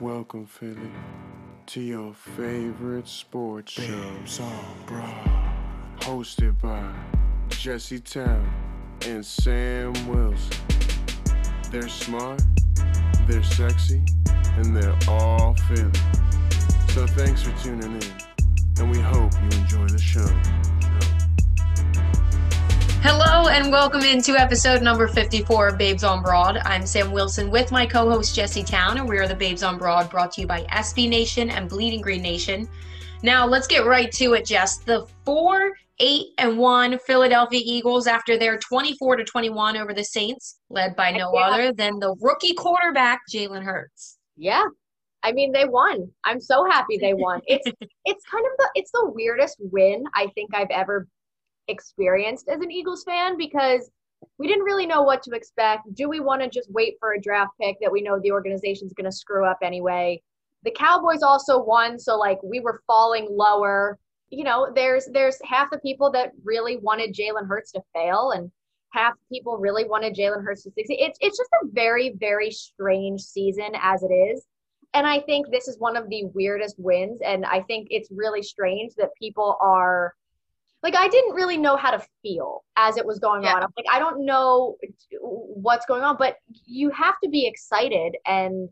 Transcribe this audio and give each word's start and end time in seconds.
Welcome, 0.00 0.46
Philly, 0.46 0.90
to 1.66 1.80
your 1.80 2.14
favorite 2.14 3.06
sports 3.06 3.72
show, 3.72 4.42
on 4.42 4.76
Broad, 4.86 5.54
hosted 6.00 6.60
by 6.60 6.92
Jesse 7.48 8.00
Towne 8.00 8.52
and 9.06 9.24
Sam 9.24 9.92
Wilson. 10.08 10.56
They're 11.70 11.88
smart, 11.88 12.42
they're 13.28 13.44
sexy, 13.44 14.02
and 14.56 14.76
they're 14.76 14.98
all 15.06 15.54
Philly. 15.68 15.92
So 16.88 17.06
thanks 17.06 17.44
for 17.44 17.56
tuning 17.62 17.92
in, 17.92 18.12
and 18.80 18.90
we 18.90 18.98
hope 18.98 19.32
you 19.34 19.58
enjoy 19.60 19.86
the 19.86 19.98
show. 19.98 20.26
Hello 23.06 23.48
and 23.48 23.70
welcome 23.70 24.00
into 24.00 24.32
episode 24.32 24.80
number 24.80 25.06
54 25.06 25.68
of 25.68 25.76
Babes 25.76 26.04
on 26.04 26.22
Broad. 26.22 26.56
I'm 26.64 26.86
Sam 26.86 27.12
Wilson 27.12 27.50
with 27.50 27.70
my 27.70 27.84
co 27.84 28.08
host 28.08 28.34
Jesse 28.34 28.62
Towne, 28.64 28.96
and 28.96 29.06
we 29.06 29.18
are 29.18 29.28
the 29.28 29.34
Babes 29.34 29.62
on 29.62 29.76
Broad 29.76 30.08
brought 30.08 30.32
to 30.32 30.40
you 30.40 30.46
by 30.46 30.62
SB 30.72 31.10
Nation 31.10 31.50
and 31.50 31.68
Bleeding 31.68 32.00
Green 32.00 32.22
Nation. 32.22 32.66
Now, 33.22 33.46
let's 33.46 33.66
get 33.66 33.84
right 33.84 34.10
to 34.12 34.32
it, 34.32 34.46
Jess. 34.46 34.78
The 34.78 35.06
4 35.26 35.72
8 35.98 36.26
and 36.38 36.56
1 36.56 36.98
Philadelphia 37.00 37.60
Eagles 37.62 38.06
after 38.06 38.38
their 38.38 38.56
24 38.56 39.16
to 39.16 39.24
21 39.24 39.76
over 39.76 39.92
the 39.92 40.02
Saints, 40.02 40.60
led 40.70 40.96
by 40.96 41.10
no 41.10 41.30
yeah. 41.34 41.40
other 41.40 41.72
than 41.74 41.98
the 41.98 42.16
rookie 42.22 42.54
quarterback, 42.54 43.20
Jalen 43.30 43.64
Hurts. 43.64 44.16
Yeah. 44.38 44.64
I 45.22 45.32
mean, 45.32 45.52
they 45.52 45.66
won. 45.66 46.10
I'm 46.24 46.40
so 46.40 46.64
happy 46.64 46.96
they 46.96 47.12
won. 47.12 47.42
It's 47.46 47.66
it's 48.06 48.24
kind 48.24 48.46
of 48.46 48.52
the 48.56 48.70
it's 48.74 48.92
the 48.92 49.10
weirdest 49.14 49.56
win 49.60 50.04
I 50.14 50.28
think 50.28 50.54
I've 50.54 50.70
ever 50.70 51.06
experienced 51.68 52.48
as 52.48 52.60
an 52.60 52.70
Eagles 52.70 53.04
fan 53.04 53.36
because 53.36 53.90
we 54.38 54.46
didn't 54.46 54.64
really 54.64 54.86
know 54.86 55.02
what 55.02 55.22
to 55.22 55.34
expect. 55.34 55.94
Do 55.94 56.08
we 56.08 56.20
want 56.20 56.42
to 56.42 56.48
just 56.48 56.70
wait 56.72 56.96
for 56.98 57.12
a 57.12 57.20
draft 57.20 57.52
pick 57.60 57.76
that 57.80 57.92
we 57.92 58.02
know 58.02 58.18
the 58.18 58.32
organization's 58.32 58.92
going 58.92 59.10
to 59.10 59.16
screw 59.16 59.46
up 59.46 59.58
anyway? 59.62 60.20
The 60.64 60.70
Cowboys 60.70 61.22
also 61.22 61.62
won, 61.62 61.98
so 61.98 62.16
like 62.16 62.42
we 62.42 62.60
were 62.60 62.82
falling 62.86 63.28
lower. 63.30 63.98
You 64.30 64.44
know, 64.44 64.72
there's 64.74 65.06
there's 65.12 65.38
half 65.44 65.70
the 65.70 65.78
people 65.78 66.10
that 66.12 66.32
really 66.42 66.78
wanted 66.78 67.14
Jalen 67.14 67.46
Hurts 67.46 67.72
to 67.72 67.82
fail, 67.94 68.32
and 68.34 68.50
half 68.92 69.12
people 69.30 69.58
really 69.58 69.84
wanted 69.84 70.14
Jalen 70.14 70.42
Hurts 70.42 70.62
to 70.62 70.70
succeed. 70.70 70.98
It's 71.00 71.18
it's 71.20 71.36
just 71.36 71.50
a 71.62 71.66
very 71.72 72.14
very 72.18 72.50
strange 72.50 73.20
season 73.20 73.72
as 73.80 74.02
it 74.02 74.12
is, 74.12 74.46
and 74.94 75.06
I 75.06 75.20
think 75.20 75.50
this 75.50 75.68
is 75.68 75.78
one 75.78 75.96
of 75.96 76.08
the 76.08 76.24
weirdest 76.34 76.76
wins. 76.78 77.20
And 77.20 77.44
I 77.44 77.60
think 77.62 77.88
it's 77.90 78.08
really 78.10 78.42
strange 78.42 78.94
that 78.94 79.10
people 79.18 79.58
are 79.60 80.14
like 80.84 80.94
I 80.94 81.08
didn't 81.08 81.34
really 81.34 81.56
know 81.56 81.76
how 81.78 81.90
to 81.90 82.06
feel 82.22 82.62
as 82.76 82.98
it 82.98 83.06
was 83.06 83.18
going 83.18 83.42
yeah. 83.42 83.54
on. 83.54 83.62
I'm 83.62 83.70
like, 83.74 83.86
I 83.90 83.98
don't 83.98 84.26
know 84.26 84.76
what's 85.18 85.86
going 85.86 86.02
on, 86.02 86.16
but 86.18 86.36
you 86.66 86.90
have 86.90 87.14
to 87.24 87.30
be 87.30 87.46
excited 87.46 88.16
and 88.26 88.68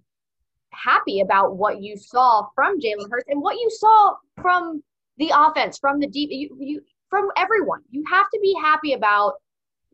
happy 0.73 1.21
about 1.21 1.57
what 1.57 1.81
you 1.81 1.97
saw 1.97 2.47
from 2.55 2.79
Jalen 2.79 3.11
Hurts 3.11 3.25
and 3.29 3.41
what 3.41 3.57
you 3.57 3.71
saw 3.71 4.15
from 4.43 4.83
the 5.17 5.33
offense, 5.35 5.79
from 5.79 6.01
the 6.01 6.07
deep, 6.07 6.29
you, 6.31 6.55
you 6.61 6.83
from 7.09 7.31
everyone. 7.39 7.81
You 7.91 8.05
have 8.11 8.27
to 8.33 8.39
be 8.43 8.55
happy 8.61 8.93
about 8.93 9.35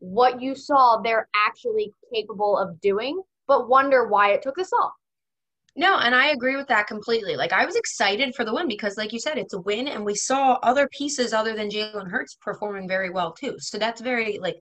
what 0.01 0.43
you 0.43 0.57
saw 0.57 1.01
they're 1.01 1.29
actually 1.47 1.93
capable 2.13 2.59
of 2.59 2.81
doing, 2.81 3.23
but 3.47 3.69
wonder 3.69 4.09
why 4.09 4.33
it 4.33 4.43
took 4.43 4.57
this 4.57 4.73
off. 4.73 4.93
No, 5.79 5.97
and 5.97 6.13
I 6.13 6.31
agree 6.31 6.57
with 6.57 6.67
that 6.67 6.89
completely. 6.89 7.37
Like 7.37 7.53
I 7.53 7.65
was 7.65 7.77
excited 7.77 8.35
for 8.35 8.45
the 8.45 8.53
win 8.53 8.67
because, 8.67 8.97
like 8.97 9.13
you 9.13 9.21
said, 9.21 9.39
it's 9.39 9.55
a 9.55 9.61
win, 9.61 9.87
and 9.87 10.05
we 10.05 10.17
saw 10.17 10.59
other 10.65 10.89
pieces 10.89 11.33
other 11.33 11.55
than 11.55 11.71
Jalen 11.71 12.11
Hurts 12.11 12.37
performing 12.41 12.89
very 12.89 13.11
well 13.11 13.33
too. 13.33 13.55
So 13.61 13.79
that's 13.79 14.01
very 14.01 14.41
like 14.41 14.57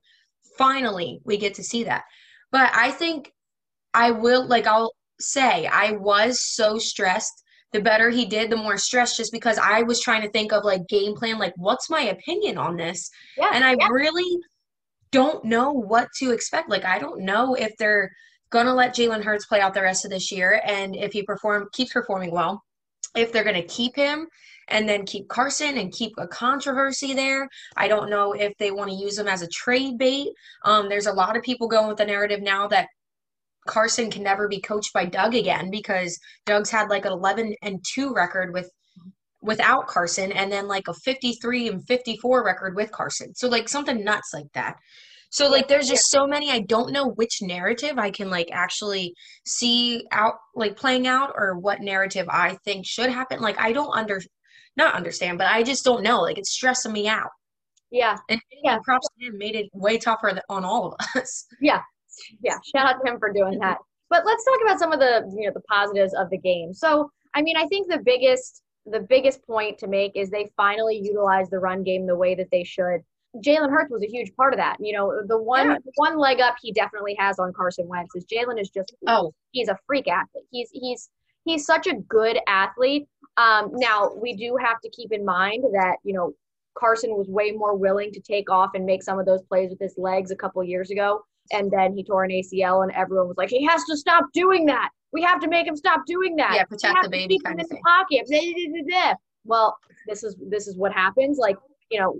finally 0.56 1.18
we 1.24 1.36
get 1.36 1.54
to 1.54 1.64
see 1.64 1.82
that. 1.84 2.04
But 2.52 2.70
I 2.72 2.92
think 2.92 3.32
I 3.92 4.12
will 4.12 4.46
like 4.46 4.68
I'll 4.68 4.92
say 5.18 5.66
I 5.66 5.90
was 5.90 6.40
so 6.40 6.78
stressed. 6.78 7.42
The 7.72 7.80
better 7.80 8.10
he 8.10 8.24
did, 8.24 8.48
the 8.48 8.56
more 8.56 8.78
stressed 8.78 9.16
just 9.16 9.32
because 9.32 9.58
I 9.58 9.82
was 9.82 10.00
trying 10.00 10.22
to 10.22 10.30
think 10.30 10.52
of 10.52 10.64
like 10.64 10.86
game 10.88 11.16
plan, 11.16 11.40
like 11.40 11.52
what's 11.56 11.90
my 11.90 12.02
opinion 12.02 12.58
on 12.58 12.76
this? 12.76 13.10
Yeah, 13.36 13.50
and 13.52 13.64
I 13.64 13.74
yeah. 13.76 13.88
really 13.90 14.38
don't 15.10 15.44
know 15.44 15.72
what 15.72 16.06
to 16.20 16.30
expect. 16.30 16.70
Like 16.70 16.84
I 16.84 17.00
don't 17.00 17.22
know 17.22 17.56
if 17.56 17.72
they're 17.76 18.12
gonna 18.50 18.74
let 18.74 18.94
Jalen 18.94 19.24
Hurts 19.24 19.46
play 19.46 19.60
out 19.60 19.74
the 19.74 19.82
rest 19.82 20.04
of 20.04 20.10
this 20.10 20.32
year, 20.32 20.60
and 20.64 20.96
if 20.96 21.12
he 21.12 21.22
perform 21.22 21.68
keeps 21.72 21.92
performing 21.92 22.30
well, 22.30 22.62
if 23.16 23.32
they're 23.32 23.44
gonna 23.44 23.62
keep 23.62 23.96
him 23.96 24.26
and 24.68 24.88
then 24.88 25.04
keep 25.04 25.28
Carson 25.28 25.78
and 25.78 25.92
keep 25.92 26.12
a 26.18 26.26
controversy 26.26 27.14
there. 27.14 27.48
I 27.76 27.88
don't 27.88 28.10
know 28.10 28.32
if 28.32 28.52
they 28.58 28.70
want 28.70 28.90
to 28.90 28.96
use 28.96 29.18
him 29.18 29.28
as 29.28 29.42
a 29.42 29.48
trade 29.48 29.98
bait. 29.98 30.28
Um, 30.64 30.88
there's 30.88 31.06
a 31.06 31.12
lot 31.12 31.36
of 31.36 31.42
people 31.42 31.68
going 31.68 31.88
with 31.88 31.96
the 31.96 32.04
narrative 32.04 32.42
now 32.42 32.68
that 32.68 32.88
Carson 33.66 34.10
can 34.10 34.22
never 34.22 34.48
be 34.48 34.60
coached 34.60 34.92
by 34.92 35.04
Doug 35.04 35.34
again 35.34 35.70
because 35.70 36.18
Doug's 36.46 36.70
had 36.70 36.88
like 36.88 37.04
an 37.04 37.12
11 37.12 37.54
and 37.62 37.84
2 37.94 38.14
record 38.14 38.52
with 38.52 38.70
without 39.40 39.86
Carson 39.86 40.32
and 40.32 40.50
then 40.50 40.66
like 40.66 40.88
a 40.88 40.94
53 40.94 41.68
and 41.68 41.86
54 41.86 42.44
record 42.44 42.74
with 42.74 42.90
Carson. 42.90 43.34
So 43.34 43.48
like 43.48 43.68
something 43.68 44.02
nuts 44.02 44.30
like 44.34 44.50
that. 44.54 44.76
So 45.30 45.50
like 45.50 45.68
there's 45.68 45.88
just 45.88 46.10
so 46.10 46.26
many 46.26 46.50
I 46.50 46.60
don't 46.60 46.92
know 46.92 47.10
which 47.10 47.42
narrative 47.42 47.98
I 47.98 48.10
can 48.10 48.30
like 48.30 48.48
actually 48.52 49.14
see 49.46 50.06
out 50.10 50.34
like 50.54 50.76
playing 50.76 51.06
out 51.06 51.32
or 51.36 51.58
what 51.58 51.80
narrative 51.80 52.26
I 52.30 52.56
think 52.64 52.86
should 52.86 53.10
happen. 53.10 53.40
Like 53.40 53.58
I 53.58 53.72
don't 53.72 53.94
under 53.94 54.20
not 54.76 54.94
understand, 54.94 55.38
but 55.38 55.48
I 55.48 55.62
just 55.62 55.84
don't 55.84 56.02
know. 56.02 56.20
Like 56.20 56.38
it's 56.38 56.52
stressing 56.52 56.92
me 56.92 57.08
out. 57.08 57.30
Yeah. 57.90 58.16
And 58.28 58.40
yeah. 58.64 58.78
props 58.84 59.08
to 59.18 59.26
him 59.26 59.38
made 59.38 59.54
it 59.54 59.68
way 59.74 59.98
tougher 59.98 60.40
on 60.48 60.64
all 60.64 60.92
of 60.92 61.06
us. 61.20 61.46
Yeah. 61.60 61.82
Yeah. 62.42 62.56
Shout 62.74 62.86
out 62.86 63.00
to 63.04 63.10
him 63.10 63.18
for 63.18 63.32
doing 63.32 63.58
that. 63.58 63.78
But 64.10 64.24
let's 64.24 64.44
talk 64.44 64.58
about 64.62 64.78
some 64.78 64.92
of 64.92 65.00
the 65.00 65.30
you 65.36 65.46
know 65.46 65.52
the 65.52 65.62
positives 65.68 66.14
of 66.14 66.30
the 66.30 66.38
game. 66.38 66.72
So 66.72 67.10
I 67.34 67.42
mean 67.42 67.56
I 67.56 67.66
think 67.66 67.90
the 67.90 68.00
biggest 68.02 68.62
the 68.86 69.00
biggest 69.00 69.44
point 69.46 69.78
to 69.78 69.86
make 69.86 70.12
is 70.14 70.30
they 70.30 70.50
finally 70.56 70.98
utilize 71.02 71.50
the 71.50 71.58
run 71.58 71.82
game 71.82 72.06
the 72.06 72.16
way 72.16 72.34
that 72.34 72.48
they 72.50 72.64
should. 72.64 73.00
Jalen 73.36 73.70
Hurts 73.70 73.90
was 73.90 74.02
a 74.02 74.06
huge 74.06 74.34
part 74.36 74.54
of 74.54 74.58
that. 74.58 74.76
You 74.80 74.94
know, 74.94 75.22
the 75.26 75.38
one 75.38 75.68
yeah. 75.68 75.76
one 75.96 76.18
leg 76.18 76.40
up 76.40 76.56
he 76.60 76.72
definitely 76.72 77.14
has 77.18 77.38
on 77.38 77.52
Carson 77.52 77.86
Wentz 77.86 78.14
is 78.14 78.24
Jalen 78.24 78.60
is 78.60 78.70
just 78.70 78.94
oh 79.06 79.32
he's 79.52 79.68
a 79.68 79.78
freak 79.86 80.08
athlete. 80.08 80.46
He's 80.50 80.70
he's 80.72 81.10
he's 81.44 81.64
such 81.64 81.86
a 81.86 81.94
good 81.94 82.38
athlete. 82.46 83.06
Um, 83.36 83.70
now 83.74 84.12
we 84.20 84.34
do 84.34 84.56
have 84.56 84.80
to 84.80 84.90
keep 84.90 85.12
in 85.12 85.24
mind 85.24 85.64
that 85.72 85.96
you 86.04 86.14
know 86.14 86.32
Carson 86.78 87.10
was 87.16 87.28
way 87.28 87.50
more 87.50 87.76
willing 87.76 88.12
to 88.12 88.20
take 88.20 88.50
off 88.50 88.70
and 88.74 88.84
make 88.84 89.02
some 89.02 89.18
of 89.18 89.26
those 89.26 89.42
plays 89.42 89.70
with 89.70 89.80
his 89.80 89.94
legs 89.98 90.30
a 90.30 90.36
couple 90.36 90.62
years 90.64 90.90
ago, 90.90 91.22
and 91.52 91.70
then 91.70 91.92
he 91.92 92.04
tore 92.04 92.24
an 92.24 92.30
ACL, 92.30 92.82
and 92.82 92.92
everyone 92.92 93.28
was 93.28 93.36
like, 93.36 93.50
he 93.50 93.64
has 93.66 93.84
to 93.84 93.96
stop 93.96 94.26
doing 94.32 94.66
that. 94.66 94.90
We 95.12 95.22
have 95.22 95.40
to 95.40 95.48
make 95.48 95.66
him 95.66 95.76
stop 95.76 96.02
doing 96.06 96.36
that. 96.36 96.52
Yeah, 96.54 96.64
protect 96.64 97.02
the 97.02 97.08
baby 97.08 97.38
kind 97.44 97.60
of 97.60 97.68
thing. 97.68 97.80
Pocket. 97.84 98.26
Well, 99.44 99.76
this 100.06 100.22
is 100.22 100.36
this 100.48 100.68
is 100.68 100.76
what 100.76 100.92
happens. 100.92 101.38
Like 101.38 101.56
you 101.90 102.00
know, 102.00 102.16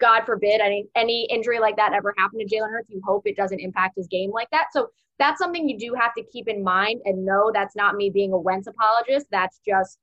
God 0.00 0.24
forbid 0.24 0.60
any 0.60 0.86
any 0.96 1.26
injury 1.30 1.58
like 1.58 1.76
that 1.76 1.92
ever 1.92 2.14
happen 2.16 2.38
to 2.38 2.46
Jalen 2.46 2.70
Hurts. 2.70 2.90
You 2.90 3.00
hope 3.04 3.26
it 3.26 3.36
doesn't 3.36 3.60
impact 3.60 3.96
his 3.96 4.06
game 4.06 4.30
like 4.30 4.48
that. 4.50 4.66
So 4.72 4.88
that's 5.18 5.38
something 5.38 5.68
you 5.68 5.78
do 5.78 5.94
have 5.94 6.14
to 6.14 6.24
keep 6.24 6.48
in 6.48 6.64
mind 6.64 7.02
and 7.04 7.24
know 7.24 7.50
that's 7.52 7.76
not 7.76 7.94
me 7.94 8.10
being 8.10 8.32
a 8.32 8.38
Wentz 8.38 8.66
apologist. 8.66 9.26
That's 9.30 9.60
just 9.66 9.98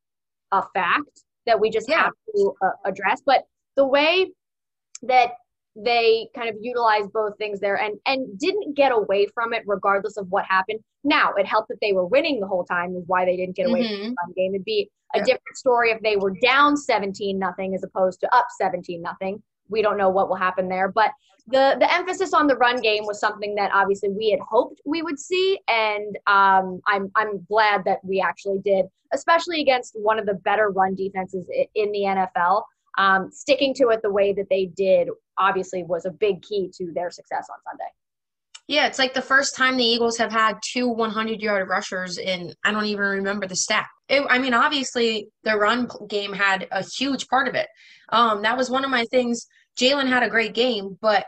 a 0.52 0.64
fact 0.74 1.24
that 1.46 1.60
we 1.60 1.70
just 1.70 1.90
yeah. 1.90 2.04
have 2.04 2.14
to 2.36 2.54
uh, 2.62 2.70
address. 2.86 3.22
But 3.26 3.46
the 3.76 3.86
way 3.86 4.32
that 5.04 5.32
they 5.76 6.30
kind 6.36 6.50
of 6.50 6.56
utilized 6.60 7.12
both 7.14 7.38
things 7.38 7.60
there 7.60 7.78
and 7.78 7.98
and 8.06 8.38
didn't 8.40 8.76
get 8.76 8.92
away 8.92 9.28
from 9.28 9.54
it 9.54 9.64
regardless 9.66 10.18
of 10.18 10.28
what 10.30 10.46
happened. 10.46 10.80
Now 11.04 11.34
it 11.34 11.46
helped 11.46 11.70
that 11.70 11.80
they 11.82 11.94
were 11.94 12.06
winning 12.06 12.40
the 12.40 12.48
whole 12.48 12.66
time 12.66 12.96
is 12.96 13.04
why 13.08 13.26
they 13.26 13.38
didn't 13.38 13.56
get 13.56 13.68
away 13.68 13.84
mm-hmm. 13.84 14.08
from 14.08 14.30
the 14.30 14.34
game. 14.34 14.56
It'd 14.56 14.66
be 14.66 14.90
a 15.16 15.20
yeah. 15.20 15.24
different 15.24 15.58
story 15.58 15.92
if 15.92 16.02
they 16.02 16.16
were 16.18 16.34
down 16.42 16.78
17 16.78 17.38
nothing 17.38 17.74
as 17.76 17.84
opposed 17.84 18.20
to 18.22 18.36
up 18.36 18.48
17 18.60 19.02
nothing. 19.02 19.42
We 19.70 19.82
don't 19.82 19.98
know 19.98 20.10
what 20.10 20.30
will 20.30 20.36
happen 20.36 20.68
there, 20.68 20.90
but 20.90 21.12
the 21.50 21.76
the 21.80 21.92
emphasis 21.94 22.34
on 22.34 22.48
the 22.48 22.56
run 22.56 22.80
game 22.82 23.06
was 23.06 23.20
something 23.20 23.56
that 23.56 23.72
obviously 23.74 24.10
we 24.10 24.30
had 24.32 24.40
hoped 24.40 24.82
we 24.86 25.02
would 25.02 25.20
see, 25.20 25.60
and 25.68 26.18
um, 26.28 26.82
I'm 26.88 27.12
I'm 27.16 27.46
glad 27.48 27.84
that 27.86 28.00
we 28.04 28.22
actually 28.22 28.60
did, 28.60 28.86
especially 29.14 29.62
against 29.62 29.94
one 29.96 30.20
of 30.20 30.26
the 30.26 30.36
better 30.36 30.70
run 30.70 30.96
defenses 30.96 31.48
in 31.76 31.92
the 31.92 32.02
NFL. 32.02 32.64
Um, 32.98 33.32
sticking 33.32 33.74
to 33.76 33.90
it 33.90 34.02
the 34.02 34.12
way 34.12 34.34
that 34.34 34.48
they 34.50 34.66
did 34.66 35.10
obviously 35.40 35.84
was 35.84 36.06
a 36.06 36.12
big 36.12 36.42
key 36.42 36.70
to 36.78 36.92
their 36.94 37.10
success 37.10 37.48
on 37.52 37.58
Sunday. 37.64 37.90
Yeah, 38.70 38.86
it's 38.86 39.00
like 39.00 39.16
the 39.16 39.22
first 39.22 39.56
time 39.56 39.78
the 39.78 39.84
Eagles 39.84 40.16
have 40.20 40.32
had 40.32 40.60
two 40.64 40.88
100 40.90 41.42
yard 41.42 41.68
rushers 41.68 42.20
in, 42.20 42.54
I 42.64 42.72
don't 42.72 42.86
even 42.86 43.04
remember 43.04 43.48
the 43.48 43.56
stat. 43.56 43.88
It, 44.10 44.24
I 44.30 44.38
mean, 44.38 44.54
obviously, 44.54 45.28
the 45.44 45.58
run 45.58 45.90
game 46.08 46.34
had 46.34 46.68
a 46.72 46.86
huge 47.00 47.28
part 47.30 47.48
of 47.48 47.56
it. 47.56 47.68
Um, 48.10 48.44
that 48.44 48.56
was 48.56 48.70
one 48.70 48.86
of 48.86 48.92
my 48.92 49.06
things. 49.06 49.48
Jalen 49.80 50.08
had 50.08 50.22
a 50.22 50.30
great 50.30 50.54
game, 50.54 51.00
but 51.02 51.26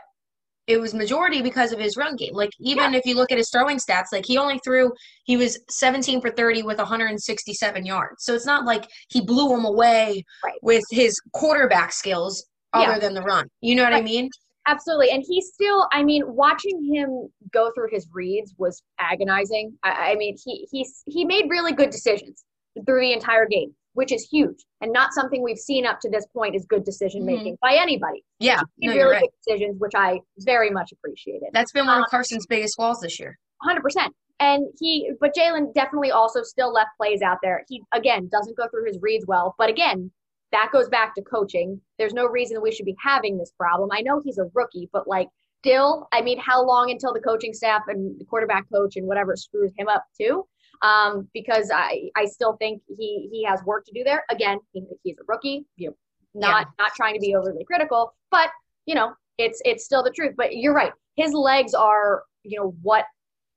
it 0.68 0.80
was 0.80 0.94
majority 0.94 1.42
because 1.42 1.72
of 1.72 1.80
his 1.80 1.96
run 1.96 2.14
game. 2.14 2.32
Like, 2.32 2.50
even 2.60 2.92
yeah. 2.92 2.98
if 3.00 3.06
you 3.06 3.16
look 3.16 3.32
at 3.32 3.38
his 3.38 3.50
throwing 3.50 3.78
stats, 3.78 4.12
like 4.12 4.24
he 4.24 4.38
only 4.38 4.60
threw, 4.64 4.92
he 5.24 5.36
was 5.36 5.58
17 5.68 6.20
for 6.20 6.30
30 6.30 6.62
with 6.62 6.78
167 6.78 7.84
yards. 7.84 8.24
So 8.24 8.34
it's 8.34 8.46
not 8.46 8.64
like 8.64 8.88
he 9.08 9.20
blew 9.20 9.48
them 9.48 9.64
away 9.64 10.24
right. 10.44 10.54
with 10.62 10.84
his 10.92 11.20
quarterback 11.32 11.92
skills 11.92 12.46
other 12.72 12.92
yeah. 12.92 12.98
than 12.98 13.14
the 13.14 13.22
run. 13.22 13.46
You 13.60 13.74
know 13.74 13.84
what 13.84 13.92
right. 13.92 14.02
I 14.02 14.04
mean? 14.04 14.28
Absolutely. 14.66 15.10
And 15.10 15.24
he 15.26 15.40
still, 15.40 15.88
I 15.92 16.02
mean, 16.04 16.22
watching 16.26 16.84
him 16.94 17.28
go 17.52 17.70
through 17.74 17.88
his 17.90 18.06
reads 18.12 18.54
was 18.58 18.82
agonizing. 19.00 19.76
I, 19.82 20.12
I 20.12 20.14
mean, 20.14 20.36
he 20.44 20.66
he's 20.70 21.02
he 21.06 21.24
made 21.24 21.46
really 21.50 21.72
good 21.72 21.90
decisions. 21.90 22.44
through 22.86 23.00
the 23.00 23.12
entire 23.12 23.44
game, 23.46 23.74
which 23.94 24.12
is 24.12 24.26
huge 24.30 24.64
and 24.80 24.92
not 24.92 25.12
something 25.12 25.42
we've 25.42 25.58
seen 25.58 25.84
up 25.84 25.98
to 26.00 26.08
this 26.08 26.26
point 26.34 26.54
is 26.54 26.64
good 26.66 26.84
decision 26.84 27.26
making 27.26 27.58
by 27.60 27.74
anybody. 27.74 28.24
Yeah, 28.38 28.60
He 28.78 28.86
no, 28.86 28.94
really 28.94 29.12
right. 29.12 29.20
good 29.22 29.30
decisions, 29.44 29.76
which 29.78 29.92
I 29.94 30.20
very 30.38 30.70
much 30.70 30.90
appreciated. 30.92 31.48
That's 31.52 31.72
been 31.72 31.84
one 31.86 31.98
Um, 31.98 32.04
of 32.04 32.10
Carson's 32.10 32.46
biggest 32.46 32.76
flaws 32.76 33.00
this 33.02 33.18
year. 33.20 33.36
hundred 33.62 33.82
percent. 33.82 34.14
And 34.40 34.64
he, 34.80 35.12
but 35.20 35.34
Jalen 35.36 35.74
definitely 35.74 36.10
also 36.12 36.42
still 36.42 36.72
left 36.72 36.90
plays 36.98 37.20
out 37.20 37.38
there. 37.42 37.64
He 37.68 37.82
again 37.92 38.28
doesn't 38.32 38.56
go 38.56 38.66
through 38.68 38.86
his 38.86 38.98
reads 39.02 39.26
well, 39.26 39.54
but 39.58 39.68
again, 39.68 40.10
that 40.52 40.70
goes 40.72 40.88
back 40.88 41.14
to 41.14 41.22
coaching. 41.22 41.80
There's 41.98 42.14
no 42.14 42.26
reason 42.26 42.60
we 42.60 42.72
should 42.72 42.86
be 42.86 42.96
having 43.02 43.38
this 43.38 43.52
problem. 43.58 43.90
I 43.92 44.02
know 44.02 44.20
he's 44.22 44.38
a 44.38 44.50
rookie, 44.54 44.88
but 44.92 45.08
like 45.08 45.28
still, 45.60 46.08
I 46.12 46.20
mean, 46.20 46.38
how 46.38 46.64
long 46.64 46.90
until 46.90 47.12
the 47.12 47.20
coaching 47.20 47.52
staff 47.54 47.82
and 47.88 48.18
the 48.20 48.24
quarterback 48.24 48.66
coach 48.72 48.96
and 48.96 49.06
whatever 49.06 49.36
screws 49.36 49.72
him 49.76 49.88
up 49.88 50.04
too? 50.18 50.46
Um, 50.82 51.28
because 51.32 51.70
I, 51.72 52.10
I 52.16 52.26
still 52.26 52.56
think 52.56 52.82
he 52.88 53.28
he 53.30 53.44
has 53.44 53.62
work 53.64 53.84
to 53.86 53.92
do 53.92 54.04
there. 54.04 54.24
Again, 54.30 54.58
he, 54.72 54.84
he's 55.04 55.16
a 55.18 55.24
rookie. 55.28 55.64
You 55.76 55.90
know, 55.90 55.96
not 56.34 56.68
not 56.78 56.92
trying 56.94 57.14
to 57.14 57.20
be 57.20 57.34
overly 57.34 57.64
critical, 57.64 58.14
but 58.30 58.50
you 58.86 58.94
know, 58.94 59.14
it's 59.38 59.62
it's 59.64 59.84
still 59.84 60.02
the 60.02 60.10
truth. 60.10 60.34
But 60.36 60.56
you're 60.56 60.74
right. 60.74 60.92
His 61.16 61.32
legs 61.32 61.72
are, 61.74 62.24
you 62.42 62.58
know, 62.58 62.74
what 62.82 63.04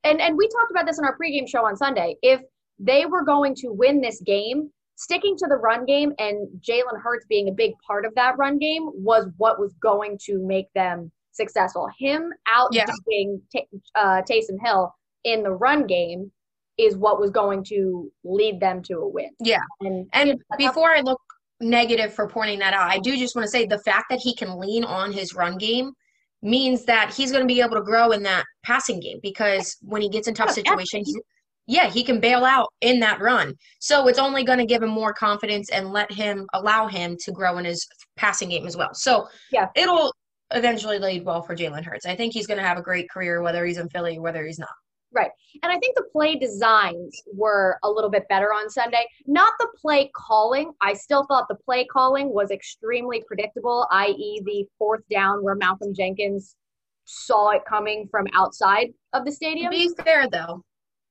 and 0.03 0.21
and 0.21 0.37
we 0.37 0.47
talked 0.47 0.71
about 0.71 0.85
this 0.85 0.99
in 0.99 1.05
our 1.05 1.17
pregame 1.17 1.49
show 1.49 1.65
on 1.65 1.75
Sunday. 1.75 2.15
If 2.21 2.41
they 2.79 3.05
were 3.05 3.23
going 3.23 3.55
to 3.55 3.69
win 3.69 4.01
this 4.01 4.21
game, 4.21 4.69
sticking 4.95 5.35
to 5.37 5.47
the 5.47 5.55
run 5.55 5.85
game 5.85 6.13
and 6.19 6.47
Jalen 6.61 7.01
Hurts 7.01 7.25
being 7.27 7.49
a 7.49 7.51
big 7.51 7.73
part 7.85 8.05
of 8.05 8.15
that 8.15 8.37
run 8.37 8.57
game 8.57 8.89
was 8.93 9.27
what 9.37 9.59
was 9.59 9.73
going 9.81 10.17
to 10.25 10.39
make 10.45 10.71
them 10.73 11.11
successful. 11.31 11.89
Him 11.99 12.31
outdoing 12.47 13.41
Yeah. 13.53 13.61
Ta- 13.61 13.99
uh, 14.01 14.21
Taysom 14.21 14.57
Hill 14.63 14.93
in 15.25 15.43
the 15.43 15.51
run 15.51 15.85
game 15.85 16.31
is 16.77 16.95
what 16.97 17.19
was 17.19 17.31
going 17.31 17.63
to 17.65 18.11
lead 18.23 18.59
them 18.59 18.81
to 18.83 18.95
a 18.99 19.07
win. 19.07 19.29
Yeah. 19.39 19.59
And, 19.81 20.07
And 20.13 20.39
before 20.57 20.91
I 20.91 21.01
look 21.01 21.21
negative 21.61 22.13
for 22.13 22.27
pointing 22.27 22.59
that 22.59 22.73
out, 22.73 22.89
I 22.89 22.99
do 22.99 23.17
just 23.17 23.35
want 23.35 23.45
to 23.45 23.49
say 23.49 23.65
the 23.65 23.79
fact 23.79 24.05
that 24.09 24.19
he 24.21 24.35
can 24.35 24.59
lean 24.59 24.83
on 24.83 25.11
his 25.11 25.33
run 25.33 25.57
game 25.57 25.91
means 26.41 26.85
that 26.85 27.13
he's 27.13 27.31
going 27.31 27.43
to 27.43 27.53
be 27.53 27.61
able 27.61 27.75
to 27.75 27.81
grow 27.81 28.11
in 28.11 28.23
that 28.23 28.43
passing 28.63 28.99
game 28.99 29.19
because 29.23 29.77
when 29.81 30.01
he 30.01 30.09
gets 30.09 30.27
in 30.27 30.33
tough 30.33 30.49
Yeah, 30.49 30.63
situations, 30.63 31.13
yeah, 31.67 31.89
he 31.89 32.03
can 32.03 32.19
bail 32.19 32.45
out 32.45 32.67
in 32.81 32.99
that 32.99 33.19
run. 33.21 33.53
So 33.79 34.07
it's 34.07 34.19
only 34.19 34.43
going 34.43 34.59
to 34.59 34.65
give 34.65 34.83
him 34.83 34.89
more 34.89 35.13
confidence 35.13 35.69
and 35.71 35.91
let 35.91 36.11
him 36.11 36.45
allow 36.53 36.87
him 36.87 37.17
to 37.21 37.31
grow 37.31 37.57
in 37.57 37.65
his 37.65 37.85
passing 38.17 38.49
game 38.49 38.65
as 38.67 38.77
well. 38.77 38.93
So 38.93 39.27
Yeah. 39.51 39.67
it'll 39.75 40.13
eventually 40.51 40.99
lead 40.99 41.25
well 41.25 41.41
for 41.41 41.55
Jalen 41.55 41.83
Hurts. 41.83 42.05
I 42.05 42.15
think 42.15 42.33
he's 42.33 42.45
going 42.47 42.59
to 42.59 42.65
have 42.67 42.77
a 42.77 42.81
great 42.83 43.09
career, 43.09 43.41
whether 43.41 43.65
he's 43.65 43.77
in 43.77 43.89
Philly 43.89 44.17
or 44.17 44.21
whether 44.21 44.45
he's 44.45 44.59
not. 44.59 44.69
Right. 45.11 45.31
And 45.63 45.71
I 45.71 45.79
think 45.79 45.95
the 45.95 46.03
play 46.11 46.35
designs 46.35 47.19
were 47.33 47.79
a 47.83 47.89
little 47.89 48.09
bit 48.09 48.27
better 48.27 48.53
on 48.53 48.69
Sunday. 48.69 49.05
Not 49.25 49.53
the 49.59 49.69
play 49.81 50.11
calling. 50.13 50.71
I 50.81 50.93
still 50.93 51.25
thought 51.25 51.47
the 51.47 51.55
play 51.55 51.85
calling 51.85 52.33
was 52.33 52.51
extremely 52.51 53.23
predictable, 53.25 53.87
i.e., 53.91 54.41
the 54.45 54.65
fourth 54.77 55.01
down 55.09 55.41
where 55.43 55.55
Malcolm 55.55 55.93
Jenkins 55.95 56.55
saw 57.05 57.51
it 57.51 57.61
coming 57.67 58.07
from 58.11 58.27
outside 58.33 58.89
of 59.13 59.23
the 59.25 59.31
To 59.31 59.35
stadium. 59.35 59.69
be 59.71 59.89
fair 60.03 60.27
though, 60.29 60.61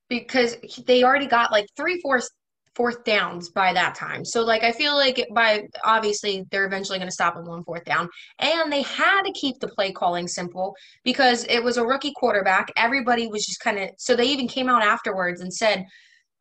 because 0.09 0.57
they 0.85 1.03
already 1.03 1.27
got 1.27 1.51
like 1.51 1.67
three 1.75 1.99
fourth 2.01 2.27
fourth 2.75 3.05
downs 3.05 3.49
by 3.49 3.71
that 3.71 3.95
time. 3.95 4.25
So 4.25 4.43
like 4.43 4.63
I 4.63 4.71
feel 4.71 4.95
like 4.95 5.25
by 5.33 5.63
obviously 5.83 6.45
they're 6.51 6.65
eventually 6.65 6.99
going 6.99 7.07
to 7.07 7.13
stop 7.13 7.35
on 7.37 7.63
fourth 7.63 7.85
down, 7.85 8.09
and 8.39 8.71
they 8.71 8.81
had 8.81 9.23
to 9.23 9.31
keep 9.31 9.59
the 9.59 9.69
play 9.69 9.91
calling 9.91 10.27
simple 10.27 10.75
because 11.03 11.45
it 11.45 11.63
was 11.63 11.77
a 11.77 11.85
rookie 11.85 12.13
quarterback. 12.15 12.71
Everybody 12.75 13.27
was 13.27 13.45
just 13.45 13.61
kind 13.61 13.79
of 13.79 13.89
so 13.97 14.15
they 14.15 14.25
even 14.25 14.47
came 14.47 14.69
out 14.69 14.83
afterwards 14.83 15.41
and 15.41 15.53
said 15.53 15.85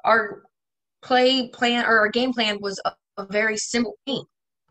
our 0.04 0.42
play 1.02 1.48
plan 1.48 1.84
or 1.84 1.98
our 1.98 2.08
game 2.08 2.32
plan 2.32 2.58
was 2.60 2.80
a, 2.84 2.92
a 3.16 3.26
very 3.26 3.56
simple 3.56 3.94
thing. 4.06 4.24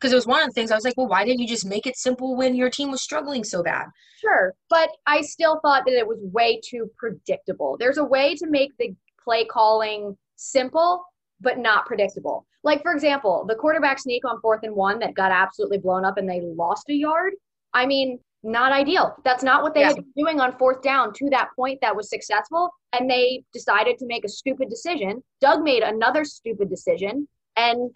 Because 0.03 0.11
it 0.11 0.17
was 0.17 0.27
one 0.27 0.41
of 0.41 0.47
the 0.47 0.51
things 0.51 0.69
I 0.69 0.75
was 0.75 0.83
like, 0.83 0.97
well, 0.97 1.07
why 1.07 1.23
didn't 1.23 1.39
you 1.39 1.47
just 1.47 1.65
make 1.65 1.87
it 1.87 1.95
simple 1.95 2.35
when 2.35 2.55
your 2.55 2.69
team 2.69 2.91
was 2.91 3.01
struggling 3.01 3.41
so 3.45 3.63
bad? 3.63 3.85
Sure, 4.19 4.53
but 4.69 4.89
I 5.07 5.21
still 5.21 5.61
thought 5.61 5.85
that 5.85 5.97
it 5.97 6.05
was 6.05 6.17
way 6.21 6.59
too 6.61 6.91
predictable. 6.97 7.77
There's 7.79 7.97
a 7.97 8.03
way 8.03 8.35
to 8.35 8.47
make 8.47 8.71
the 8.77 8.93
play 9.23 9.45
calling 9.45 10.17
simple 10.35 11.05
but 11.39 11.57
not 11.57 11.85
predictable. 11.85 12.45
Like 12.63 12.81
for 12.81 12.91
example, 12.91 13.45
the 13.47 13.55
quarterback 13.55 13.97
sneak 13.97 14.25
on 14.25 14.41
fourth 14.41 14.63
and 14.63 14.75
one 14.75 14.99
that 14.99 15.13
got 15.13 15.31
absolutely 15.31 15.77
blown 15.77 16.03
up 16.03 16.17
and 16.17 16.29
they 16.29 16.41
lost 16.41 16.89
a 16.89 16.93
yard. 16.93 17.33
I 17.73 17.85
mean, 17.85 18.19
not 18.43 18.73
ideal. 18.73 19.15
That's 19.23 19.43
not 19.43 19.63
what 19.63 19.73
they 19.73 19.81
Yeah. 19.81 19.87
had 19.87 19.95
been 19.95 20.13
doing 20.17 20.41
on 20.41 20.57
fourth 20.57 20.81
down 20.81 21.13
to 21.13 21.29
that 21.29 21.47
point 21.55 21.79
that 21.81 21.95
was 21.95 22.09
successful. 22.09 22.71
And 22.91 23.09
they 23.09 23.45
decided 23.53 23.97
to 23.99 24.05
make 24.05 24.25
a 24.25 24.29
stupid 24.29 24.69
decision. 24.69 25.23
Doug 25.39 25.63
made 25.63 25.81
another 25.81 26.25
stupid 26.25 26.69
decision. 26.69 27.27
And 27.55 27.91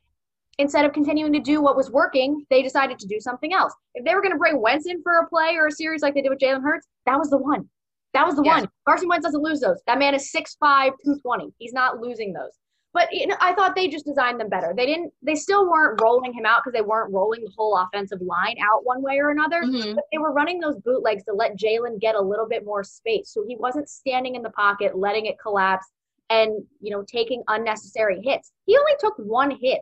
instead 0.60 0.86
of 0.86 0.94
continuing 0.94 1.34
to 1.34 1.40
do 1.40 1.62
what 1.62 1.76
was 1.76 1.92
working, 1.92 2.46
they 2.50 2.62
decided 2.62 2.98
to 3.00 3.08
do 3.08 3.20
something 3.20 3.54
else. 3.54 3.74
If 3.96 4.06
they 4.06 4.16
were 4.16 4.22
going 4.22 4.32
to 4.34 4.38
bring 4.38 4.60
Wentz 4.62 4.88
in 4.88 5.02
for 5.04 5.20
a 5.20 5.28
play 5.28 5.56
or 5.56 5.68
a 5.68 5.72
series 5.72 6.02
like 6.02 6.14
they 6.14 6.22
did 6.22 6.30
with 6.30 6.40
Jalen 6.40 6.64
Hurts, 6.64 6.88
that 7.06 7.18
was 7.20 7.30
the 7.30 7.38
one. 7.38 7.70
That 8.14 8.26
was 8.26 8.36
the 8.36 8.44
Yeah. 8.44 8.60
one. 8.62 8.70
Carson 8.88 9.08
Wentz 9.10 9.26
doesn't 9.26 9.42
lose 9.44 9.60
those. 9.60 9.82
That 9.86 10.00
man 10.00 10.16
is 10.16 10.32
6'5, 10.32 10.94
220. 11.04 11.54
He's 11.60 11.74
not 11.74 12.00
losing 12.00 12.34
those. 12.34 12.52
But 12.94 13.12
you 13.14 13.28
know, 13.28 13.36
I 13.40 13.54
thought 13.54 13.76
they 13.76 13.88
just 13.88 14.06
designed 14.06 14.40
them 14.40 14.50
better. 14.50 14.74
They 14.76 14.88
didn't. 14.88 15.14
They 15.22 15.36
still 15.36 15.70
weren't 15.70 16.02
rolling 16.02 16.34
him 16.34 16.46
out 16.48 16.62
because 16.64 16.74
they 16.74 16.82
weren't 16.82 17.14
rolling 17.14 17.44
the 17.44 17.52
whole 17.56 17.78
offensive 17.78 18.22
line 18.22 18.56
out 18.60 18.86
one 18.86 19.04
way 19.04 19.20
or 19.20 19.30
another. 19.30 19.62
Mhm. 19.62 19.94
But 19.94 20.06
they 20.12 20.18
were 20.18 20.32
running 20.32 20.60
those 20.60 20.78
bootlegs 20.78 21.24
to 21.26 21.34
let 21.34 21.58
Jalen 21.58 22.00
get 22.00 22.16
a 22.16 22.22
little 22.22 22.48
bit 22.48 22.66
more 22.66 22.84
space, 22.84 23.30
so 23.30 23.44
he 23.48 23.56
wasn't 23.58 23.88
standing 23.88 24.34
in 24.34 24.42
the 24.42 24.50
pocket, 24.50 24.98
letting 24.98 25.28
it 25.28 25.38
collapse, 25.38 25.86
and 26.32 26.66
you 26.80 26.90
know 26.90 27.04
taking 27.04 27.44
unnecessary 27.50 28.20
hits. 28.24 28.52
He 28.66 28.76
only 28.76 28.94
took 29.00 29.16
one 29.18 29.52
hit, 29.52 29.82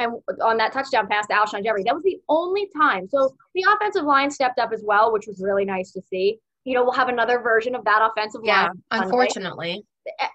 and 0.00 0.14
on 0.42 0.56
that 0.56 0.72
touchdown 0.72 1.06
pass 1.08 1.26
to 1.28 1.34
Alshon 1.34 1.62
Jeffery, 1.64 1.82
that 1.84 1.94
was 1.94 2.02
the 2.04 2.18
only 2.28 2.68
time. 2.76 3.08
So 3.08 3.34
the 3.54 3.64
offensive 3.74 4.04
line 4.04 4.30
stepped 4.30 4.58
up 4.58 4.70
as 4.72 4.82
well, 4.84 5.12
which 5.12 5.26
was 5.26 5.40
really 5.40 5.64
nice 5.64 5.92
to 5.92 6.02
see. 6.10 6.38
You 6.64 6.74
know, 6.74 6.82
we'll 6.82 6.92
have 6.92 7.08
another 7.08 7.40
version 7.40 7.74
of 7.74 7.84
that 7.84 8.00
offensive 8.02 8.42
Yeah, 8.44 8.64
line. 8.64 8.82
Yeah, 8.92 9.02
unfortunately. 9.02 9.84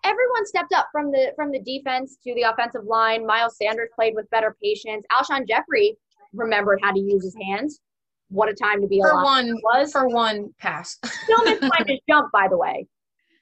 everyone 0.04 0.46
stepped 0.46 0.74
up 0.74 0.88
from 0.92 1.12
the 1.12 1.34
from 1.36 1.52
the 1.52 1.60
defense 1.60 2.18
to 2.24 2.34
the 2.36 2.44
offensive 2.44 2.84
line. 2.86 3.26
Miles 3.26 3.58
Sanders 3.58 3.90
played 3.96 4.14
with 4.16 4.30
better 4.30 4.56
patience. 4.62 5.06
Alshon 5.12 5.48
Jeffery 5.48 5.98
remembered 6.34 6.80
how 6.82 6.92
to 6.92 7.00
use 7.00 7.24
his 7.24 7.36
hands. 7.42 7.80
What 8.30 8.50
a 8.50 8.54
time 8.54 8.82
to 8.82 8.88
be 8.88 9.00
alive! 9.00 9.12
For 9.12 9.24
one, 9.24 9.60
was 9.64 9.92
for 9.92 10.08
one 10.08 10.54
pass. 10.60 10.98
still 11.24 11.44
missed 11.44 11.62
time 11.78 11.86
to 11.88 12.00
jump, 12.10 12.32
by 12.32 12.48
the 12.50 12.58
way. 12.58 12.88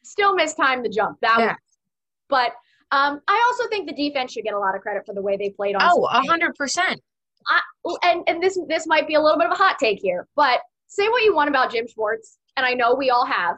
Still 0.03 0.35
missed 0.35 0.57
time 0.57 0.83
to 0.83 0.89
jump. 0.89 1.17
That 1.21 1.37
Yeah. 1.39 1.45
was, 1.51 1.57
but 2.29 2.51
um, 2.93 3.19
I 3.27 3.43
also 3.47 3.67
think 3.69 3.89
the 3.89 3.95
defense 3.95 4.33
should 4.33 4.43
get 4.43 4.53
a 4.53 4.59
lot 4.59 4.75
of 4.75 4.81
credit 4.81 5.03
for 5.03 5.15
the 5.15 5.21
way 5.21 5.35
they 5.35 5.49
played 5.49 5.75
on. 5.75 5.81
Oh, 5.83 6.05
hundred 6.27 6.53
percent. 6.53 7.01
and 8.03 8.23
and 8.27 8.41
this 8.41 8.57
this 8.67 8.85
might 8.85 9.07
be 9.07 9.15
a 9.15 9.21
little 9.21 9.39
bit 9.39 9.47
of 9.47 9.53
a 9.53 9.55
hot 9.55 9.79
take 9.79 9.99
here, 9.99 10.27
but 10.35 10.59
say 10.85 11.09
what 11.09 11.23
you 11.23 11.33
want 11.33 11.49
about 11.49 11.71
Jim 11.71 11.87
Schwartz, 11.87 12.37
and 12.55 12.67
I 12.67 12.73
know 12.73 12.93
we 12.93 13.09
all 13.09 13.25
have. 13.25 13.55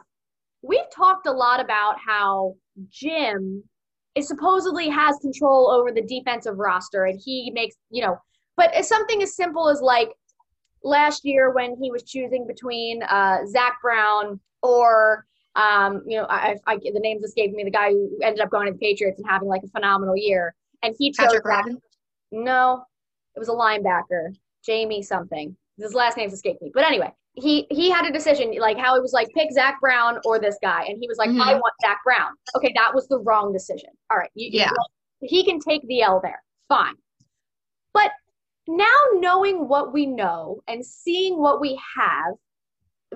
We've 0.62 0.90
talked 0.90 1.26
a 1.26 1.32
lot 1.32 1.60
about 1.60 1.96
how 2.04 2.54
Jim 2.88 3.62
is 4.14 4.26
supposedly 4.26 4.88
has 4.88 5.18
control 5.20 5.70
over 5.70 5.92
the 5.92 6.00
defensive 6.00 6.56
roster, 6.56 7.04
and 7.04 7.20
he 7.22 7.50
makes 7.54 7.76
you 7.90 8.02
know, 8.02 8.16
but 8.56 8.70
it's 8.72 8.88
something 8.88 9.22
as 9.22 9.36
simple 9.36 9.68
as 9.68 9.82
like 9.82 10.08
last 10.82 11.26
year 11.26 11.52
when 11.52 11.76
he 11.78 11.90
was 11.90 12.04
choosing 12.04 12.46
between 12.46 13.02
uh, 13.02 13.40
Zach 13.46 13.82
Brown 13.82 14.40
or 14.62 15.26
um, 15.56 16.02
you 16.06 16.16
know, 16.18 16.26
I, 16.28 16.56
I 16.66 16.76
the 16.76 17.00
names 17.00 17.24
escaped 17.24 17.54
me. 17.54 17.64
The 17.64 17.70
guy 17.70 17.90
who 17.90 18.10
ended 18.22 18.40
up 18.40 18.50
going 18.50 18.66
to 18.66 18.72
the 18.72 18.78
Patriots 18.78 19.18
and 19.18 19.28
having 19.28 19.48
like 19.48 19.62
a 19.64 19.68
phenomenal 19.68 20.16
year, 20.16 20.54
and 20.82 20.94
he 20.98 21.10
chose 21.10 21.26
Patrick 21.26 21.44
Robin. 21.44 21.78
no, 22.30 22.84
it 23.34 23.38
was 23.38 23.48
a 23.48 23.52
linebacker, 23.52 24.34
Jamie 24.64 25.02
something. 25.02 25.56
His 25.78 25.94
last 25.94 26.16
name's 26.16 26.32
escaped 26.32 26.60
me. 26.62 26.70
But 26.74 26.84
anyway, 26.84 27.10
he 27.34 27.66
he 27.70 27.90
had 27.90 28.06
a 28.06 28.12
decision, 28.12 28.54
like 28.60 28.78
how 28.78 28.96
it 28.96 29.02
was 29.02 29.12
like 29.12 29.28
pick 29.34 29.50
Zach 29.52 29.80
Brown 29.80 30.18
or 30.24 30.38
this 30.38 30.56
guy, 30.62 30.84
and 30.88 30.98
he 31.00 31.08
was 31.08 31.16
like, 31.18 31.30
Mhm. 31.30 31.40
I 31.40 31.54
want 31.54 31.74
Zach 31.82 31.98
Brown. 32.04 32.30
Okay, 32.56 32.72
that 32.76 32.94
was 32.94 33.08
the 33.08 33.18
wrong 33.20 33.52
decision. 33.52 33.90
All 34.10 34.18
right, 34.18 34.30
you, 34.34 34.48
you- 34.52 34.60
Yeah. 34.60 34.70
he 35.22 35.44
can 35.44 35.58
take 35.58 35.86
the 35.88 36.02
L 36.02 36.20
there, 36.22 36.42
fine. 36.68 36.94
But 37.94 38.10
now 38.68 38.94
knowing 39.14 39.68
what 39.68 39.92
we 39.94 40.04
know 40.06 40.60
and 40.68 40.84
seeing 40.84 41.38
what 41.38 41.60
we 41.60 41.80
have 41.96 42.34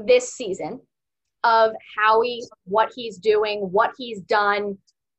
this 0.06 0.32
season 0.32 0.80
of 1.44 1.72
Howie, 1.96 2.42
what 2.64 2.90
he's 2.94 3.18
doing, 3.18 3.60
what 3.72 3.92
he's 3.96 4.20
done, 4.22 4.76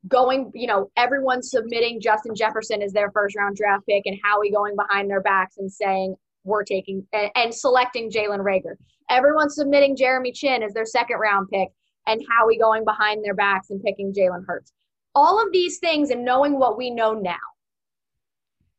going, 0.07 0.51
you 0.53 0.67
know, 0.67 0.89
everyone 0.97 1.41
submitting 1.43 2.01
Justin 2.01 2.35
Jefferson 2.35 2.81
as 2.81 2.91
their 2.93 3.11
first 3.11 3.35
round 3.35 3.55
draft 3.55 3.85
pick 3.87 4.03
and 4.05 4.17
Howie 4.23 4.51
going 4.51 4.75
behind 4.75 5.09
their 5.09 5.21
backs 5.21 5.57
and 5.57 5.71
saying, 5.71 6.15
we're 6.43 6.63
taking 6.63 7.05
and, 7.13 7.29
and 7.35 7.53
selecting 7.53 8.09
Jalen 8.09 8.39
Reagor. 8.39 8.75
Everyone 9.09 9.49
submitting 9.49 9.95
Jeremy 9.95 10.31
Chinn 10.31 10.63
as 10.63 10.73
their 10.73 10.85
second 10.85 11.17
round 11.17 11.49
pick 11.49 11.69
and 12.07 12.21
Howie 12.29 12.57
going 12.57 12.83
behind 12.83 13.23
their 13.23 13.35
backs 13.35 13.69
and 13.69 13.81
picking 13.83 14.13
Jalen 14.13 14.45
Hurts. 14.47 14.73
All 15.13 15.43
of 15.43 15.51
these 15.51 15.77
things 15.79 16.09
and 16.09 16.25
knowing 16.25 16.57
what 16.57 16.77
we 16.77 16.89
know 16.89 17.13
now, 17.13 17.35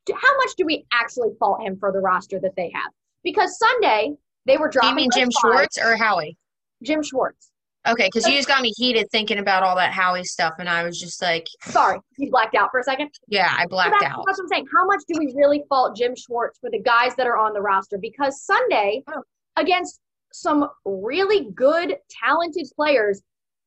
how 0.08 0.37
much 0.38 0.56
do 0.56 0.64
we 0.64 0.84
actually 0.92 1.28
fault 1.38 1.62
him 1.62 1.76
for 1.78 1.92
the 1.92 2.00
roster 2.00 2.40
that 2.40 2.56
they 2.56 2.72
have? 2.75 2.92
Because 3.22 3.58
Sunday 3.58 4.14
they 4.46 4.56
were 4.56 4.68
Do 4.68 4.84
you 4.84 4.94
mean 4.94 5.11
Jim 5.14 5.30
five- 5.30 5.52
Schwartz 5.52 5.78
or 5.78 5.96
Howie? 5.96 6.37
Jim 6.82 7.02
Schwartz. 7.02 7.50
Okay, 7.88 8.06
because 8.06 8.28
you 8.28 8.36
just 8.36 8.46
got 8.46 8.62
me 8.62 8.72
heated 8.76 9.10
thinking 9.10 9.38
about 9.38 9.64
all 9.64 9.74
that 9.74 9.90
Howie 9.92 10.22
stuff, 10.22 10.54
and 10.60 10.68
I 10.68 10.84
was 10.84 11.00
just 11.00 11.20
like, 11.20 11.44
Sorry, 11.62 11.98
you 12.16 12.30
blacked 12.30 12.54
out 12.54 12.70
for 12.70 12.78
a 12.78 12.84
second. 12.84 13.10
yeah, 13.26 13.52
I 13.58 13.62
So 13.64 13.68
blacked 13.70 13.96
that's, 14.00 14.04
out. 14.04 14.22
that's 14.24 14.38
what 14.38 14.44
I'm 14.44 14.48
saying. 14.48 14.66
How 14.72 14.86
much 14.86 15.00
do 15.08 15.18
we 15.18 15.32
really 15.34 15.64
fault 15.68 15.96
Jim 15.96 16.14
Schwartz 16.14 16.58
for 16.60 16.70
the 16.70 16.78
guys 16.78 17.16
that 17.16 17.26
are 17.26 17.36
on 17.36 17.52
the 17.54 17.60
roster? 17.60 17.98
Because 17.98 18.42
Sunday, 18.44 19.02
Oh. 19.12 19.22
against 19.56 20.00
some 20.32 20.68
really 20.84 21.50
good, 21.54 21.96
talented 22.08 22.66
players, 22.76 23.20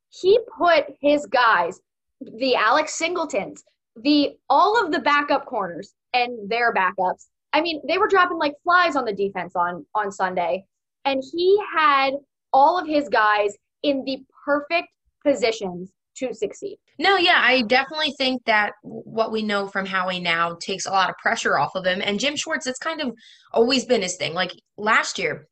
he 0.09 0.39
put 0.57 0.85
his 1.01 1.25
guys, 1.25 1.81
the 2.21 2.55
Alex 2.55 2.93
Singletons, 2.97 3.65
the 3.97 4.37
all 4.49 4.81
of 4.81 4.93
the 4.93 4.99
backup 4.99 5.45
corners 5.45 5.93
and 6.13 6.49
their 6.49 6.73
backups. 6.73 7.27
I 7.51 7.59
mean, 7.59 7.81
they 7.85 7.97
were 7.97 8.07
dropping 8.07 8.37
like 8.37 8.53
flies 8.63 8.95
on 8.95 9.03
the 9.03 9.13
defense 9.13 9.57
on 9.57 9.85
on 9.93 10.09
Sunday, 10.09 10.65
and 11.03 11.21
he 11.33 11.61
had 11.75 12.13
all 12.55 12.79
of 12.79 12.87
his 12.87 13.09
guys 13.09 13.53
in 13.83 14.03
the 14.05 14.17
perfect 14.45 14.87
positions 15.23 15.91
to 16.15 16.33
succeed. 16.33 16.77
No, 16.97 17.17
yeah, 17.17 17.41
I 17.41 17.63
definitely 17.63 18.13
think 18.17 18.41
that 18.45 18.71
what 18.81 19.33
we 19.33 19.43
know 19.43 19.67
from 19.67 19.85
Howie 19.85 20.21
now 20.21 20.55
takes 20.61 20.85
a 20.85 20.91
lot 20.91 21.09
of 21.09 21.17
pressure 21.17 21.59
off 21.59 21.75
of 21.75 21.85
him. 21.85 22.01
And 22.01 22.17
Jim 22.17 22.37
Schwartz, 22.37 22.65
it's 22.65 22.79
kind 22.79 23.01
of 23.01 23.13
always 23.51 23.85
been 23.85 24.01
his 24.01 24.15
thing. 24.15 24.33
Like 24.33 24.53
last 24.77 25.19
year, 25.19 25.47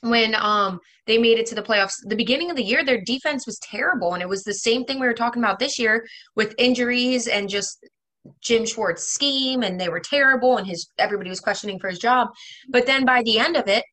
when 0.00 0.34
um 0.34 0.80
they 1.06 1.18
made 1.18 1.38
it 1.38 1.46
to 1.46 1.54
the 1.54 1.62
playoffs, 1.62 1.96
the 2.06 2.16
beginning 2.16 2.50
of 2.50 2.56
the 2.56 2.64
year, 2.64 2.82
their 2.82 3.02
defense 3.04 3.46
was 3.46 3.58
terrible, 3.58 4.14
and 4.14 4.22
it 4.22 4.28
was 4.28 4.42
the 4.42 4.54
same 4.54 4.84
thing 4.84 4.98
we 4.98 5.06
were 5.06 5.14
talking 5.14 5.42
about 5.42 5.58
this 5.58 5.78
year 5.78 6.06
with 6.34 6.54
injuries 6.56 7.28
and 7.28 7.48
just 7.50 7.86
Jim 8.40 8.64
Schwartz 8.64 9.06
scheme, 9.06 9.62
and 9.62 9.78
they 9.78 9.90
were 9.90 10.00
terrible, 10.00 10.56
and 10.56 10.66
his 10.66 10.88
everybody 10.98 11.28
was 11.28 11.40
questioning 11.40 11.78
for 11.78 11.90
his 11.90 11.98
job. 11.98 12.28
But 12.70 12.86
then 12.86 13.04
by 13.04 13.22
the 13.22 13.38
end 13.38 13.56
of 13.56 13.68
it, 13.68 13.84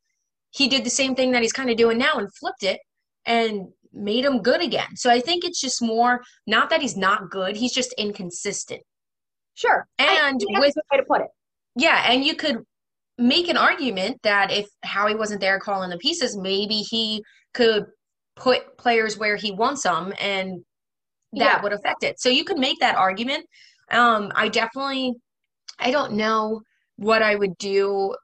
he 0.53 0.67
did 0.67 0.83
the 0.83 0.89
same 0.89 1.15
thing 1.15 1.31
that 1.31 1.41
he's 1.41 1.53
kind 1.53 1.69
of 1.69 1.77
doing 1.77 1.97
now 1.97 2.13
and 2.15 2.33
flipped 2.35 2.63
it 2.63 2.79
and 3.25 3.67
made 3.91 4.25
him 4.25 4.41
good 4.41 4.61
again. 4.61 4.95
So 4.95 5.09
I 5.09 5.19
think 5.19 5.43
it's 5.43 5.59
just 5.61 5.81
more 5.81 6.21
not 6.47 6.69
that 6.69 6.81
he's 6.81 6.97
not 6.97 7.29
good, 7.29 7.55
he's 7.55 7.73
just 7.73 7.93
inconsistent. 7.97 8.81
Sure. 9.55 9.87
And 9.99 10.39
that's 10.39 10.45
with 10.59 10.75
way 10.91 10.97
to 10.97 11.03
put 11.07 11.21
it. 11.21 11.27
yeah, 11.75 12.05
and 12.11 12.23
you 12.23 12.35
could 12.35 12.63
make 13.17 13.47
an 13.47 13.57
argument 13.57 14.19
that 14.23 14.51
if 14.51 14.67
Howie 14.83 15.15
wasn't 15.15 15.41
there 15.41 15.59
calling 15.59 15.89
the 15.91 15.97
pieces, 15.97 16.35
maybe 16.37 16.77
he 16.77 17.23
could 17.53 17.85
put 18.35 18.77
players 18.77 19.17
where 19.17 19.35
he 19.35 19.51
wants 19.51 19.83
them 19.83 20.11
and 20.19 20.63
that 21.33 21.57
Yeah. 21.57 21.61
would 21.61 21.73
affect 21.73 22.03
it. 22.03 22.19
So 22.19 22.29
you 22.29 22.43
could 22.43 22.57
make 22.57 22.79
that 22.79 22.95
argument. 22.95 23.45
Um, 23.91 24.31
I 24.35 24.49
definitely 24.49 25.13
I 25.79 25.91
don't 25.91 26.13
know 26.13 26.61
what 26.97 27.21
I 27.21 27.35
would 27.35 27.57
do 27.57 28.15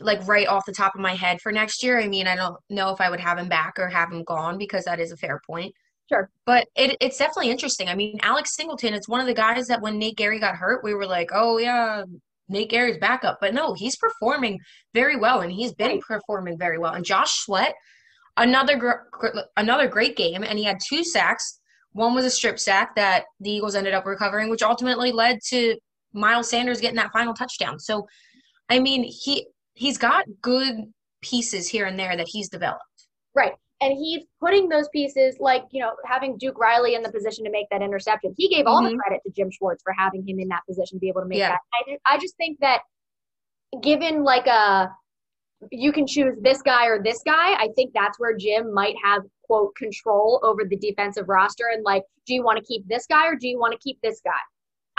like 0.00 0.26
right 0.26 0.48
off 0.48 0.66
the 0.66 0.72
top 0.72 0.94
of 0.94 1.00
my 1.00 1.14
head 1.14 1.40
for 1.40 1.52
next 1.52 1.82
year. 1.82 2.00
I 2.00 2.08
mean, 2.08 2.26
I 2.26 2.34
don't 2.34 2.56
know 2.68 2.90
if 2.90 3.00
I 3.00 3.10
would 3.10 3.20
have 3.20 3.38
him 3.38 3.48
back 3.48 3.74
or 3.78 3.88
have 3.88 4.10
him 4.10 4.24
gone 4.24 4.58
because 4.58 4.84
that 4.84 5.00
is 5.00 5.12
a 5.12 5.16
fair 5.16 5.40
point. 5.46 5.72
Sure. 6.08 6.28
But 6.46 6.66
it, 6.76 6.96
it's 7.00 7.16
definitely 7.16 7.50
interesting. 7.50 7.88
I 7.88 7.94
mean, 7.94 8.18
Alex 8.22 8.54
Singleton 8.54 8.92
is 8.94 9.08
one 9.08 9.20
of 9.20 9.26
the 9.26 9.34
guys 9.34 9.68
that 9.68 9.80
when 9.80 9.98
Nate 9.98 10.18
Gerry 10.18 10.40
got 10.40 10.56
hurt, 10.56 10.82
we 10.82 10.94
were 10.94 11.06
like, 11.06 11.30
oh, 11.32 11.58
yeah, 11.58 12.04
Nate 12.48 12.70
Gerry's 12.70 12.98
backup. 12.98 13.38
But 13.40 13.54
no, 13.54 13.72
he's 13.74 13.96
performing 13.96 14.58
very 14.94 15.16
well, 15.16 15.40
and 15.40 15.52
he's 15.52 15.72
been 15.72 16.00
performing 16.00 16.58
very 16.58 16.78
well. 16.78 16.92
And 16.92 17.04
Josh 17.04 17.32
Sweat, 17.38 17.74
another 18.36 18.76
gr- 18.76 19.28
another 19.56 19.88
great 19.88 20.16
game, 20.16 20.42
and 20.42 20.58
he 20.58 20.64
had 20.64 20.78
two 20.86 21.04
sacks. 21.04 21.60
One 21.92 22.14
was 22.14 22.24
a 22.24 22.30
strip 22.30 22.58
sack 22.58 22.96
that 22.96 23.24
the 23.40 23.50
Eagles 23.50 23.74
ended 23.74 23.94
up 23.94 24.04
recovering, 24.04 24.50
which 24.50 24.62
ultimately 24.62 25.12
led 25.12 25.38
to 25.48 25.76
Miles 26.12 26.48
Sanders 26.50 26.80
getting 26.80 26.96
that 26.96 27.12
final 27.12 27.34
touchdown. 27.34 27.78
So, 27.78 28.06
I 28.68 28.78
mean, 28.78 29.04
he 29.04 29.46
he's 29.74 29.98
got 29.98 30.26
good 30.40 30.92
pieces 31.22 31.68
here 31.68 31.86
and 31.86 31.98
there 31.98 32.16
that 32.16 32.28
he's 32.28 32.48
developed. 32.48 32.82
Right. 33.34 33.52
And 33.80 33.92
he's 33.94 34.24
putting 34.38 34.68
those 34.68 34.88
pieces, 34.90 35.36
like, 35.40 35.64
you 35.70 35.80
know, 35.80 35.92
having 36.04 36.36
Duke 36.38 36.58
Riley 36.58 36.94
in 36.94 37.02
the 37.02 37.10
position 37.10 37.44
to 37.44 37.50
make 37.50 37.66
that 37.70 37.82
interception. 37.82 38.34
He 38.36 38.48
gave 38.48 38.66
all 38.66 38.82
the 38.82 38.90
Mhm. 38.90 38.98
credit 38.98 39.20
to 39.24 39.32
Jim 39.32 39.50
Schwartz 39.50 39.82
for 39.82 39.92
having 39.92 40.28
him 40.28 40.38
in 40.38 40.48
that 40.48 40.62
position 40.68 40.96
to 40.96 41.00
be 41.00 41.08
able 41.08 41.22
to 41.22 41.26
make 41.26 41.38
Yeah. 41.38 41.48
that. 41.50 41.60
I, 42.06 42.14
I 42.14 42.18
just 42.18 42.36
think 42.36 42.60
that 42.60 42.82
given 43.82 44.22
like 44.22 44.46
a, 44.46 44.90
you 45.70 45.92
can 45.92 46.06
choose 46.06 46.36
this 46.40 46.60
guy 46.62 46.86
or 46.86 47.02
this 47.02 47.22
guy, 47.24 47.54
I 47.54 47.68
think 47.74 47.92
that's 47.94 48.20
where 48.20 48.36
Jim 48.36 48.72
might 48.72 48.94
have, 49.02 49.22
quote, 49.44 49.74
control 49.74 50.38
over 50.42 50.64
the 50.64 50.76
defensive 50.76 51.28
roster. 51.28 51.70
And 51.72 51.82
like, 51.84 52.02
do 52.26 52.34
you 52.34 52.44
want 52.44 52.58
to 52.58 52.64
keep 52.64 52.86
this 52.86 53.06
guy 53.06 53.26
or 53.26 53.36
do 53.36 53.48
you 53.48 53.58
want 53.58 53.72
to 53.72 53.78
keep 53.78 53.98
this 54.02 54.20
guy? 54.24 54.30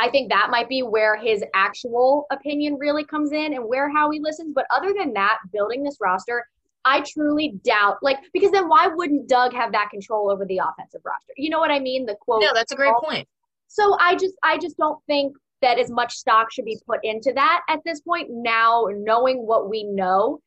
I 0.04 0.10
think 0.10 0.30
that 0.30 0.50
might 0.52 0.68
be 0.68 0.84
where 0.84 1.16
his 1.16 1.46
actual 1.54 2.26
opinion 2.30 2.76
really 2.78 3.06
comes 3.06 3.32
in 3.32 3.54
and 3.54 3.64
where 3.64 3.90
how 3.90 4.12
he 4.12 4.20
listens. 4.20 4.52
But 4.54 4.66
other 4.70 4.94
than 4.94 5.14
that, 5.14 5.38
building 5.54 5.82
this 5.82 5.96
roster, 6.02 6.46
I 6.84 7.06
truly 7.08 7.54
doubt, 7.64 8.00
like, 8.02 8.18
because 8.34 8.52
then 8.52 8.68
why 8.68 8.88
wouldn't 8.88 9.30
Doug 9.30 9.54
have 9.54 9.72
that 9.72 9.92
control 9.92 10.30
over 10.30 10.46
the 10.46 10.58
offensive 10.58 11.00
roster? 11.06 11.32
You 11.38 11.50
know 11.50 11.62
what 11.62 11.72
I 11.72 11.80
mean? 11.80 12.06
The 12.06 12.18
quote. 12.20 12.42
No, 12.42 12.52
that's 12.54 12.74
a 12.74 12.76
great 12.76 12.94
point. 13.02 13.26
So 13.70 13.96
I 13.98 14.16
just, 14.16 14.34
I 14.44 14.58
just 14.58 14.76
don't 14.76 15.00
think 15.08 15.38
that 15.62 15.80
as 15.80 15.90
much 15.90 16.16
stock 16.16 16.52
should 16.52 16.66
be 16.66 16.78
put 16.86 17.00
into 17.04 17.32
that 17.36 17.62
at 17.70 17.80
this 17.86 18.02
point. 18.02 18.28
Now, 18.30 18.88
knowing 18.92 19.48
what 19.48 19.70
we 19.70 19.86
know, 19.86 20.42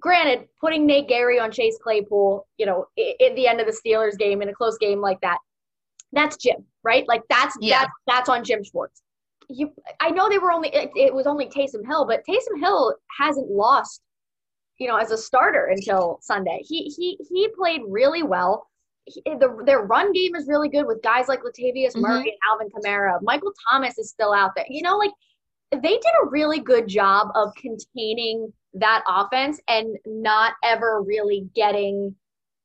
granted, 0.00 0.48
putting 0.60 0.86
Nate 0.86 1.08
Gerry 1.08 1.38
on 1.38 1.52
Chase 1.52 1.78
Claypool, 1.80 2.48
you 2.58 2.66
know, 2.66 2.86
at 2.98 3.36
the 3.36 3.46
end 3.46 3.60
of 3.60 3.68
the 3.68 3.80
Steelers 3.86 4.18
game 4.18 4.42
in 4.42 4.48
a 4.48 4.52
close 4.52 4.76
game 4.76 5.00
like 5.00 5.20
that, 5.20 5.38
that's 6.12 6.36
Jim, 6.36 6.66
right? 6.84 7.06
Like 7.08 7.22
that's 7.28 7.56
Yeah. 7.60 7.80
that's 7.80 7.92
that's 8.06 8.28
on 8.28 8.44
Jim 8.44 8.62
Schwartz. 8.64 9.02
You, 9.48 9.72
I 10.00 10.10
know 10.10 10.28
they 10.28 10.38
were 10.38 10.52
only 10.52 10.68
it, 10.70 10.90
it 10.94 11.12
was 11.14 11.26
only 11.26 11.46
Taysom 11.46 11.84
Hill, 11.86 12.06
but 12.06 12.22
Taysom 12.28 12.58
Hill 12.60 12.94
hasn't 13.18 13.50
lost, 13.50 14.00
you 14.78 14.88
know, 14.88 14.96
as 14.96 15.10
a 15.10 15.18
starter 15.18 15.66
until 15.66 16.18
Sunday. 16.22 16.60
He 16.64 16.84
he 16.96 17.18
he 17.28 17.48
played 17.56 17.82
really 17.88 18.22
well. 18.22 18.66
He, 19.04 19.20
the, 19.26 19.62
their 19.66 19.80
run 19.80 20.12
game 20.12 20.36
is 20.36 20.46
really 20.46 20.68
good 20.68 20.86
with 20.86 21.02
guys 21.02 21.26
like 21.28 21.40
Latavius 21.40 21.94
Mhm. 21.96 22.02
Murray 22.02 22.28
and 22.30 22.38
Alvin 22.50 22.68
Kamara. 22.70 23.20
Michael 23.22 23.52
Thomas 23.68 23.98
is 23.98 24.10
still 24.10 24.32
out 24.32 24.52
there. 24.54 24.64
You 24.68 24.82
know, 24.82 24.96
like 24.96 25.10
they 25.72 25.80
did 25.80 26.12
a 26.22 26.28
really 26.28 26.60
good 26.60 26.86
job 26.86 27.28
of 27.34 27.52
containing 27.56 28.52
that 28.74 29.02
offense 29.08 29.60
and 29.68 29.96
not 30.06 30.54
ever 30.64 31.02
really 31.02 31.48
getting, 31.54 32.14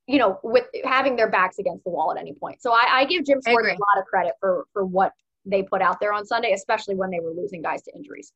you 0.08 0.18
know, 0.18 0.40
with 0.44 0.66
having 0.86 1.16
their 1.16 1.30
backs 1.30 1.60
against 1.60 1.84
the 1.84 1.90
wall 1.90 2.12
at 2.12 2.18
any 2.18 2.34
point. 2.34 2.62
So 2.62 2.72
I, 2.72 2.86
I 2.90 3.06
give 3.06 3.26
Jim 3.26 3.40
Schwartz 3.46 3.68
a 3.68 3.72
lot 3.72 4.00
of 4.00 4.06
credit 4.06 4.34
for 4.40 4.66
for 4.74 4.86
what 4.86 5.12
they 5.46 5.64
put 5.64 5.82
out 5.82 6.00
there 6.00 6.14
on 6.14 6.26
Sunday, 6.26 6.54
especially 6.54 6.96
when 6.96 7.10
they 7.10 7.20
were 7.20 7.32
losing 7.32 7.62
guys 7.62 7.82
to 7.84 7.96
injuries. 7.96 8.32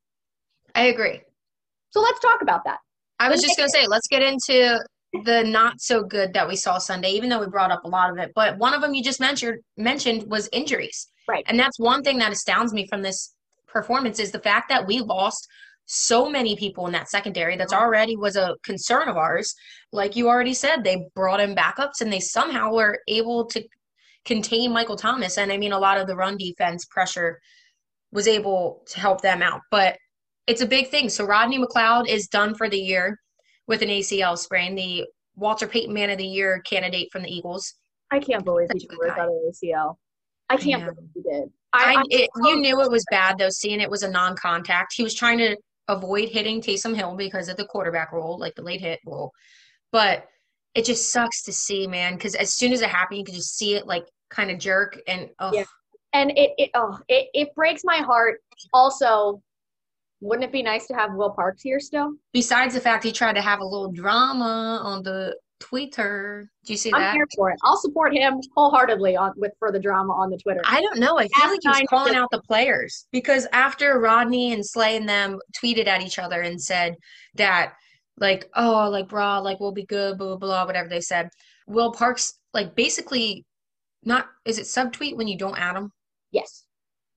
I 0.76 0.84
agree. 0.84 1.22
So 1.90 2.02
let's 2.02 2.20
talk 2.20 2.42
about 2.42 2.64
that. 2.66 2.80
I 3.20 3.30
was 3.30 3.42
Let's 3.42 3.48
just 3.48 3.58
gonna 3.58 3.70
say, 3.70 3.88
let's 3.88 4.08
get 4.08 4.22
into 4.22 4.80
the 5.24 5.44
not 5.44 5.82
so 5.82 6.04
good 6.04 6.34
that 6.34 6.48
we 6.48 6.56
saw 6.56 6.78
Sunday, 6.78 7.12
even 7.12 7.30
though 7.30 7.40
we 7.40 7.48
brought 7.48 7.72
up 7.72 7.84
a 7.84 7.88
lot 7.88 8.10
of 8.10 8.18
it. 8.18 8.32
But 8.34 8.58
one 8.58 8.74
of 8.74 8.82
them 8.82 8.94
you 8.94 9.04
just 9.04 9.20
mentioned 9.20 9.60
mentioned 9.78 10.30
was 10.30 10.50
injuries. 10.52 11.08
Right. 11.28 11.44
And 11.48 11.60
that's 11.60 11.80
one 11.80 12.04
thing 12.04 12.18
that 12.20 12.32
astounds 12.32 12.74
me 12.74 12.88
from 12.88 13.02
this 13.02 13.34
performance 13.68 14.20
is 14.20 14.32
the 14.32 14.40
fact 14.40 14.70
that 14.70 14.86
we 14.88 15.00
lost 15.00 15.48
so 15.94 16.30
many 16.30 16.56
people 16.56 16.86
in 16.88 16.94
that 16.94 17.10
secondary 17.10 17.58
that's 17.58 17.74
uh-huh. 17.74 17.84
already 17.84 18.16
was 18.16 18.38
a 18.38 18.56
concern 18.64 19.10
of 19.10 19.18
ours. 19.18 19.54
Like 19.92 20.16
you 20.16 20.30
already 20.30 20.54
said, 20.54 20.84
they 20.84 21.06
brought 21.16 21.42
in 21.42 21.54
backups 21.54 22.00
and 22.00 22.12
they 22.12 22.22
somehow 22.22 22.72
were 22.72 23.00
able 23.10 23.46
to 23.48 23.62
contain 24.24 24.72
Michael 24.72 24.96
Thomas. 24.96 25.38
And 25.38 25.52
I 25.52 25.58
mean 25.58 25.74
a 25.74 25.80
lot 25.80 25.98
of 25.98 26.08
the 26.08 26.16
run 26.16 26.38
defense 26.38 26.86
pressure 26.86 27.42
was 28.14 28.26
able 28.26 28.84
to 28.88 29.02
help 29.02 29.20
them 29.20 29.42
out. 29.42 29.60
But 29.70 29.98
it's 30.48 30.62
a 30.62 30.66
big 30.66 30.88
thing. 30.88 31.10
So 31.10 31.26
Rodney 31.26 31.60
McLeod 31.60 32.08
is 32.08 32.28
done 32.28 32.56
for 32.56 32.70
the 32.70 32.80
year 32.80 33.20
with 33.68 33.82
an 33.82 33.90
ACL 33.90 34.38
sprain, 34.38 34.76
the 34.76 35.06
Walter 35.36 35.68
Payton 35.68 35.94
Man 35.94 36.10
of 36.10 36.18
the 36.18 36.26
Year 36.26 36.62
candidate 36.62 37.10
from 37.12 37.24
the 37.24 37.30
Eagles. 37.30 37.74
I 38.12 38.20
can't 38.20 38.46
believe 38.46 38.70
Such 38.72 38.82
he 38.82 38.88
tore 38.88 39.06
his 39.08 39.60
guy. 39.62 39.68
ACL. 39.68 39.96
I 40.50 40.56
can't 40.56 40.84
know. 40.84 40.94
believe 40.94 41.10
he 41.16 41.22
did. 41.22 41.50
I, 41.74 41.96
I'm 41.96 42.06
it, 42.10 42.30
you 42.44 42.60
knew 42.60 42.82
it 42.82 42.92
was 42.92 43.06
bad 43.12 43.38
though, 43.38 43.50
seeing 43.50 43.82
it 43.82 43.90
was 43.90 44.04
a 44.04 44.10
non-contact. 44.10 44.94
He 44.94 45.04
was 45.04 45.14
trying 45.14 45.38
to 45.38 45.56
avoid 45.88 46.30
hitting 46.30 46.62
Taysom 46.62 46.96
Hill 46.96 47.16
because 47.16 47.48
of 47.50 47.58
the 47.58 47.66
quarterback 47.66 48.12
rule, 48.12 48.38
like 48.40 48.56
the 48.56 48.62
late 48.62 48.82
hit 48.82 49.00
rule. 49.06 49.32
But 49.92 50.26
it 50.76 50.86
just 50.86 51.12
sucks 51.12 51.44
to 51.44 51.54
see, 51.54 51.86
man, 51.88 52.16
because 52.16 52.36
as 52.36 52.54
soon 52.54 52.72
as 52.72 52.82
it 52.82 52.90
happened, 52.90 53.20
you 53.20 53.26
could 53.26 53.36
just 53.36 53.58
see 53.58 53.76
it 53.76 53.88
like 53.88 54.06
kind 54.30 54.50
of 54.52 54.58
jerk 54.58 54.98
and 55.08 55.30
oh, 55.40 55.52
Yeah. 55.54 55.66
and 56.14 56.32
it 56.38 56.52
it 56.58 56.70
oh 56.76 56.98
it, 57.10 57.28
it 57.34 57.54
breaks 57.56 57.82
my 57.84 57.98
heart. 57.98 58.40
Also, 58.74 59.42
wouldn't 60.22 60.46
it 60.46 60.52
be 60.54 60.64
nice 60.64 60.88
to 60.88 60.94
have 60.94 61.14
Will 61.14 61.32
Parks 61.32 61.62
here 61.62 61.80
still? 61.80 62.14
besides 62.32 62.74
the 62.74 62.80
fact 62.80 63.04
he 63.04 63.12
tried 63.12 63.34
to 63.34 63.42
have 63.42 63.60
a 63.60 63.66
little 63.66 63.92
drama 63.92 64.80
on 64.84 65.04
the 65.04 65.36
Twitter. 65.62 66.50
Do 66.66 66.74
you 66.74 66.78
see 66.78 66.92
I'm 66.94 67.02
that? 67.02 67.14
here 67.14 67.28
for 67.36 67.50
it. 67.52 67.58
I'll 67.64 67.78
support 67.78 68.14
him 68.14 68.42
wholeheartedly 68.56 69.16
on 69.16 69.34
with 69.38 69.54
for 69.60 69.72
the 69.72 69.80
drama 69.80 70.14
on 70.14 70.30
the 70.30 70.38
Twitter. 70.38 70.62
I 70.66 70.82
don't 70.82 71.00
know. 71.00 71.18
I 71.18 71.28
feel 71.28 71.50
like 71.50 71.60
he 71.64 71.70
was 71.70 71.78
nine 71.78 71.88
calling 71.88 72.16
out 72.16 72.30
the 72.32 72.42
players 72.42 73.08
because 73.12 73.48
after 73.54 74.00
Rodney 74.00 74.54
and 74.54 74.66
Slay 74.66 74.98
and 74.98 75.08
them 75.08 75.40
tweeted 75.58 75.88
at 75.88 76.02
each 76.02 76.20
other 76.20 76.42
and 76.42 76.62
said 76.62 76.96
that, 77.36 77.74
like, 78.18 78.50
oh, 78.56 78.90
like, 78.90 79.08
bra, 79.08 79.40
like, 79.40 79.60
we'll 79.60 79.72
be 79.72 79.86
good, 79.86 80.18
blah, 80.18 80.28
blah, 80.28 80.38
blah, 80.38 80.66
whatever 80.66 80.90
they 80.90 81.02
said. 81.02 81.30
Will 81.68 81.92
Parks, 81.92 82.34
like, 82.54 82.76
basically, 82.76 83.46
not, 84.04 84.28
is 84.46 84.60
it 84.60 84.66
subtweet 84.66 85.16
when 85.16 85.28
you 85.28 85.38
don't 85.38 85.58
add 85.58 85.76
him? 85.76 85.92
yes. 86.32 86.66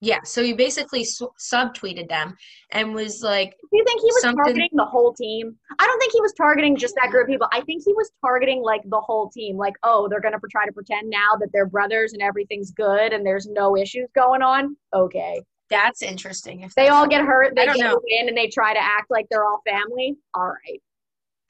Yeah, 0.05 0.19
so 0.23 0.43
he 0.43 0.53
basically 0.53 1.03
su- 1.03 1.31
subtweeted 1.39 2.07
them 2.09 2.35
and 2.71 2.93
was 2.93 3.23
like, 3.23 3.55
Do 3.71 3.77
you 3.77 3.83
think 3.83 4.01
he 4.01 4.05
was 4.07 4.21
Something- 4.21 4.37
targeting 4.45 4.69
the 4.73 4.85
whole 4.85 5.13
team? 5.15 5.55
I 5.79 5.85
don't 5.87 5.97
think 5.99 6.11
he 6.13 6.21
was 6.21 6.31
targeting 6.33 6.77
just 6.77 6.93
that 7.01 7.09
group 7.09 7.23
of 7.23 7.27
people. 7.29 7.47
I 7.51 7.61
think 7.61 7.81
he 7.83 7.91
was 7.93 8.11
targeting 8.23 8.61
like 8.61 8.81
the 8.85 9.01
whole 9.01 9.29
team. 9.31 9.57
Like, 9.57 9.73
oh, 9.81 10.07
they're 10.07 10.21
gonna 10.21 10.37
try 10.51 10.67
to 10.67 10.71
pretend 10.71 11.09
now 11.09 11.35
that 11.39 11.49
they're 11.51 11.65
brothers 11.65 12.13
and 12.13 12.21
everything's 12.21 12.69
good 12.69 13.13
and 13.13 13.25
there's 13.25 13.47
no 13.47 13.75
issues 13.75 14.07
going 14.13 14.43
on. 14.43 14.77
Okay. 14.93 15.41
"That's 15.71 16.03
interesting." 16.03 16.61
If 16.61 16.75
They 16.75 16.89
all 16.89 17.07
get 17.07 17.25
hurt, 17.25 17.55
they 17.55 17.65
don't 17.65 17.77
get 17.77 17.85
know. 17.85 17.95
a 17.95 17.99
win, 18.03 18.27
and 18.29 18.37
they 18.37 18.47
try 18.47 18.75
to 18.75 18.79
act 18.79 19.09
like 19.09 19.25
they're 19.31 19.43
all 19.45 19.61
family. 19.67 20.15
All 20.35 20.45
right. 20.49 20.79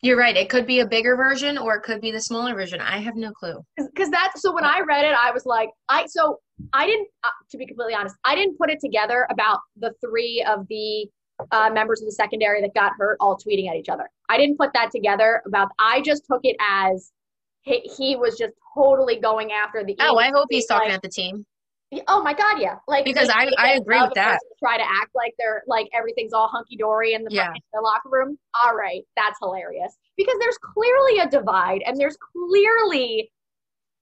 You're 0.01 0.17
right. 0.17 0.37
It 0.37 0.49
could 0.49 0.65
be 0.67 0.79
a 0.81 0.87
bigger 0.87 1.15
version 1.17 1.57
or 1.57 1.75
it 1.75 1.83
could 1.83 1.99
be 1.99 2.11
the 2.11 2.21
smaller 2.21 2.53
version. 2.53 2.79
I 2.79 2.99
have 2.99 3.15
no 3.15 3.31
clue. 3.31 3.59
because 3.77 4.09
that's 4.11 4.41
so 4.41 4.53
when 4.53 4.63
i 4.63 4.79
read 4.81 5.03
it 5.03 5.15
i 5.19 5.31
was 5.31 5.45
like 5.45 5.69
i 5.89 6.05
so 6.05 6.39
i 6.73 6.85
didn't 6.85 7.07
uh, 7.23 7.29
to 7.49 7.57
be 7.57 7.65
completely 7.65 7.93
honest 7.93 8.15
i 8.23 8.35
didn't 8.35 8.57
put 8.57 8.69
it 8.69 8.79
together 8.79 9.27
about 9.29 9.59
the 9.77 9.93
three 10.01 10.45
of 10.47 10.65
the 10.69 11.05
uh, 11.51 11.69
members 11.69 12.01
of 12.01 12.05
the 12.05 12.11
secondary 12.13 12.61
that 12.61 12.73
got 12.73 12.93
hurt 12.97 13.17
all 13.19 13.37
tweeting 13.37 13.69
at 13.69 13.75
each 13.75 13.89
other 13.89 14.09
i 14.29 14.37
didn't 14.37 14.57
put 14.57 14.71
that 14.73 14.89
together 14.91 15.41
about 15.45 15.67
i 15.79 16.01
just 16.01 16.23
took 16.29 16.39
it 16.43 16.55
as 16.61 17.11
he, 17.61 17.79
he 17.97 18.15
was 18.15 18.37
just 18.37 18.53
totally 18.75 19.19
going 19.19 19.51
after 19.51 19.83
the 19.83 19.95
Oh, 19.99 20.17
I 20.17 20.29
hope 20.29 20.47
he's 20.51 20.69
like, 20.69 20.79
talking 20.79 20.93
at 20.93 21.01
the 21.01 21.09
team. 21.09 21.45
oh 22.07 22.21
my 22.23 22.33
god 22.33 22.59
yeah 22.61 22.75
like 22.87 23.03
Because 23.05 23.27
I- 23.29 23.51
I 23.57 23.71
agree 23.73 23.99
with 24.01 24.13
that. 24.13 24.39
try 24.59 24.77
to 24.77 24.83
act 24.83 25.09
like 25.15 25.33
they're 25.39 25.63
like 25.67 25.87
everything's 25.93 26.31
all 26.31 26.47
hunky-dory 26.47 27.13
in 27.15 27.23
the, 27.23 27.29
Yeah. 27.33 27.49
in 27.49 27.61
the 27.73 27.81
locker 27.81 28.09
room 28.09 28.37
all 28.63 28.75
right 28.75 29.01
that's 29.17 29.37
hilarious 29.41 29.97
because 30.15 30.35
there's 30.39 30.57
clearly 30.59 31.19
a 31.19 31.27
divide 31.29 31.81
and 31.85 31.97
there's 31.99 32.17
clearly 32.33 33.29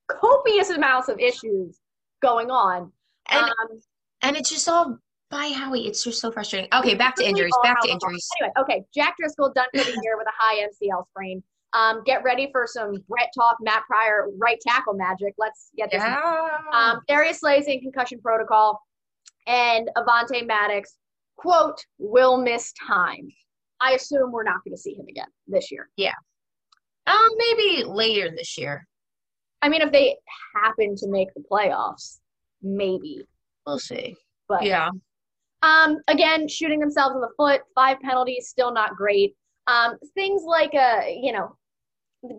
copious 0.07 0.69
amounts 0.69 1.07
of 1.09 1.19
issues 1.19 1.79
going 2.23 2.49
on 2.49 2.91
And 3.29 3.45
um, 3.45 3.79
and 4.23 4.35
it's 4.35 4.49
just 4.49 4.67
all 4.67 4.97
by 5.29 5.47
Howie. 5.49 5.87
It's 5.87 6.03
just 6.03 6.21
so 6.21 6.31
frustrating. 6.31 6.69
Okay, 6.73 6.95
back 6.95 7.15
to 7.17 7.27
injuries. 7.27 7.53
Back 7.63 7.81
to 7.83 7.89
injuries. 7.89 8.27
anyway 8.39 8.53
okay 8.59 8.83
jack 8.95 9.15
driscoll 9.19 9.51
done 9.53 9.67
for 9.75 9.83
the 9.83 9.99
year 10.03 10.17
with 10.17 10.27
a 10.27 10.35
high 10.35 10.65
mcl 10.67 11.05
sprain 11.09 11.43
um, 11.73 12.03
get 12.05 12.23
ready 12.23 12.49
for 12.51 12.67
some 12.67 13.03
Brett 13.09 13.29
Toth, 13.35 13.57
Matt 13.61 13.83
Pryor 13.87 14.27
right 14.37 14.59
tackle 14.65 14.93
magic. 14.93 15.33
Let's 15.37 15.69
get 15.75 15.89
this 15.91 16.01
Yeah. 16.01 16.57
Um, 16.71 17.01
Darius 17.07 17.39
Slay's 17.39 17.65
in 17.65 17.81
concussion 17.81 18.21
protocol, 18.21 18.79
and 19.47 19.89
Avonte 19.97 20.45
Maddox, 20.45 20.97
quote, 21.35 21.83
will 21.97 22.37
miss 22.37 22.73
time. 22.73 23.27
I 23.81 23.93
assume 23.93 24.31
we're 24.31 24.43
not 24.43 24.63
going 24.63 24.75
to 24.75 24.81
see 24.81 24.93
him 24.93 25.07
again 25.09 25.27
this 25.47 25.71
year. 25.71 25.89
Yeah. 25.97 26.13
Um, 27.07 27.29
maybe 27.37 27.83
later 27.83 28.31
this 28.35 28.57
year. 28.57 28.87
I 29.63 29.69
mean, 29.69 29.81
if 29.81 29.91
they 29.93 30.17
happen 30.61 30.95
to 30.97 31.07
make 31.07 31.33
the 31.33 31.43
playoffs, 31.49 32.19
maybe. 32.61 33.23
We'll 33.65 33.79
see. 33.79 34.15
But 34.49 34.63
Yeah. 34.63 34.89
um, 35.61 35.99
again, 36.09 36.47
shooting 36.49 36.79
themselves 36.79 37.15
in 37.15 37.21
the 37.21 37.31
foot, 37.37 37.61
five 37.73 37.99
penalties, 38.01 38.49
still 38.49 38.73
not 38.73 38.95
great. 38.97 39.35
Um, 39.67 39.97
things 40.15 40.43
like 40.43 40.75
uh, 40.75 41.03
you 41.07 41.31
know, 41.31 41.55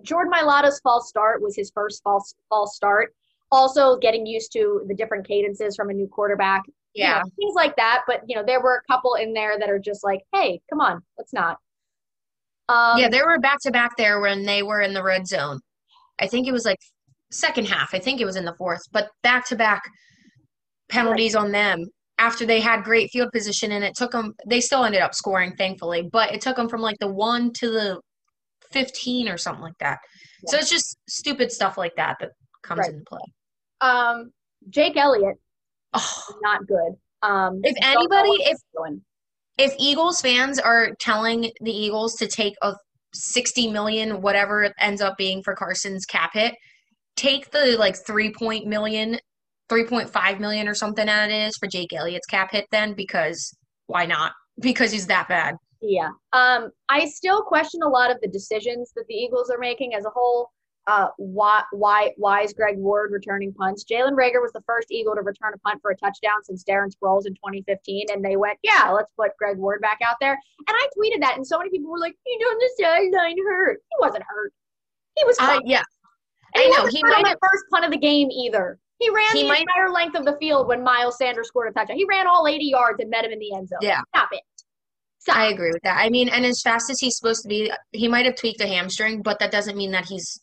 Jordan 0.03 0.33
Mailata's 0.33 0.81
false 0.81 1.09
start 1.09 1.41
was 1.41 1.57
his 1.57 1.71
first 1.75 2.03
false 2.05 2.35
false 2.51 2.77
start. 2.77 3.15
Also, 3.51 3.97
getting 3.97 4.27
used 4.27 4.53
to 4.53 4.83
the 4.89 4.95
different 4.95 5.27
cadences 5.27 5.77
from 5.77 5.89
a 5.91 5.95
new 5.95 6.07
quarterback. 6.09 6.63
you 6.97 7.05
know, 7.05 7.11
Yeah. 7.11 7.23
things 7.39 7.55
like 7.57 7.75
that. 7.77 8.03
But 8.07 8.21
you 8.29 8.37
know, 8.37 8.45
there 8.47 8.61
were 8.61 8.77
a 8.87 8.93
couple 8.93 9.15
in 9.15 9.33
there 9.33 9.59
that 9.59 9.71
are 9.71 9.79
just 9.79 10.05
like, 10.05 10.21
hey, 10.35 10.61
come 10.71 10.81
on, 10.81 11.03
let's 11.19 11.33
not. 11.33 11.59
Um, 12.69 12.99
yeah, 12.99 13.09
there 13.09 13.27
were 13.27 13.39
back 13.41 13.59
to 13.63 13.71
back 13.71 13.97
there 13.97 14.21
when 14.21 14.45
they 14.45 14.63
were 14.63 14.81
in 14.81 14.93
the 14.95 15.03
red 15.03 15.27
zone. 15.27 15.61
I 16.21 16.27
think 16.29 16.47
it 16.47 16.53
was 16.53 16.65
like 16.65 16.79
second 17.35 17.67
half. 17.67 17.95
I 17.95 17.99
think 17.99 18.21
it 18.21 18.25
was 18.25 18.37
in 18.37 18.45
the 18.45 18.55
fourth, 18.55 18.83
but 18.93 19.09
back 19.23 19.47
to 19.49 19.57
back 19.57 19.83
penalties 20.89 21.35
on 21.35 21.51
them 21.51 21.85
after 22.19 22.47
they 22.47 22.61
had 22.61 22.85
great 22.85 23.11
field 23.11 23.31
position 23.33 23.73
and 23.73 23.83
it 23.85 23.95
took 23.97 24.13
them 24.13 24.33
they 24.47 24.61
still 24.61 24.85
ended 24.85 25.01
up 25.03 25.15
scoring 25.15 25.55
thankfully, 25.57 26.09
but 26.13 26.33
it 26.33 26.41
took 26.41 26.57
them 26.57 26.69
from 26.69 26.81
like 26.81 26.97
the 27.01 27.09
1 27.09 27.53
to 27.55 27.71
the 27.71 28.01
15 28.73 29.29
or 29.29 29.37
something 29.37 29.63
like 29.63 29.79
that. 29.81 29.99
So 30.47 30.57
it's 30.59 30.71
just 30.71 30.97
stupid 31.09 31.51
stuff 31.51 31.77
like 31.79 31.95
that 31.97 32.17
that 32.21 32.31
comes 32.63 32.81
Right. 32.81 32.91
into 32.91 33.05
play. 33.09 33.21
um, 33.81 34.33
Jake 34.71 34.97
Elliott, 34.97 35.37
Oh, 35.93 36.23
not 36.43 36.67
good. 36.67 36.95
Um, 37.23 37.61
If 37.63 37.77
anybody- 37.83 38.43
if- 38.45 38.59
if 39.59 39.75
Eagles 39.79 40.21
fans 40.21 40.59
are 40.59 40.91
telling 40.99 41.53
the 41.61 41.71
Eagles 41.71 42.15
to 42.17 42.27
take 42.27 42.55
a 42.63 42.75
60 43.13 43.71
million, 43.71 44.21
whatever 44.21 44.63
it 44.65 44.73
ends 44.81 45.01
up 45.01 45.17
being 45.17 45.43
for 45.43 45.55
Carson's 45.55 46.05
cap 46.07 46.31
hit, 46.33 46.55
take 47.17 47.51
the 47.51 47.77
like 47.79 47.97
3 47.97 48.33
point 48.33 48.67
million, 48.67 49.19
3.5 49.71 50.41
million 50.41 50.69
or 50.69 50.75
something 50.75 51.07
that 51.07 51.31
it 51.31 51.35
is 51.35 51.57
for 51.59 51.67
Jake 51.67 51.93
Elliott's 51.93 52.27
cap 52.27 52.51
hit 52.53 52.67
then 52.71 52.95
because 52.95 53.57
why 53.87 54.07
not? 54.07 54.33
Because 54.61 54.93
he's 54.93 55.07
that 55.07 55.29
bad. 55.29 55.57
Yeah. 55.81 56.11
Um, 56.33 56.71
I 56.89 57.07
still 57.07 57.43
question 57.43 57.83
a 57.83 57.89
lot 57.89 58.11
of 58.11 58.19
the 58.23 58.29
decisions 58.29 58.93
that 58.97 59.05
the 59.09 59.15
Eagles 59.15 59.51
are 59.51 59.59
making 59.59 59.95
as 59.95 60.05
a 60.05 60.11
whole. 60.11 60.51
Uh, 60.87 61.09
why, 61.17 61.63
why, 61.73 62.13
why 62.19 62.43
is 62.43 62.53
Greg 62.53 62.77
Ward 62.77 63.11
returning 63.11 63.55
punts? 63.55 63.85
Jalen 63.91 64.13
Reagor 64.13 64.43
was 64.43 64.53
the 64.53 64.63
first 64.67 64.89
Eagle 64.91 65.15
to 65.15 65.23
return 65.23 65.53
a 65.55 65.59
punt 65.59 65.81
for 65.81 65.91
a 65.91 65.97
touchdown 65.97 66.45
since 66.45 66.63
Darren 66.63 66.91
Sproles 66.95 67.27
in 67.27 67.33
2015, 67.35 68.07
and 68.13 68.23
they 68.23 68.37
went, 68.37 68.59
yeah, 68.63 68.91
let's 68.91 69.11
put 69.17 69.31
Greg 69.39 69.57
Ward 69.57 69.81
back 69.81 70.01
out 70.05 70.17
there. 70.21 70.33
And 70.33 70.69
I 70.69 70.87
tweeted 70.99 71.21
that, 71.21 71.37
and 71.37 71.47
so 71.47 71.57
many 71.57 71.71
people 71.71 71.91
were 71.91 71.99
like, 71.99 72.15
"He's 72.25 72.39
on 72.39 72.59
the 72.59 72.71
sideline 72.79 73.37
hurt." 73.47 73.79
He 73.79 73.97
wasn't 73.99 74.25
hurt. 74.29 74.53
He 75.17 75.25
was 75.25 75.39
I 75.39 75.47
fine. 75.47 75.63
yeah. 75.65 75.85
And 76.55 76.65
I 76.65 76.69
know, 76.69 76.87
he 76.87 77.03
might 77.03 77.25
the 77.25 77.39
first 77.41 77.65
punt 77.71 77.85
of 77.85 77.91
the 77.91 77.99
game 77.99 78.31
either. 78.31 78.79
He 78.99 79.11
ran 79.11 79.35
He 79.35 79.43
the 79.43 79.49
might- 79.49 79.61
entire 79.63 79.91
length 79.91 80.17
of 80.17 80.25
the 80.25 80.37
field 80.39 80.69
when 80.69 80.83
Miles 80.83 81.19
Sanders 81.19 81.49
scored 81.49 81.69
a 81.69 81.73
touchdown. 81.73 81.97
He 81.97 82.05
ran 82.09 82.27
all 82.27 82.47
80 82.47 82.65
yards 82.65 83.01
and 83.01 83.11
met 83.11 83.25
him 83.25 83.33
in 83.33 83.39
the 83.39 83.55
end 83.55 83.69
zone. 83.69 83.79
Yeah. 83.83 84.01
Stop 84.15 84.29
it. 84.33 84.41
Stop. 85.19 85.37
I 85.37 85.47
agree 85.47 85.71
with 85.73 85.83
that. 85.83 85.97
I 85.99 86.11
mean, 86.11 86.29
and 86.29 86.45
as 86.45 86.61
fast 86.63 86.91
as 86.91 87.01
he's 87.01 87.17
supposed 87.17 87.43
to 87.43 87.49
be, 87.49 87.73
he 87.93 88.09
might 88.09 88.27
have 88.27 88.37
tweaked 88.37 88.61
a 88.61 88.67
hamstring, 88.69 89.23
but 89.23 89.39
that 89.41 89.51
doesn't 89.51 89.77
mean 89.77 89.91
that 89.93 90.05
he's 90.05 90.39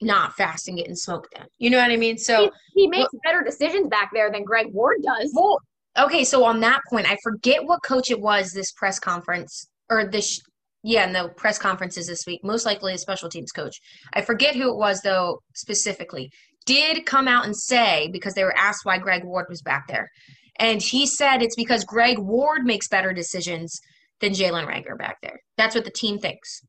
not 0.00 0.34
fast 0.34 0.66
and 0.68 0.78
getting 0.78 0.94
smoked 0.94 1.28
then. 1.36 1.46
You 1.58 1.68
know 1.68 1.78
what 1.78 1.90
I 1.90 1.96
mean? 1.96 2.16
So 2.16 2.50
he, 2.74 2.82
he 2.82 2.88
makes 2.88 3.10
better 3.24 3.42
decisions 3.42 3.88
back 3.88 4.10
there 4.14 4.30
than 4.32 4.44
Greg 4.44 4.68
Ward 4.72 5.02
does. 5.02 5.30
Well, 5.34 5.60
okay, 5.98 6.24
so 6.24 6.44
on 6.44 6.60
that 6.60 6.80
point, 6.88 7.10
I 7.10 7.18
forget 7.22 7.64
what 7.64 7.82
coach 7.82 8.10
it 8.10 8.20
was 8.20 8.52
this 8.52 8.72
press 8.72 8.98
conference 8.98 9.66
or 9.90 10.06
this 10.06 10.40
yeah, 10.82 11.06
no 11.06 11.28
press 11.28 11.58
conferences 11.58 12.06
this 12.06 12.24
week. 12.26 12.40
Most 12.42 12.64
likely 12.64 12.94
a 12.94 12.98
special 12.98 13.28
teams 13.28 13.52
coach. 13.52 13.80
I 14.14 14.22
forget 14.22 14.56
who 14.56 14.70
it 14.70 14.76
was 14.76 15.00
though 15.02 15.42
specifically. 15.54 16.30
Did 16.66 17.06
come 17.06 17.28
out 17.28 17.44
and 17.44 17.56
say 17.56 18.08
because 18.12 18.34
they 18.34 18.44
were 18.44 18.56
asked 18.56 18.84
why 18.84 18.98
Greg 18.98 19.24
Ward 19.24 19.46
was 19.48 19.62
back 19.62 19.88
there. 19.88 20.10
And 20.58 20.82
he 20.82 21.06
said 21.06 21.42
it's 21.42 21.56
because 21.56 21.84
Greg 21.84 22.18
Ward 22.18 22.64
makes 22.64 22.88
better 22.88 23.12
decisions 23.12 23.80
than 24.20 24.32
Jalen 24.32 24.66
Reagor 24.66 24.98
back 24.98 25.16
there. 25.22 25.40
That's 25.56 25.74
what 25.74 25.84
the 25.84 25.90
team 25.90 26.18
thinks. 26.18 26.60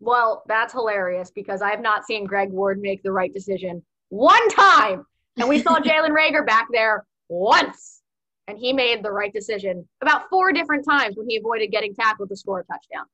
Well, 0.00 0.42
that's 0.48 0.72
hilarious 0.72 1.30
because 1.30 1.62
I've 1.62 1.80
not 1.80 2.04
seen 2.06 2.24
Greg 2.24 2.50
Ward 2.50 2.80
make 2.80 3.02
the 3.02 3.12
right 3.12 3.32
decision 3.32 3.82
one 4.08 4.48
time. 4.48 5.04
And 5.36 5.48
we 5.48 5.60
saw 5.60 5.78
Jalen 5.80 6.10
Reagor 6.10 6.46
back 6.46 6.66
there 6.72 7.04
once. 7.28 8.00
And 8.48 8.58
he 8.58 8.72
made 8.72 9.04
the 9.04 9.12
right 9.12 9.32
decision 9.32 9.88
about 10.00 10.28
four 10.28 10.52
different 10.52 10.84
times 10.84 11.16
when 11.16 11.28
he 11.28 11.36
avoided 11.36 11.70
getting 11.70 11.94
tackled 11.94 12.28
to 12.30 12.36
score 12.36 12.60
a 12.60 12.64
touchdown. 12.64 13.04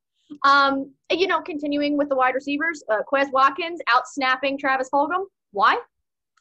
Um, 0.43 0.93
you 1.11 1.27
know, 1.27 1.41
continuing 1.41 1.97
with 1.97 2.09
the 2.09 2.17
wide 2.17 2.35
receivers, 2.35 2.83
uh, 2.91 2.99
Quez 3.11 3.31
Watkins 3.33 3.81
out 3.89 4.03
snapping 4.07 4.59
Travis 4.59 4.89
Fulgham. 4.93 5.25
Why? 5.53 5.79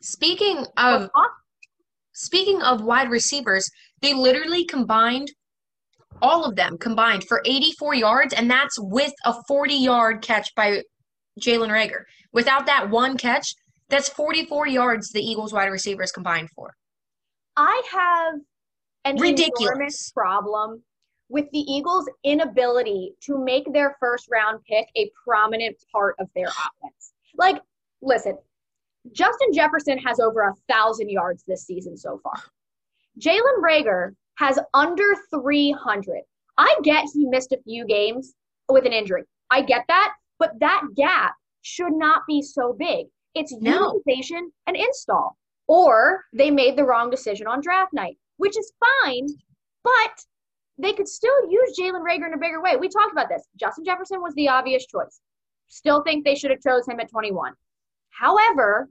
Speaking 0.01 0.65
of 0.77 1.09
Speaking 2.17 2.63
of 2.63 2.81
wide 2.81 3.11
receivers, 3.11 3.69
they 4.01 4.11
literally 4.11 4.65
combined 4.65 5.31
all 6.19 6.45
of 6.45 6.55
them 6.55 6.75
combined 6.79 7.23
for 7.25 7.43
84 7.45 7.93
yards, 7.93 8.33
and 8.33 8.49
that's 8.49 8.75
with 8.79 9.13
a 9.23 9.35
40 9.47 9.75
yard 9.75 10.23
catch 10.23 10.49
by 10.55 10.81
Jalen 11.39 11.69
Reagor. 11.69 12.05
Without 12.33 12.65
that 12.65 12.89
one 12.89 13.17
catch, 13.17 13.53
that's 13.89 14.09
44 14.09 14.67
yards 14.67 15.11
the 15.11 15.21
Eagles 15.21 15.53
wide 15.53 15.67
receivers 15.67 16.11
combined 16.11 16.49
for. 16.55 16.73
I 17.55 17.83
have 17.91 18.39
an 19.05 19.21
Ridiculous. 19.21 19.71
enormous 19.71 20.11
problem 20.11 20.81
with 21.29 21.45
the 21.51 21.59
Eagles' 21.59 22.09
inability 22.23 23.13
to 23.21 23.37
make 23.43 23.71
their 23.73 23.95
first 23.99 24.27
round 24.31 24.59
pick 24.67 24.87
a 24.95 25.11
prominent 25.23 25.75
part 25.91 26.15
of 26.19 26.27
their 26.35 26.47
offense. 26.47 27.13
Like, 27.37 27.61
listen, 28.01 28.37
Justin 29.11 29.53
Jefferson 29.53 29.97
has 29.99 30.19
over 30.19 30.41
a 30.41 30.53
thousand 30.69 31.09
yards 31.09 31.43
this 31.47 31.65
season 31.65 31.97
so 31.97 32.19
far. 32.23 32.41
Jalen 33.19 33.61
Reagor 33.61 34.15
has 34.35 34.59
under 34.73 35.15
300. 35.33 36.21
I 36.57 36.75
get 36.83 37.05
he 37.13 37.25
missed 37.25 37.51
a 37.51 37.61
few 37.63 37.85
games 37.85 38.33
with 38.69 38.85
an 38.85 38.93
injury. 38.93 39.23
I 39.49 39.61
get 39.61 39.85
that, 39.87 40.13
but 40.39 40.59
that 40.59 40.83
gap 40.95 41.33
should 41.61 41.93
not 41.93 42.21
be 42.27 42.41
so 42.41 42.73
big. 42.77 43.07
It's 43.35 43.53
No. 43.53 43.93
utilization 44.05 44.51
and 44.67 44.75
install. 44.75 45.37
Or 45.67 46.25
they 46.33 46.49
made 46.51 46.77
the 46.77 46.85
wrong 46.85 47.09
decision 47.09 47.47
on 47.47 47.61
draft 47.61 47.93
night, 47.93 48.17
which 48.37 48.57
is 48.57 48.71
fine, 49.03 49.27
but 49.83 50.23
they 50.77 50.93
could 50.93 51.07
still 51.07 51.49
use 51.49 51.77
Jalen 51.77 52.03
Reagor 52.03 52.27
in 52.27 52.33
a 52.33 52.37
bigger 52.37 52.61
way. 52.61 52.75
We 52.75 52.89
talked 52.89 53.11
about 53.11 53.29
this. 53.29 53.43
Justin 53.59 53.85
Jefferson 53.85 54.21
was 54.21 54.33
the 54.35 54.49
obvious 54.49 54.85
choice. 54.85 55.21
Still 55.67 56.03
think 56.03 56.23
they 56.23 56.35
should 56.35 56.51
have 56.51 56.61
chose 56.61 56.87
him 56.87 56.99
at 56.99 57.09
21. 57.09 57.53
However, 58.11 58.89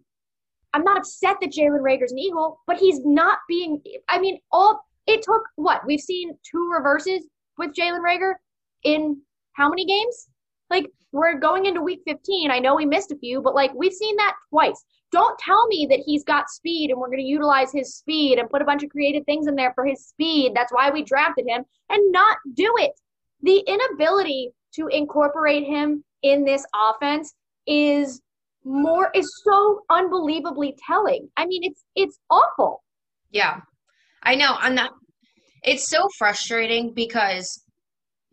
I'm 0.72 0.84
not 0.84 0.98
upset 0.98 1.36
that 1.40 1.52
Jalen 1.52 1.80
Reagor's 1.80 2.12
an 2.12 2.18
Eagle, 2.18 2.60
but 2.66 2.76
he's 2.76 3.00
not 3.04 3.38
being. 3.48 3.80
I 4.08 4.18
mean, 4.18 4.38
all 4.52 4.84
it 5.06 5.22
took 5.22 5.42
what? 5.56 5.86
We've 5.86 6.00
seen 6.00 6.36
two 6.50 6.70
reverses 6.70 7.26
with 7.56 7.72
Jalen 7.72 8.02
Reagor 8.04 8.34
in 8.84 9.20
how 9.52 9.68
many 9.68 9.86
games? 9.86 10.28
Like 10.68 10.90
we're 11.12 11.38
going 11.38 11.66
into 11.66 11.80
week 11.80 12.00
15. 12.06 12.50
I 12.50 12.58
know 12.58 12.74
we 12.74 12.84
missed 12.84 13.12
a 13.12 13.16
few, 13.16 13.40
but 13.40 13.54
like 13.54 13.72
we've 13.74 13.92
seen 13.92 14.16
that 14.16 14.34
twice. 14.50 14.84
Don't 15.12 15.38
tell 15.38 15.66
me 15.68 15.86
that 15.90 16.00
he's 16.04 16.24
got 16.24 16.50
speed 16.50 16.90
and 16.90 16.98
we're 16.98 17.08
going 17.08 17.18
to 17.18 17.24
utilize 17.24 17.72
his 17.72 17.94
speed 17.94 18.38
and 18.38 18.50
put 18.50 18.62
a 18.62 18.64
bunch 18.64 18.82
of 18.82 18.90
creative 18.90 19.24
things 19.24 19.46
in 19.46 19.54
there 19.54 19.72
for 19.74 19.84
his 19.84 20.06
speed. 20.06 20.52
That's 20.54 20.72
why 20.72 20.90
we 20.90 21.04
drafted 21.04 21.46
him 21.48 21.64
and 21.88 22.12
not 22.12 22.38
do 22.54 22.72
it. 22.78 22.92
The 23.42 23.58
inability 23.66 24.50
to 24.74 24.88
incorporate 24.88 25.64
him 25.64 26.04
in 26.22 26.44
this 26.44 26.64
offense 26.74 27.34
is 27.66 28.20
more 28.64 29.10
is 29.14 29.30
so 29.44 29.82
unbelievably 29.90 30.76
telling. 30.84 31.28
I 31.36 31.46
mean, 31.46 31.62
it's 31.62 31.84
it's 31.94 32.18
awful. 32.30 32.82
Yeah. 33.30 33.60
I 34.22 34.34
know. 34.34 34.56
I'm 34.58 34.74
not 34.74 34.92
it's 35.62 35.88
so 35.88 36.08
frustrating 36.18 36.92
because 36.94 37.62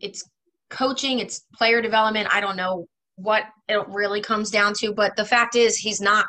it's 0.00 0.24
coaching, 0.70 1.18
it's 1.18 1.44
player 1.54 1.80
development. 1.80 2.28
I 2.32 2.40
don't 2.40 2.56
know 2.56 2.86
what 3.16 3.44
it 3.68 3.86
really 3.88 4.20
comes 4.20 4.50
down 4.50 4.74
to, 4.80 4.92
but 4.92 5.16
the 5.16 5.24
fact 5.24 5.54
is 5.54 5.76
he's 5.76 6.00
not 6.00 6.26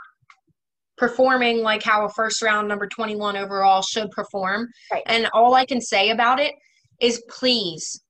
performing 0.98 1.62
like 1.62 1.84
how 1.84 2.06
a 2.06 2.10
first 2.10 2.42
round 2.42 2.68
number 2.68 2.88
21 2.88 3.36
overall 3.36 3.82
should 3.82 4.10
perform. 4.12 4.68
Right. 4.92 5.04
And 5.06 5.28
all 5.34 5.54
I 5.54 5.66
can 5.66 5.82
say 5.82 6.10
about 6.10 6.40
it 6.40 6.54
is 7.02 7.24
please, 7.30 8.02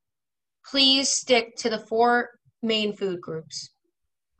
please 0.69 1.09
stick 1.09 1.55
to 1.57 1.69
the 1.69 1.79
four 1.79 2.29
main 2.61 2.93
food 2.95 3.21
groups 3.21 3.69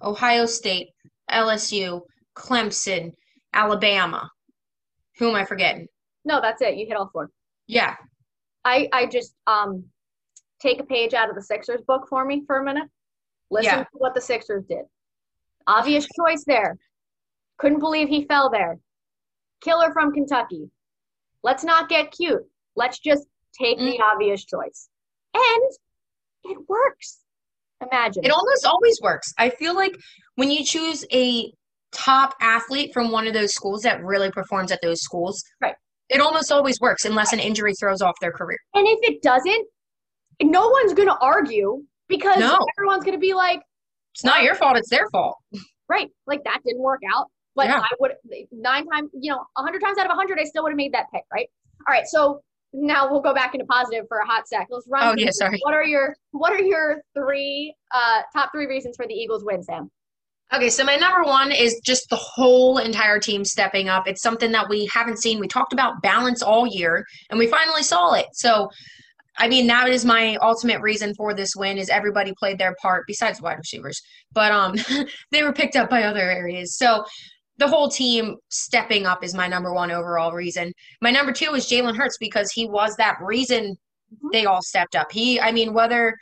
Ohio 0.02 0.46
State, 0.46 0.90
LSU, 1.32 2.02
Clemson, 2.36 3.12
Alabama. 3.54 4.30
Who 5.18 5.30
am 5.30 5.36
I 5.36 5.46
forgetting? 5.46 5.88
No, 6.26 6.42
that's 6.42 6.62
it. 6.62 6.76
You 6.76 6.86
hit 6.86 6.98
all 6.98 7.10
four. 7.12 7.30
Yeah. 7.68 7.96
I 8.64 8.90
I 8.92 9.06
just 9.06 9.34
um 9.48 9.86
take 10.60 10.80
a 10.80 10.84
page 10.84 11.14
out 11.14 11.30
of 11.30 11.36
the 11.36 11.42
Sixers 11.42 11.82
book 11.88 12.08
for 12.10 12.26
me 12.26 12.44
for 12.46 12.58
a 12.58 12.64
minute. 12.64 12.88
Listen 13.52 13.72
Yeah. 13.80 13.84
to 13.84 13.90
what 13.94 14.14
the 14.16 14.22
Sixers 14.22 14.66
did. 14.68 14.86
Obvious 15.68 16.08
choice 16.16 16.44
there. 16.46 16.78
Couldn't 17.58 17.80
believe 17.80 18.10
he 18.10 18.26
fell 18.26 18.50
there. 18.50 18.78
Killer 19.62 19.92
from 19.94 20.12
Kentucky. 20.14 20.70
Let's 21.44 21.64
not 21.64 21.90
get 21.90 22.12
cute. 22.12 22.44
Let's 22.76 23.00
just 23.00 23.26
take 23.60 23.78
the 23.78 23.98
mm. 23.98 24.12
obvious 24.12 24.44
choice. 24.46 24.90
And 25.34 25.72
it 26.44 26.58
works. 26.68 27.20
Imagine. 27.82 28.24
It 28.26 28.32
almost 28.32 28.66
always 28.66 29.00
works. 29.02 29.34
I 29.38 29.50
feel 29.50 29.76
like 29.76 29.96
when 30.36 30.50
you 30.52 30.64
choose 30.64 31.06
a 31.12 31.52
top 31.92 32.34
athlete 32.42 32.92
from 32.94 33.12
one 33.12 33.28
of 33.28 33.34
those 33.34 33.54
schools 33.54 33.82
that 33.82 34.04
really 34.04 34.32
performs 34.32 34.72
at 34.72 34.80
those 34.82 35.02
schools, 35.02 35.44
Right. 35.62 35.76
It 36.10 36.22
almost 36.22 36.52
always 36.52 36.80
works 36.80 37.06
unless 37.06 37.34
an 37.34 37.40
injury 37.40 37.74
throws 37.80 38.02
off 38.02 38.14
their 38.22 38.32
career. 38.32 38.60
And 38.76 38.86
if 38.88 39.00
it 39.02 39.22
doesn't, 39.24 39.68
no 40.44 40.68
one's 40.70 40.94
going 40.94 41.08
to 41.08 41.18
argue 41.18 41.84
because 42.08 42.38
No. 42.40 42.60
everyone's 42.78 43.04
going 43.04 43.16
to 43.16 43.20
be 43.20 43.34
like, 43.34 43.62
It's 44.14 44.24
not 44.24 44.44
your 44.44 44.56
fault, 44.56 44.78
it's 44.78 44.90
their 44.90 45.08
fault. 45.12 45.38
right, 45.90 46.10
like 46.28 46.44
that 46.44 46.62
didn't 46.66 46.82
work 46.82 47.02
out. 47.12 47.28
But 47.56 47.68
Yeah. 47.68 47.80
I 47.80 47.88
would 48.00 48.12
nine 48.52 48.86
times, 48.88 49.12
you 49.14 49.32
know, 49.32 49.46
a 49.58 49.62
hundred 49.62 49.82
times 49.82 49.98
out 49.98 50.06
of 50.06 50.12
a 50.12 50.16
hundred, 50.16 50.40
I 50.40 50.44
still 50.44 50.64
would 50.64 50.72
have 50.72 50.78
made 50.78 50.94
that 50.94 51.06
pick, 51.14 51.24
right? 51.34 51.50
All 51.88 51.94
right, 51.94 52.06
so 52.06 52.42
now 52.74 53.10
we'll 53.10 53.22
go 53.22 53.34
back 53.34 53.54
into 53.54 53.66
positive 53.66 54.06
for 54.08 54.18
a 54.18 54.26
hot 54.26 54.48
sec. 54.48 54.68
Let's 54.70 54.88
run. 54.90 55.08
Oh, 55.08 55.16
yeah, 55.18 55.30
sorry. 55.32 55.60
What 55.64 55.74
are 55.74 55.84
your 55.84 56.16
What 56.32 56.54
are 56.54 56.62
your 56.62 57.02
three 57.14 57.74
uh, 57.94 58.22
top 58.34 58.52
three 58.52 58.68
reasons 58.68 58.96
for 58.98 59.08
the 59.08 59.14
Eagles 59.14 59.44
win, 59.44 59.64
Sam? 59.64 59.90
Okay, 60.54 60.70
so 60.70 60.84
my 60.84 60.96
number 60.96 61.24
one 61.24 61.52
is 61.52 61.82
just 61.84 62.10
the 62.10 62.16
whole 62.16 62.78
entire 62.78 63.20
team 63.20 63.44
stepping 63.44 63.90
up. 63.90 64.08
It's 64.08 64.22
something 64.22 64.52
that 64.52 64.70
we 64.70 64.88
haven't 64.94 65.18
seen. 65.18 65.40
We 65.40 65.48
talked 65.48 65.74
about 65.74 66.02
balance 66.04 66.44
all 66.44 66.68
year, 66.68 67.04
and 67.30 67.40
we 67.40 67.48
finally 67.48 67.82
saw 67.82 68.14
it. 68.14 68.28
So, 68.34 68.70
I 69.38 69.48
mean, 69.48 69.66
that 69.68 69.90
is 69.90 70.06
my 70.06 70.38
ultimate 70.42 70.82
reason 70.82 71.16
for 71.16 71.34
this 71.34 71.56
win 71.56 71.78
is 71.80 71.90
everybody 71.90 72.34
played 72.38 72.60
their 72.60 72.76
part 72.80 73.06
besides 73.08 73.42
wide 73.42 73.58
receivers, 73.58 74.02
but 74.34 74.52
um, 74.52 74.76
they 75.32 75.42
were 75.42 75.52
picked 75.52 75.76
up 75.76 75.90
by 75.90 76.04
other 76.04 76.30
areas. 76.30 76.78
So, 76.78 77.04
the 77.58 77.68
whole 77.68 77.90
team 77.90 78.36
stepping 78.50 79.06
up 79.06 79.24
is 79.24 79.34
my 79.34 79.48
number 79.48 79.74
one 79.74 79.92
overall 79.92 80.34
reason. 80.34 80.74
My 81.02 81.12
number 81.12 81.32
two 81.32 81.54
is 81.56 81.68
Jalen 81.68 81.96
Hurts 81.96 82.18
because 82.20 82.52
he 82.52 82.68
was 82.68 82.96
that 82.98 83.18
reason 83.22 83.78
Mhm. 84.14 84.32
they 84.32 84.46
all 84.46 84.62
stepped 84.62 84.96
up. 84.96 85.12
He, 85.12 85.40
I 85.40 85.52
mean, 85.52 85.74
whether 85.74 86.16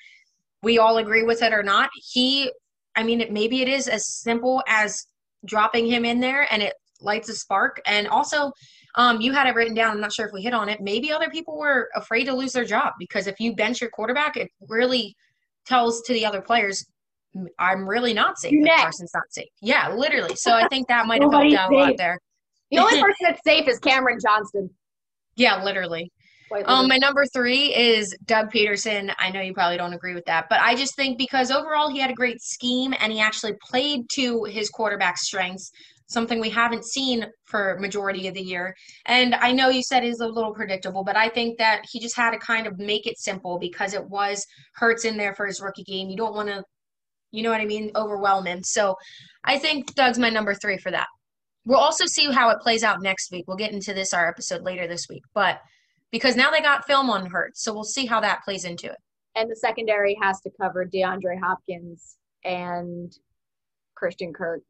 we 0.61 0.77
all 0.79 0.97
agree 0.97 1.23
with 1.23 1.41
it 1.41 1.53
or 1.53 1.63
not, 1.63 1.89
he 1.95 2.51
I 2.95 3.01
mean, 3.01 3.21
it, 3.21 3.31
maybe 3.31 3.63
it 3.63 3.67
is 3.67 3.87
as 3.87 4.07
simple 4.07 4.61
as 4.67 5.07
dropping 5.45 5.87
him 5.87 6.05
in 6.05 6.19
there 6.19 6.47
and 6.53 6.61
it 6.61 6.73
lights 7.01 7.27
a 7.27 7.33
spark. 7.33 7.81
And 7.87 8.07
also, 8.07 8.51
um, 8.95 9.19
you 9.19 9.33
had 9.33 9.47
it 9.47 9.55
written 9.55 9.73
down. 9.73 9.91
I'm 9.91 9.99
not 9.99 10.13
sure 10.13 10.27
if 10.27 10.31
we 10.31 10.43
hit 10.43 10.53
on 10.53 10.69
it. 10.69 10.79
Maybe 10.79 11.11
other 11.11 11.29
people 11.31 11.57
were 11.57 11.89
afraid 11.95 12.25
to 12.25 12.35
lose 12.35 12.53
their 12.53 12.65
job 12.65 12.93
because 12.99 13.25
if 13.25 13.39
you 13.39 13.55
bench 13.55 13.81
your 13.81 13.89
quarterback, 13.89 14.37
it 14.37 14.51
really 14.69 15.15
tells 15.65 16.03
to 16.03 16.13
the 16.13 16.23
other 16.23 16.39
players, 16.41 16.85
"M- 16.87 16.92
I'm 17.59 17.87
really 17.87 18.13
not 18.13 18.37
safe. 18.37 18.51
You're 18.51 18.61
if 18.61 18.67
next." 18.67 18.83
Carson's 18.83 19.11
not 19.13 19.23
safe. 19.29 19.49
Yeah, 19.61 19.89
literally. 19.93 20.35
So 20.35 20.53
I 20.53 20.67
think 20.67 20.87
that 20.87 21.05
might 21.07 21.21
have 21.21 21.31
helped 21.31 21.53
out 21.55 21.71
a 21.71 21.75
lot 21.75 21.97
there. 21.97 22.19
The 22.71 22.79
only 22.79 22.93
person 23.01 23.15
that's 23.21 23.41
safe 23.43 23.67
is 23.67 23.79
Cameron 23.79 24.17
Johnston. 24.21 24.69
Yeah, 25.35 25.63
literally. 25.63 26.11
Um, 26.65 26.87
my 26.87 26.97
number 26.97 27.25
three 27.25 27.73
is 27.75 28.15
Doug 28.25 28.51
Pederson. 28.51 29.13
I 29.17 29.31
know 29.31 29.41
you 29.41 29.53
probably 29.53 29.77
don't 29.77 29.93
agree 29.93 30.13
with 30.13 30.25
that, 30.25 30.45
but 30.49 30.59
I 30.61 30.75
just 30.75 30.95
think 30.95 31.17
because 31.17 31.49
overall 31.49 31.89
he 31.89 31.99
had 31.99 32.11
a 32.11 32.13
great 32.13 32.41
scheme 32.41 32.93
and 32.99 33.11
he 33.11 33.19
actually 33.19 33.53
played 33.67 34.07
to 34.13 34.43
his 34.43 34.69
quarterback 34.69 35.17
strengths, 35.17 35.71
something 36.07 36.39
we 36.39 36.49
haven't 36.49 36.85
seen 36.85 37.25
for 37.45 37.77
majority 37.79 38.27
of 38.27 38.35
the 38.35 38.41
year. 38.41 38.75
And 39.07 39.33
I 39.35 39.51
know 39.51 39.69
you 39.69 39.81
said 39.81 40.03
is 40.03 40.19
a 40.19 40.27
little 40.27 40.53
predictable, 40.53 41.03
but 41.03 41.15
I 41.15 41.29
think 41.29 41.57
that 41.57 41.81
he 41.89 41.99
just 41.99 42.15
had 42.15 42.31
to 42.31 42.37
kind 42.37 42.67
of 42.67 42.77
make 42.77 43.07
it 43.07 43.17
simple 43.17 43.57
because 43.57 43.93
it 43.93 44.07
was 44.07 44.45
Hurts 44.75 45.05
in 45.05 45.17
there 45.17 45.33
for 45.33 45.47
his 45.47 45.59
rookie 45.59 45.83
game. 45.83 46.09
You 46.09 46.17
don't 46.17 46.35
want 46.35 46.49
to, 46.49 46.63
you 47.33 47.43
know 47.43 47.49
what 47.51 47.59
I 47.59 47.65
mean, 47.65 47.91
Overwhelming. 47.95 48.63
So 48.63 48.95
I 49.43 49.57
think 49.59 49.93
Doug's 49.95 50.17
my 50.19 50.29
number 50.29 50.53
three 50.53 50.77
for 50.77 50.91
that. 50.91 51.07
We'll 51.65 51.79
also 51.79 52.05
see 52.05 52.31
how 52.31 52.49
it 52.51 52.59
plays 52.61 52.83
out 52.83 53.01
next 53.01 53.31
week. 53.31 53.45
We'll 53.47 53.57
get 53.57 53.73
into 53.73 53.93
this 53.93 54.13
our 54.13 54.29
episode 54.29 54.61
later 54.63 54.87
this 54.87 55.07
week, 55.09 55.23
but 55.33 55.59
because 56.11 56.35
now 56.35 56.51
they 56.51 56.61
got 56.61 56.85
film 56.85 57.09
on 57.09 57.25
Hurts, 57.25 57.63
so 57.63 57.73
we'll 57.73 57.83
see 57.83 58.05
how 58.05 58.21
that 58.21 58.43
plays 58.45 58.63
into 58.65 58.85
it. 58.87 58.97
and 59.35 59.49
the 59.49 59.55
secondary 59.55 60.15
has 60.21 60.39
to 60.41 60.51
cover 60.61 60.85
DeAndre 60.85 61.39
Hopkins 61.41 62.17
and 62.45 63.11
Christian 63.95 64.31
Kirk 64.33 64.61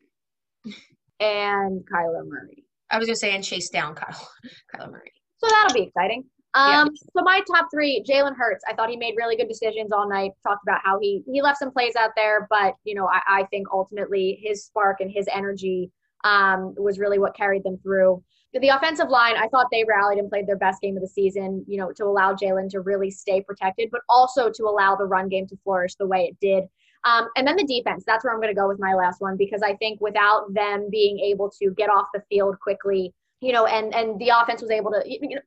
and 1.19 1.81
Kyler 1.91 2.25
Murray. 2.25 2.63
I 2.89 2.97
was 2.97 3.07
gonna 3.07 3.15
say 3.15 3.35
and 3.35 3.43
chase 3.43 3.69
down 3.69 3.95
Kyle, 3.95 4.29
Kyler 4.75 4.91
Murray. 4.91 5.11
So 5.37 5.47
that'll 5.49 5.73
be 5.73 5.83
exciting. 5.87 6.23
Yeah. 6.55 6.81
Um, 6.81 6.95
so 6.95 7.23
my 7.23 7.41
top 7.51 7.69
three, 7.73 8.03
Jalen 8.07 8.35
Hurts. 8.35 8.63
I 8.67 8.73
thought 8.73 8.89
he 8.89 8.97
made 8.97 9.15
really 9.17 9.35
good 9.35 9.47
decisions 9.47 9.91
all 9.91 10.07
night. 10.07 10.31
Talked 10.43 10.63
about 10.63 10.81
how 10.83 10.99
he 10.99 11.23
he 11.31 11.41
left 11.41 11.57
some 11.57 11.71
plays 11.71 11.95
out 11.95 12.11
there, 12.15 12.47
but 12.49 12.75
you 12.83 12.93
know, 12.93 13.07
I, 13.07 13.41
I 13.41 13.43
think 13.45 13.67
ultimately 13.73 14.39
his 14.43 14.65
spark 14.65 14.99
and 14.99 15.11
his 15.11 15.27
energy 15.33 15.91
um, 16.23 16.75
was 16.77 16.99
really 16.99 17.19
what 17.19 17.35
carried 17.35 17.63
them 17.63 17.77
through. 17.81 18.23
The 18.53 18.69
offensive 18.69 19.09
line, 19.09 19.35
I 19.35 19.47
thought 19.47 19.65
they 19.71 19.83
rallied 19.83 20.19
and 20.19 20.29
played 20.29 20.45
their 20.45 20.57
best 20.57 20.79
game 20.79 20.95
of 20.95 21.01
the 21.01 21.07
season, 21.07 21.65
you 21.67 21.77
know, 21.77 21.91
to 21.93 22.05
allow 22.05 22.35
Jalen 22.35 22.69
to 22.69 22.81
really 22.81 23.09
stay 23.09 23.41
protected, 23.41 23.89
but 23.91 24.01
also 24.07 24.51
to 24.51 24.63
allow 24.65 24.95
the 24.95 25.05
run 25.05 25.27
game 25.27 25.47
to 25.47 25.57
flourish 25.63 25.95
the 25.95 26.05
way 26.05 26.25
it 26.25 26.37
did. 26.39 26.65
Um, 27.03 27.29
and 27.35 27.47
then 27.47 27.55
the 27.55 27.65
defense, 27.65 28.03
that's 28.05 28.23
where 28.23 28.31
I'm 28.31 28.39
going 28.39 28.53
to 28.53 28.59
go 28.59 28.67
with 28.67 28.79
my 28.79 28.93
last 28.93 29.21
one 29.21 29.37
because 29.37 29.63
I 29.63 29.75
think 29.77 29.99
without 30.01 30.53
them 30.53 30.87
being 30.91 31.19
able 31.19 31.51
to 31.61 31.71
get 31.71 31.89
off 31.89 32.07
the 32.13 32.21
field 32.29 32.59
quickly, 32.59 33.11
you 33.41 33.51
know, 33.51 33.65
and 33.65 33.93
and 33.93 34.19
the 34.19 34.29
offense 34.29 34.61
was 34.61 34.71
able 34.71 34.91
to, 34.91 35.01
you 35.05 35.35
know, 35.35 35.41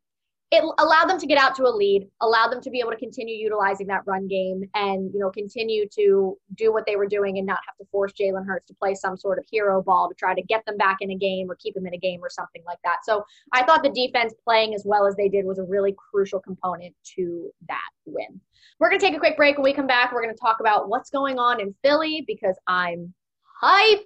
it 0.52 0.62
allowed 0.78 1.09
them 1.09 1.18
to 1.18 1.26
get 1.26 1.38
out 1.38 1.56
to 1.56 1.64
a 1.64 1.74
lead, 1.74 2.09
allowed 2.20 2.50
them 2.50 2.61
to 2.61 2.70
be 2.70 2.78
able 2.78 2.92
to 2.92 2.96
continue 2.96 3.35
utilizing 3.35 3.88
that 3.88 4.02
run 4.06 4.28
game 4.28 4.62
and, 4.74 5.12
you 5.12 5.18
know, 5.18 5.28
continue 5.30 5.88
to 5.88 6.38
do 6.54 6.72
what 6.72 6.85
they 6.87 6.94
were 6.94 7.09
doing 7.09 7.38
and 7.38 7.46
not 7.46 7.59
have 7.66 7.76
to 7.78 7.85
force 7.90 8.12
Jalen 8.12 8.46
Hurts 8.46 8.68
to 8.68 8.74
play 8.74 8.94
some 8.94 9.16
sort 9.16 9.38
of 9.38 9.44
hero 9.50 9.82
ball 9.82 10.09
to 10.09 10.14
try 10.14 10.35
to 10.35 10.42
get 10.42 10.64
them 10.64 10.76
back 10.76 10.98
in 11.00 11.11
a 11.11 11.16
game 11.16 11.50
or 11.50 11.56
keep 11.56 11.74
them 11.74 11.87
in 11.87 11.94
a 11.94 11.98
game 11.98 12.20
or 12.22 12.30
something 12.30 12.62
like 12.64 12.78
that. 12.85 12.98
So 13.02 13.24
I 13.52 13.64
thought 13.64 13.82
the 13.82 13.90
defense 13.90 14.35
playing 14.44 14.72
as 14.74 14.85
well 14.87 15.06
as 15.06 15.16
they 15.16 15.28
did 15.28 15.44
was 15.46 15.59
a 15.59 15.64
really 15.64 15.96
crucial 16.12 16.38
component 16.38 16.94
to 17.16 17.50
that 17.68 17.90
win. 18.04 18.40
We're 18.78 18.88
going 18.88 19.00
to 19.00 19.06
take 19.06 19.16
a 19.16 19.20
quick 19.20 19.37
break. 19.37 19.56
When 19.56 19.64
we 19.64 19.72
come 19.72 19.88
back, 19.88 20.12
we're 20.12 20.22
going 20.22 20.35
to 20.35 20.40
talk 20.40 20.61
about 20.61 20.88
what's 20.88 21.11
going 21.11 21.40
on 21.40 21.61
in 21.61 21.74
Philly 21.82 22.22
because 22.24 22.56
I'm 22.68 23.12
hype. 23.61 24.04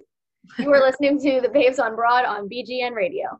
You 0.57 0.73
are 0.73 0.79
listening 0.79 1.19
to 1.21 1.39
the 1.39 1.49
Babes 1.49 1.77
on 1.77 1.95
Broad 1.95 2.25
on 2.25 2.49
BGN 2.49 2.93
Radio. 2.93 3.39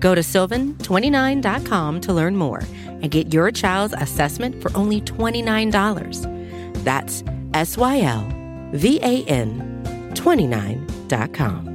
Go 0.00 0.14
to 0.14 0.20
sylvan29.com 0.20 2.00
to 2.02 2.12
learn 2.12 2.36
more 2.36 2.62
and 2.86 3.10
get 3.10 3.32
your 3.32 3.50
child's 3.50 3.94
assessment 3.94 4.60
for 4.62 4.76
only 4.76 5.00
$29. 5.00 6.84
That's 6.84 7.24
S 7.54 7.76
Y 7.76 8.00
L 8.00 8.26
V 8.72 9.00
A 9.02 9.24
N 9.24 10.12
29.com. 10.14 11.68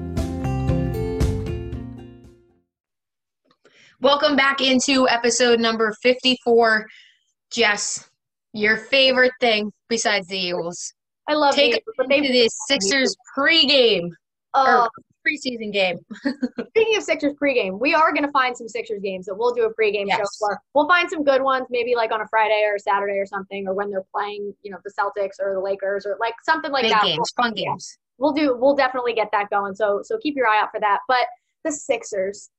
Welcome 3.99 4.35
back 4.35 4.59
into 4.59 5.07
episode 5.07 5.61
number 5.61 5.93
54. 6.01 6.87
Jess, 7.51 8.09
your 8.51 8.75
favorite 8.75 9.31
thing 9.39 9.71
besides 9.87 10.27
the 10.27 10.37
Eagles. 10.37 10.93
I 11.29 11.35
love 11.35 11.55
Take 11.55 11.71
the 11.71 11.77
us 11.77 11.83
Eagles, 11.83 11.95
but 11.97 12.09
they 12.09 12.17
into 12.17 12.33
the 12.33 12.49
Sixers 12.67 13.15
pregame 13.37 14.09
oh, 14.53 14.83
or 14.83 14.89
preseason 15.25 15.71
game. 15.71 15.99
Speaking 16.69 16.97
of 16.97 17.03
Sixers 17.03 17.33
pregame, 17.41 17.79
we 17.79 17.93
are 17.93 18.11
going 18.11 18.25
to 18.25 18.31
find 18.31 18.55
some 18.55 18.67
Sixers 18.67 19.01
games 19.01 19.25
that 19.25 19.35
we'll 19.35 19.53
do 19.53 19.65
a 19.65 19.73
pregame 19.73 20.09
show 20.11 20.23
for. 20.39 20.59
We'll 20.73 20.87
find 20.87 21.09
some 21.09 21.23
good 21.23 21.41
ones, 21.41 21.67
maybe 21.69 21.95
like 21.95 22.11
on 22.11 22.21
a 22.21 22.27
Friday 22.29 22.63
or 22.67 22.75
a 22.75 22.79
Saturday 22.79 23.17
or 23.17 23.25
something, 23.25 23.67
or 23.67 23.73
when 23.73 23.89
they're 23.89 24.05
playing, 24.13 24.53
you 24.61 24.71
know, 24.71 24.77
the 24.83 24.91
Celtics 24.91 25.39
or 25.39 25.53
the 25.53 25.59
Lakers 25.59 26.05
or 26.05 26.17
like 26.19 26.35
something 26.43 26.71
like 26.71 26.83
Big 26.83 26.91
that. 26.91 27.03
games, 27.03 27.31
fun 27.35 27.53
games. 27.53 27.97
We'll 28.17 28.33
do. 28.33 28.55
We'll 28.59 28.75
definitely 28.75 29.13
get 29.13 29.29
that 29.31 29.49
going. 29.49 29.75
So 29.75 30.01
so 30.03 30.17
keep 30.19 30.35
your 30.35 30.47
eye 30.47 30.61
out 30.61 30.69
for 30.71 30.79
that. 30.79 30.99
But 31.07 31.25
the 31.63 31.71
Sixers, 31.71 32.49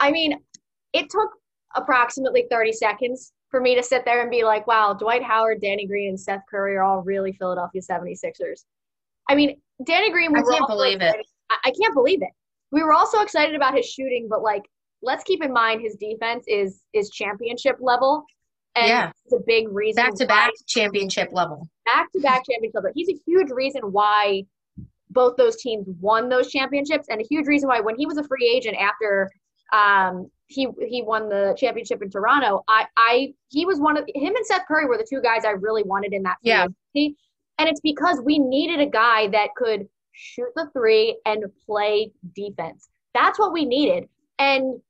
I 0.00 0.10
mean, 0.10 0.38
it 0.92 1.08
took 1.10 1.30
approximately 1.74 2.46
30 2.50 2.72
seconds 2.72 3.32
for 3.50 3.60
me 3.60 3.74
to 3.74 3.82
sit 3.82 4.04
there 4.04 4.20
and 4.20 4.30
be 4.30 4.44
like, 4.44 4.66
wow, 4.66 4.92
Dwight 4.92 5.22
Howard, 5.22 5.60
Danny 5.60 5.86
Green, 5.86 6.10
and 6.10 6.20
Seth 6.20 6.42
Curry 6.50 6.76
are 6.76 6.82
all 6.82 7.02
really 7.02 7.32
Philadelphia 7.32 7.80
76ers. 7.80 8.64
I 9.28 9.34
mean, 9.34 9.60
Danny 9.84 10.10
Green, 10.10 10.34
I 10.36 10.42
can't 10.42 10.66
believe 10.66 11.00
it. 11.00 11.16
I, 11.50 11.56
I 11.66 11.70
can't 11.80 11.94
believe 11.94 12.22
it. 12.22 12.30
We 12.70 12.82
were 12.82 12.92
also 12.92 13.20
excited 13.20 13.54
about 13.54 13.74
his 13.76 13.86
shooting, 13.86 14.26
but 14.28 14.42
like, 14.42 14.62
let's 15.02 15.24
keep 15.24 15.42
in 15.42 15.52
mind 15.52 15.80
his 15.80 15.96
defense 15.96 16.44
is 16.48 16.82
is 16.92 17.10
championship 17.10 17.76
level. 17.80 18.24
And 18.76 18.88
Yeah. 18.88 19.10
it's 19.24 19.34
a 19.34 19.40
big 19.46 19.68
reason 19.70 20.04
Back 20.04 20.14
to 20.16 20.26
back 20.26 20.50
championship 20.66 21.30
level. 21.32 21.68
back 21.86 22.10
to 22.12 22.20
back 22.20 22.42
championship. 22.48 22.82
But 22.82 22.92
he's 22.94 23.08
a 23.08 23.18
huge 23.26 23.50
reason 23.50 23.82
why 23.92 24.44
both 25.10 25.36
those 25.36 25.56
teams 25.62 25.86
won 26.00 26.28
those 26.28 26.50
championships, 26.50 27.06
and 27.08 27.20
a 27.20 27.24
huge 27.28 27.46
reason 27.46 27.68
why 27.68 27.80
when 27.80 27.96
he 27.96 28.06
was 28.06 28.18
a 28.18 28.24
free 28.24 28.46
agent 28.54 28.76
after 28.78 29.30
um, 29.72 30.30
he 30.48 30.68
he 30.86 31.02
won 31.02 31.28
the 31.28 31.54
championship 31.58 32.02
in 32.02 32.10
Toronto, 32.10 32.62
I 32.68 32.86
I 32.96 33.34
he 33.48 33.64
was 33.66 33.78
one 33.80 33.96
of 33.96 34.04
him 34.14 34.34
and 34.36 34.46
Seth 34.46 34.66
Curry 34.68 34.86
were 34.86 34.98
the 34.98 35.06
two 35.08 35.20
guys 35.22 35.44
I 35.44 35.50
really 35.52 35.82
wanted 35.82 36.12
in 36.12 36.22
that 36.24 36.36
free 36.42 36.50
Yeah. 36.50 36.66
agency. 36.94 37.16
and 37.58 37.68
it's 37.68 37.80
because 37.80 38.20
we 38.24 38.38
needed 38.38 38.80
a 38.80 38.86
guy 38.90 39.28
that 39.28 39.48
could 39.56 39.88
shoot 40.18 40.48
the 40.56 40.68
three 40.72 41.18
and 41.24 41.44
play 41.64 42.10
defense. 42.34 42.88
That's 43.14 43.38
what 43.38 43.52
we 43.52 43.64
needed, 43.64 44.08
and 44.38 44.80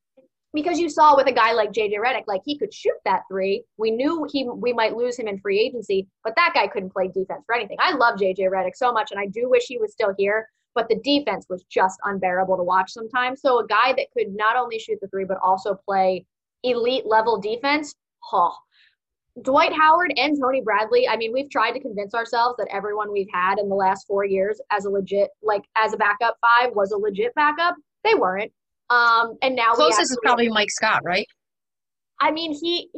because 0.55 0.79
you 0.79 0.89
saw 0.89 1.15
with 1.15 1.29
a 1.29 1.33
guy 1.33 1.53
like 1.53 1.73
JJ 1.73 1.95
Redick, 1.95 2.25
like 2.27 2.41
he 2.45 2.59
could 2.59 2.73
shoot 2.73 2.97
that 3.05 3.23
three. 3.31 3.63
We 3.77 3.91
knew 3.91 4.27
he 4.31 4.49
we 4.49 4.73
might 4.73 4.97
lose 4.97 5.19
him 5.19 5.29
in 5.29 5.39
free 5.39 5.61
agency, 5.61 6.07
but 6.25 6.35
that 6.37 6.53
guy 6.55 6.67
couldn't 6.67 6.93
play 6.93 7.09
defense 7.09 7.45
for 7.47 7.55
anything. 7.55 7.77
I 7.79 7.95
love 7.95 8.19
JJ 8.19 8.41
Redick 8.41 8.75
so 8.75 8.93
much, 8.93 9.11
and 9.11 9.21
I 9.21 9.27
do 9.27 9.49
wish 9.49 9.65
he 9.67 9.79
was 9.79 9.93
still 9.93 10.15
here, 10.17 10.49
but 10.75 10.89
the 10.89 11.01
defense 11.05 11.47
was 11.49 11.65
just 11.65 11.99
unbearable 12.05 12.57
to 12.57 12.63
watch 12.63 12.93
sometimes. 12.93 13.43
So 13.43 13.59
a 13.59 13.67
guy 13.67 13.93
that 13.93 14.07
could 14.17 14.35
not 14.35 14.57
only 14.57 14.79
shoot 14.79 14.99
the 15.01 15.09
three 15.09 15.25
but 15.25 15.39
also 15.43 15.75
play 15.75 16.25
elite 16.63 17.07
level 17.07 17.39
defense, 17.39 17.95
huh. 18.21 18.51
Dwight 19.43 19.73
Howard 19.73 20.13
and 20.17 20.37
Tony 20.41 20.61
Bradley. 20.61 21.07
I 21.09 21.17
mean, 21.17 21.33
we've 21.33 21.51
tried 21.51 21.73
to 21.73 21.81
convince 21.81 22.15
ourselves 22.15 22.57
that 22.59 22.69
everyone 22.73 23.13
we've 23.13 23.29
had 23.33 23.59
in 23.59 23.69
the 23.69 23.75
last 23.75 24.07
four 24.07 24.25
years 24.25 24.61
as 24.71 24.85
a 24.85 24.91
legit, 24.91 25.31
like 25.43 25.63
as 25.77 25.93
a 25.93 25.97
backup 25.97 26.37
five, 26.41 26.75
was 26.75 26.93
a 26.93 26.97
legit 26.97 27.35
backup. 27.35 27.75
They 28.05 28.15
weren't. 28.15 28.53
Um, 28.91 29.37
and 29.43 29.55
now 29.55 29.71
we 29.73 29.77
Closest 29.77 30.11
is 30.11 30.19
probably 30.25 30.49
Mike 30.49 30.71
Scott, 30.71 31.03
right? 31.05 31.27
I 32.21 32.31
mean, 32.31 32.53
he 32.53 32.89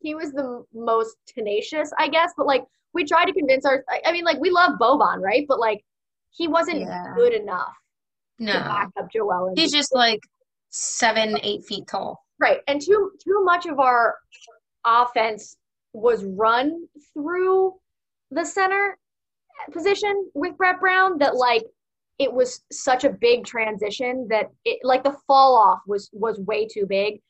he 0.00 0.14
was 0.14 0.32
the 0.32 0.64
most 0.74 1.16
tenacious, 1.26 1.90
I 1.98 2.08
guess. 2.08 2.32
But 2.36 2.46
like, 2.46 2.64
we 2.92 3.04
tried 3.04 3.26
to 3.26 3.32
convince 3.32 3.64
our. 3.64 3.84
I- 4.04 4.12
mean, 4.12 4.24
like, 4.24 4.38
we 4.40 4.50
love 4.50 4.72
Boban, 4.80 5.20
right? 5.20 5.44
But 5.48 5.60
like, 5.60 5.84
he 6.30 6.48
wasn't 6.48 6.80
Yeah. 6.80 7.12
good 7.16 7.32
enough 7.32 7.72
to 8.38 8.44
No. 8.44 8.52
back 8.52 8.90
up 8.98 9.10
Joel. 9.12 9.52
He's 9.56 9.72
just 9.72 9.94
like 9.94 10.20
seven, 10.70 11.38
eight 11.42 11.64
feet 11.64 11.86
tall. 11.88 12.22
right, 12.38 12.60
and 12.68 12.82
too 12.82 13.12
too 13.24 13.40
much 13.44 13.64
of 13.66 13.78
our 13.80 14.16
offense 14.84 15.56
was 15.96 16.24
run 16.24 16.86
through 17.14 17.74
the 18.30 18.44
center 18.44 18.98
position 19.72 20.30
with 20.34 20.56
Brett 20.56 20.78
Brown 20.78 21.18
that 21.18 21.36
like 21.36 21.64
it 22.18 22.32
was 22.32 22.62
such 22.70 23.04
a 23.04 23.10
big 23.10 23.44
transition 23.44 24.26
that 24.30 24.50
it 24.64 24.78
like 24.82 25.04
the 25.04 25.16
fall 25.26 25.56
off 25.56 25.80
was 25.86 26.10
was 26.12 26.38
way 26.38 26.66
too 26.66 26.86
big. 26.86 27.20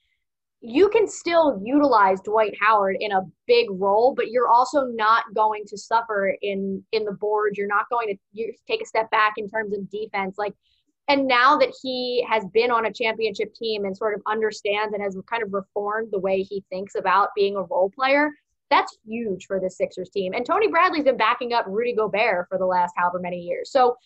You 0.61 0.89
can 0.89 1.07
still 1.07 1.61
utilize 1.65 2.21
Dwight 2.23 2.55
Howard 2.61 2.97
in 2.99 3.13
a 3.13 3.23
big 3.47 3.67
role, 3.71 4.15
but 4.17 4.31
you're 4.31 4.49
also 4.49 4.87
not 4.87 5.25
going 5.35 5.65
to 5.69 5.79
suffer 5.79 6.35
in 6.43 6.83
in 6.93 7.05
the 7.05 7.13
board. 7.13 7.57
You're 7.57 7.69
not 7.69 7.89
going 7.91 8.09
to 8.09 8.17
you 8.33 8.53
take 8.67 8.83
a 8.83 8.87
step 8.87 9.11
back 9.11 9.35
in 9.37 9.49
terms 9.49 9.73
of 9.75 9.89
defense. 9.91 10.37
Like 10.39 10.55
and 11.09 11.29
now 11.29 11.57
that 11.59 11.73
he 11.83 12.27
has 12.29 12.45
been 12.53 12.73
on 12.73 12.87
a 12.87 12.93
championship 12.93 13.55
team 13.55 13.85
and 13.85 13.97
sort 13.97 14.15
of 14.15 14.23
understands 14.27 14.93
and 14.93 15.01
has 15.01 15.17
kind 15.31 15.45
of 15.45 15.53
reformed 15.53 16.09
the 16.11 16.19
way 16.19 16.43
he 16.43 16.65
thinks 16.69 16.97
about 16.97 17.29
being 17.37 17.55
a 17.55 17.63
role 17.63 17.93
player, 17.95 18.31
that's 18.71 18.97
huge 19.07 19.47
for 19.47 19.61
the 19.61 19.71
Sixers 19.71 20.11
team. 20.11 20.33
And 20.35 20.45
Tony 20.45 20.69
Bradley's 20.69 21.05
been 21.05 21.17
backing 21.17 21.53
up 21.53 21.65
Rudy 21.69 21.95
Gobert 21.95 22.49
for 22.49 22.59
the 22.59 22.67
last 22.67 22.95
however 22.97 23.19
many 23.21 23.39
years. 23.39 23.71
So 23.71 23.97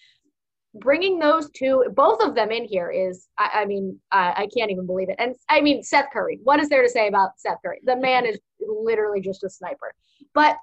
bringing 0.74 1.18
those 1.18 1.50
two, 1.50 1.84
both 1.94 2.22
of 2.22 2.34
them 2.34 2.50
in 2.50 2.64
here 2.64 2.90
is, 2.90 3.28
I, 3.38 3.62
I 3.62 3.64
mean, 3.64 3.98
I, 4.12 4.32
I 4.36 4.48
can't 4.56 4.70
even 4.70 4.86
believe 4.86 5.08
it. 5.08 5.16
And 5.18 5.34
I 5.48 5.60
mean, 5.60 5.82
Seth 5.82 6.06
Curry. 6.12 6.38
What 6.42 6.60
is 6.60 6.68
there 6.68 6.82
to 6.82 6.88
say 6.88 7.08
about 7.08 7.30
Seth 7.38 7.58
Curry? 7.64 7.80
The 7.84 7.96
man 7.96 8.26
is 8.26 8.38
literally 8.60 9.20
just 9.20 9.44
a 9.44 9.50
sniper. 9.50 9.94
But 10.34 10.56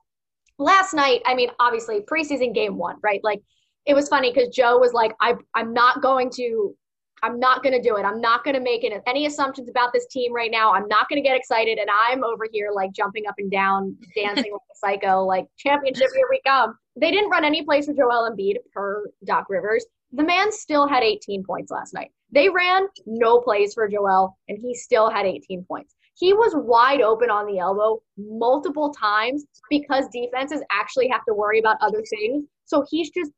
last 0.60 0.94
night, 0.94 1.22
I 1.26 1.36
mean, 1.36 1.50
obviously 1.60 2.02
preseason 2.02 2.54
game 2.54 2.78
one, 2.78 2.98
right? 3.04 3.22
Like 3.24 3.42
it 3.86 3.96
was 3.96 4.08
funny 4.08 4.32
because 4.34 4.50
Joe 4.50 4.78
was 4.78 4.94
like, 4.94 5.14
I, 5.20 5.36
I'm 5.56 5.74
not 5.74 6.02
going 6.02 6.30
to 6.32 6.76
I'm 7.24 7.40
not 7.40 7.64
going 7.64 7.74
to 7.74 7.82
do 7.82 7.98
it. 7.98 8.04
I'm 8.04 8.22
not 8.22 8.44
going 8.44 8.56
to 8.56 8.62
make 8.62 8.84
it 8.84 9.02
any 9.08 9.26
assumptions 9.26 9.70
about 9.70 9.92
this 9.94 10.06
team 10.08 10.34
right 10.34 10.52
now. 10.52 10.74
I'm 10.74 10.88
not 10.88 11.10
going 11.10 11.22
to 11.22 11.28
get 11.28 11.36
excited. 11.36 11.78
And 11.80 11.90
I'm 11.90 12.24
over 12.24 12.46
here 12.52 12.70
like 12.74 12.92
jumping 12.92 13.28
up 13.28 13.36
and 13.38 13.50
down, 13.50 13.96
dancing 14.16 14.52
like 14.52 14.62
a 14.72 14.76
psycho, 14.76 15.24
like 15.24 15.48
championship, 15.58 16.10
here 16.14 16.28
we 16.30 16.42
come. 16.46 16.78
They 16.96 17.12
didn't 17.12 17.30
run 17.30 17.44
any 17.44 17.64
plays 17.64 17.86
for 17.86 17.94
Joel 17.94 18.32
Embiid 18.32 18.58
per 18.74 19.06
Doc 19.26 19.46
Rivers. 19.50 19.86
The 20.14 20.24
man 20.24 20.52
still 20.52 20.88
had 20.88 21.04
18 21.04 21.44
points 21.44 21.72
last 21.72 21.94
night. 21.94 22.12
They 22.32 22.50
ran 22.50 22.88
no 23.06 23.40
plays 23.40 23.74
for 23.74 23.88
Joel, 23.88 24.38
and 24.48 24.58
he 24.62 24.74
still 24.74 25.10
had 25.10 25.26
18 25.26 25.66
points. 25.66 25.96
He 26.16 26.34
was 26.34 26.54
wide 26.56 27.02
open 27.02 27.30
on 27.30 27.46
the 27.46 27.60
elbow 27.60 28.02
multiple 28.18 28.92
times 28.94 29.46
because 29.70 30.08
defenses 30.12 30.62
actually 30.72 31.08
have 31.10 31.24
to 31.26 31.34
worry 31.34 31.60
about 31.60 31.78
other 31.80 32.04
things. 32.10 32.46
So 32.66 32.86
he's 32.90 33.12
just 33.12 33.32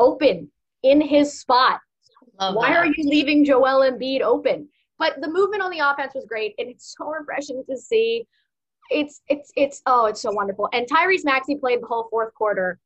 open 0.00 0.50
in 0.82 1.00
his 1.00 1.38
spot. 1.38 1.80
Love 2.40 2.54
Why 2.54 2.70
that. 2.70 2.78
are 2.78 2.86
you 2.86 2.94
leaving 2.98 3.44
Joel 3.44 3.90
Embiid 3.90 4.22
open? 4.22 4.68
But 4.98 5.20
the 5.20 5.28
movement 5.28 5.62
on 5.62 5.70
the 5.70 5.80
offense 5.80 6.12
was 6.14 6.24
great, 6.24 6.54
and 6.58 6.68
it's 6.68 6.94
so 6.96 7.06
refreshing 7.18 7.64
to 7.68 7.76
see. 7.76 8.26
It's 8.90 9.22
it's 9.28 9.50
it's 9.56 9.82
oh, 9.86 10.06
it's 10.06 10.20
so 10.20 10.32
wonderful. 10.32 10.68
And 10.72 10.86
Tyrese 10.88 11.24
Maxey 11.24 11.56
played 11.56 11.82
the 11.82 11.86
whole 11.86 12.08
fourth 12.10 12.34
quarter. 12.34 12.78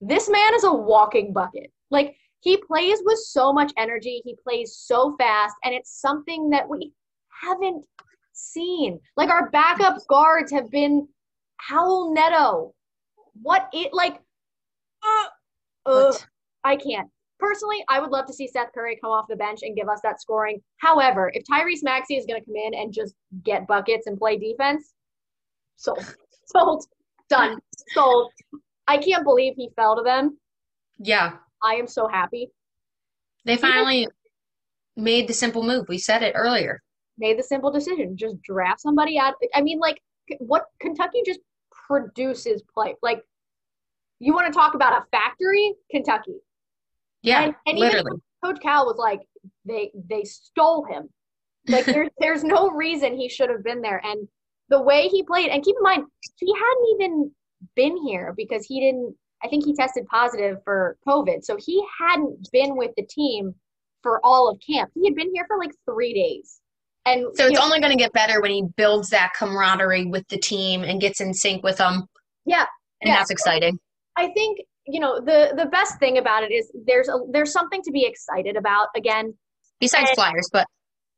This 0.00 0.28
man 0.28 0.54
is 0.54 0.64
a 0.64 0.72
walking 0.72 1.32
bucket. 1.32 1.72
Like 1.90 2.16
he 2.40 2.56
plays 2.56 3.00
with 3.04 3.18
so 3.18 3.52
much 3.52 3.72
energy. 3.76 4.22
He 4.24 4.36
plays 4.42 4.76
so 4.76 5.16
fast, 5.18 5.54
and 5.64 5.74
it's 5.74 6.00
something 6.00 6.50
that 6.50 6.68
we 6.68 6.92
haven't 7.42 7.84
seen. 8.32 9.00
Like 9.16 9.30
our 9.30 9.50
backup 9.50 9.96
guards 10.08 10.52
have 10.52 10.70
been 10.70 11.08
Raul 11.70 12.14
Neto. 12.14 12.74
What 13.42 13.68
it 13.72 13.92
like? 13.92 14.20
Uh, 15.02 15.26
uh, 15.86 16.12
I 16.62 16.76
can't. 16.76 17.10
Personally, 17.38 17.84
I 17.88 18.00
would 18.00 18.10
love 18.10 18.26
to 18.26 18.32
see 18.32 18.46
Seth 18.46 18.72
Curry 18.72 18.98
come 19.02 19.10
off 19.10 19.26
the 19.28 19.36
bench 19.36 19.60
and 19.62 19.76
give 19.76 19.88
us 19.88 20.00
that 20.02 20.20
scoring. 20.20 20.60
However, 20.78 21.30
if 21.34 21.44
Tyrese 21.44 21.82
Maxey 21.82 22.16
is 22.16 22.26
going 22.26 22.40
to 22.40 22.46
come 22.46 22.56
in 22.56 22.74
and 22.74 22.92
just 22.92 23.14
get 23.44 23.66
buckets 23.66 24.06
and 24.06 24.18
play 24.18 24.38
defense, 24.38 24.92
sold, 25.76 26.14
sold, 26.46 26.84
done, 27.28 27.58
sold. 27.92 28.30
I 28.86 28.98
can't 28.98 29.24
believe 29.24 29.54
he 29.56 29.70
fell 29.76 29.96
to 29.96 30.02
them. 30.02 30.38
Yeah. 30.98 31.36
I 31.62 31.74
am 31.74 31.86
so 31.86 32.06
happy. 32.06 32.50
They 33.44 33.56
finally 33.56 34.08
made 34.96 35.28
the 35.28 35.34
simple 35.34 35.62
move. 35.62 35.86
We 35.88 35.98
said 35.98 36.22
it 36.22 36.34
earlier. 36.36 36.82
Made 37.18 37.38
the 37.38 37.42
simple 37.42 37.70
decision, 37.70 38.16
just 38.16 38.40
draft 38.42 38.80
somebody 38.80 39.18
out. 39.18 39.34
I 39.54 39.60
mean, 39.60 39.78
like 39.78 40.00
what 40.38 40.64
Kentucky 40.80 41.22
just 41.24 41.40
produces 41.88 42.62
play. 42.74 42.94
Like 43.02 43.22
you 44.18 44.34
want 44.34 44.46
to 44.46 44.52
talk 44.52 44.74
about 44.74 45.00
a 45.00 45.04
factory, 45.10 45.74
Kentucky. 45.90 46.36
Yeah, 47.24 47.42
And- 47.44 47.54
and 47.66 47.78
even 47.78 47.88
literally. 47.90 48.20
Coach 48.44 48.60
Cal 48.60 48.84
was 48.86 48.96
like, 48.98 49.20
they 49.64 49.90
they 50.08 50.22
stole 50.24 50.84
him. 50.84 51.08
Like 51.68 51.86
there's 51.86 52.10
there's 52.18 52.44
no 52.44 52.70
reason 52.70 53.16
he 53.16 53.28
should 53.28 53.48
have 53.50 53.64
been 53.64 53.80
there. 53.80 54.00
And 54.04 54.28
the 54.68 54.80
way 54.82 55.08
he 55.08 55.22
played, 55.22 55.50
and 55.50 55.62
keep 55.64 55.76
in 55.76 55.82
mind, 55.82 56.04
he 56.38 56.52
hadn't 56.54 56.86
even 56.94 57.30
been 57.74 57.96
here 58.06 58.34
because 58.36 58.64
he 58.66 58.80
didn't. 58.80 59.16
I 59.42 59.48
think 59.48 59.64
he 59.64 59.74
tested 59.74 60.06
positive 60.06 60.58
for 60.64 60.96
COVID, 61.06 61.44
so 61.44 61.56
he 61.58 61.82
hadn't 61.98 62.48
been 62.52 62.76
with 62.76 62.92
the 62.96 63.04
team 63.06 63.54
for 64.02 64.20
all 64.24 64.48
of 64.50 64.58
camp. 64.66 64.90
He 64.94 65.06
had 65.06 65.14
been 65.14 65.30
here 65.34 65.44
for 65.46 65.58
like 65.58 65.72
three 65.90 66.12
days, 66.14 66.60
and 67.06 67.26
So 67.36 67.46
it's 67.46 67.58
know, 67.58 67.64
only 67.64 67.80
going 67.80 67.92
to 67.92 68.02
get 68.02 68.12
better 68.12 68.40
when 68.42 68.50
he 68.50 68.64
builds 68.76 69.08
that 69.10 69.32
camaraderie 69.38 70.06
with 70.06 70.26
the 70.28 70.38
team 70.38 70.82
and 70.82 71.00
gets 71.00 71.20
in 71.20 71.32
sync 71.34 71.62
with 71.62 71.78
them. 71.78 72.06
Yeah, 72.46 72.64
And 73.00 73.08
yeah. 73.08 73.16
that's 73.16 73.30
exciting. 73.30 73.78
I 74.16 74.28
think 74.28 74.60
you 74.86 75.00
know 75.00 75.20
the 75.20 75.52
the 75.56 75.66
best 75.66 75.98
thing 75.98 76.18
about 76.18 76.42
it 76.42 76.52
is 76.52 76.70
there's 76.86 77.08
a 77.08 77.18
there's 77.30 77.52
something 77.52 77.82
to 77.82 77.90
be 77.90 78.04
excited 78.04 78.56
about. 78.56 78.88
Again, 78.96 79.34
Besides 79.80 80.10
And- 80.10 80.14
Flyers, 80.16 80.48
but 80.52 80.66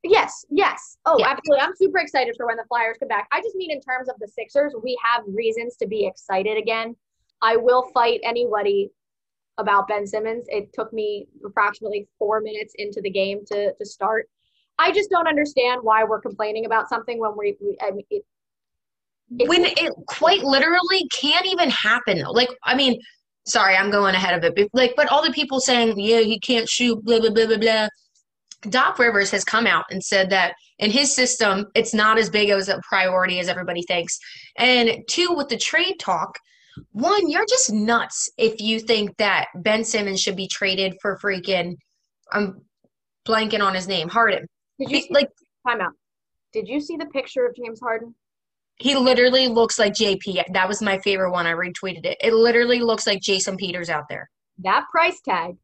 Yes, 0.02 0.44
yes. 0.50 0.98
Oh, 1.04 1.18
Yeah. 1.18 1.30
absolutely. 1.30 1.62
I'm 1.62 1.74
super 1.74 1.98
excited 1.98 2.34
for 2.36 2.46
when 2.46 2.56
the 2.56 2.64
Flyers 2.68 2.96
come 2.98 3.08
back. 3.08 3.26
I 3.32 3.40
just 3.40 3.56
mean 3.56 3.72
in 3.72 3.80
terms 3.80 4.08
of 4.08 4.14
the 4.20 4.28
Sixers, 4.28 4.72
we 4.84 4.96
have 5.02 5.24
reasons 5.26 5.76
to 5.78 5.86
be 5.86 6.06
excited 6.06 6.56
again. 6.56 6.94
I 7.42 7.56
will 7.56 7.90
fight 7.92 8.20
anybody 8.22 8.90
about 9.58 9.88
Ben 9.88 10.06
Simmons. 10.06 10.44
It 10.48 10.72
took 10.74 10.92
me 10.92 11.26
approximately 11.44 12.06
four 12.20 12.40
minutes 12.40 12.72
into 12.76 13.00
the 13.00 13.10
game 13.10 13.40
to 13.46 13.72
to 13.74 13.84
start. 13.84 14.28
I 14.78 14.92
just 14.92 15.10
don't 15.10 15.26
understand 15.26 15.80
why 15.82 16.04
we're 16.04 16.20
complaining 16.20 16.66
about 16.66 16.88
something 16.88 17.18
when 17.18 17.32
we, 17.36 17.56
we 17.60 17.76
I 17.82 17.90
mean, 17.90 18.04
it, 18.10 18.22
when 19.48 19.64
it 19.64 19.92
quite 20.06 20.44
literally 20.44 21.08
can't 21.08 21.46
even 21.46 21.70
happen. 21.70 22.22
Like, 22.28 22.50
I 22.62 22.76
mean, 22.76 23.00
sorry, 23.46 23.76
I'm 23.76 23.90
going 23.90 24.14
ahead 24.14 24.36
of 24.36 24.44
it. 24.44 24.54
But 24.56 24.68
like, 24.72 24.94
but 24.96 25.08
all 25.08 25.22
the 25.24 25.32
people 25.32 25.60
saying, 25.60 25.98
yeah, 25.98 26.20
he 26.20 26.38
can't 26.38 26.68
shoot, 26.68 27.02
blah 27.04 27.20
blah 27.20 27.30
blah 27.30 27.46
blah 27.46 27.58
blah. 27.58 27.88
Doc 28.68 28.98
Rivers 28.98 29.30
has 29.30 29.44
come 29.44 29.66
out 29.66 29.84
and 29.90 30.02
said 30.02 30.30
that 30.30 30.54
in 30.78 30.90
his 30.90 31.14
system, 31.14 31.66
it's 31.74 31.94
not 31.94 32.18
as 32.18 32.28
big 32.30 32.50
as 32.50 32.68
a 32.68 32.80
priority 32.88 33.38
as 33.38 33.48
everybody 33.48 33.82
thinks. 33.82 34.18
And 34.58 34.90
two, 35.08 35.32
with 35.32 35.48
the 35.48 35.56
trade 35.56 35.96
talk, 36.00 36.36
one, 36.90 37.30
you're 37.30 37.46
just 37.48 37.72
nuts 37.72 38.28
if 38.36 38.60
you 38.60 38.80
think 38.80 39.16
that 39.18 39.46
Ben 39.56 39.84
Simmons 39.84 40.20
should 40.20 40.36
be 40.36 40.48
traded 40.48 40.94
for 41.00 41.18
freaking. 41.22 41.76
I'm 42.32 42.62
blanking 43.26 43.62
on 43.62 43.74
his 43.74 43.86
name, 43.88 44.08
Harden. 44.08 44.46
did 44.78 44.90
you 44.90 45.02
Be- 45.02 45.14
Like 45.14 45.28
time 45.66 45.80
out? 45.80 45.92
Did 46.52 46.68
you 46.68 46.80
see 46.80 46.96
the 46.96 47.06
picture 47.06 47.46
of 47.46 47.54
James 47.54 47.80
Harden? 47.80 48.14
He 48.78 48.94
literally 48.94 49.48
looks 49.48 49.78
like 49.78 49.94
JP. 49.94 50.52
That 50.52 50.68
was 50.68 50.82
my 50.82 50.98
favorite 50.98 51.30
one. 51.32 51.46
I 51.46 51.52
retweeted 51.52 52.04
it. 52.04 52.18
It 52.20 52.34
literally 52.34 52.80
looks 52.80 53.06
like 53.06 53.20
Jason 53.22 53.56
Peters 53.56 53.88
out 53.88 54.04
there. 54.08 54.28
that 54.58 54.84
price 54.90 55.20
tag 55.20 55.56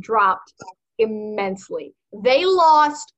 dropped 0.00 0.52
immensely. 0.98 1.94
They 2.12 2.44
lost 2.44 3.12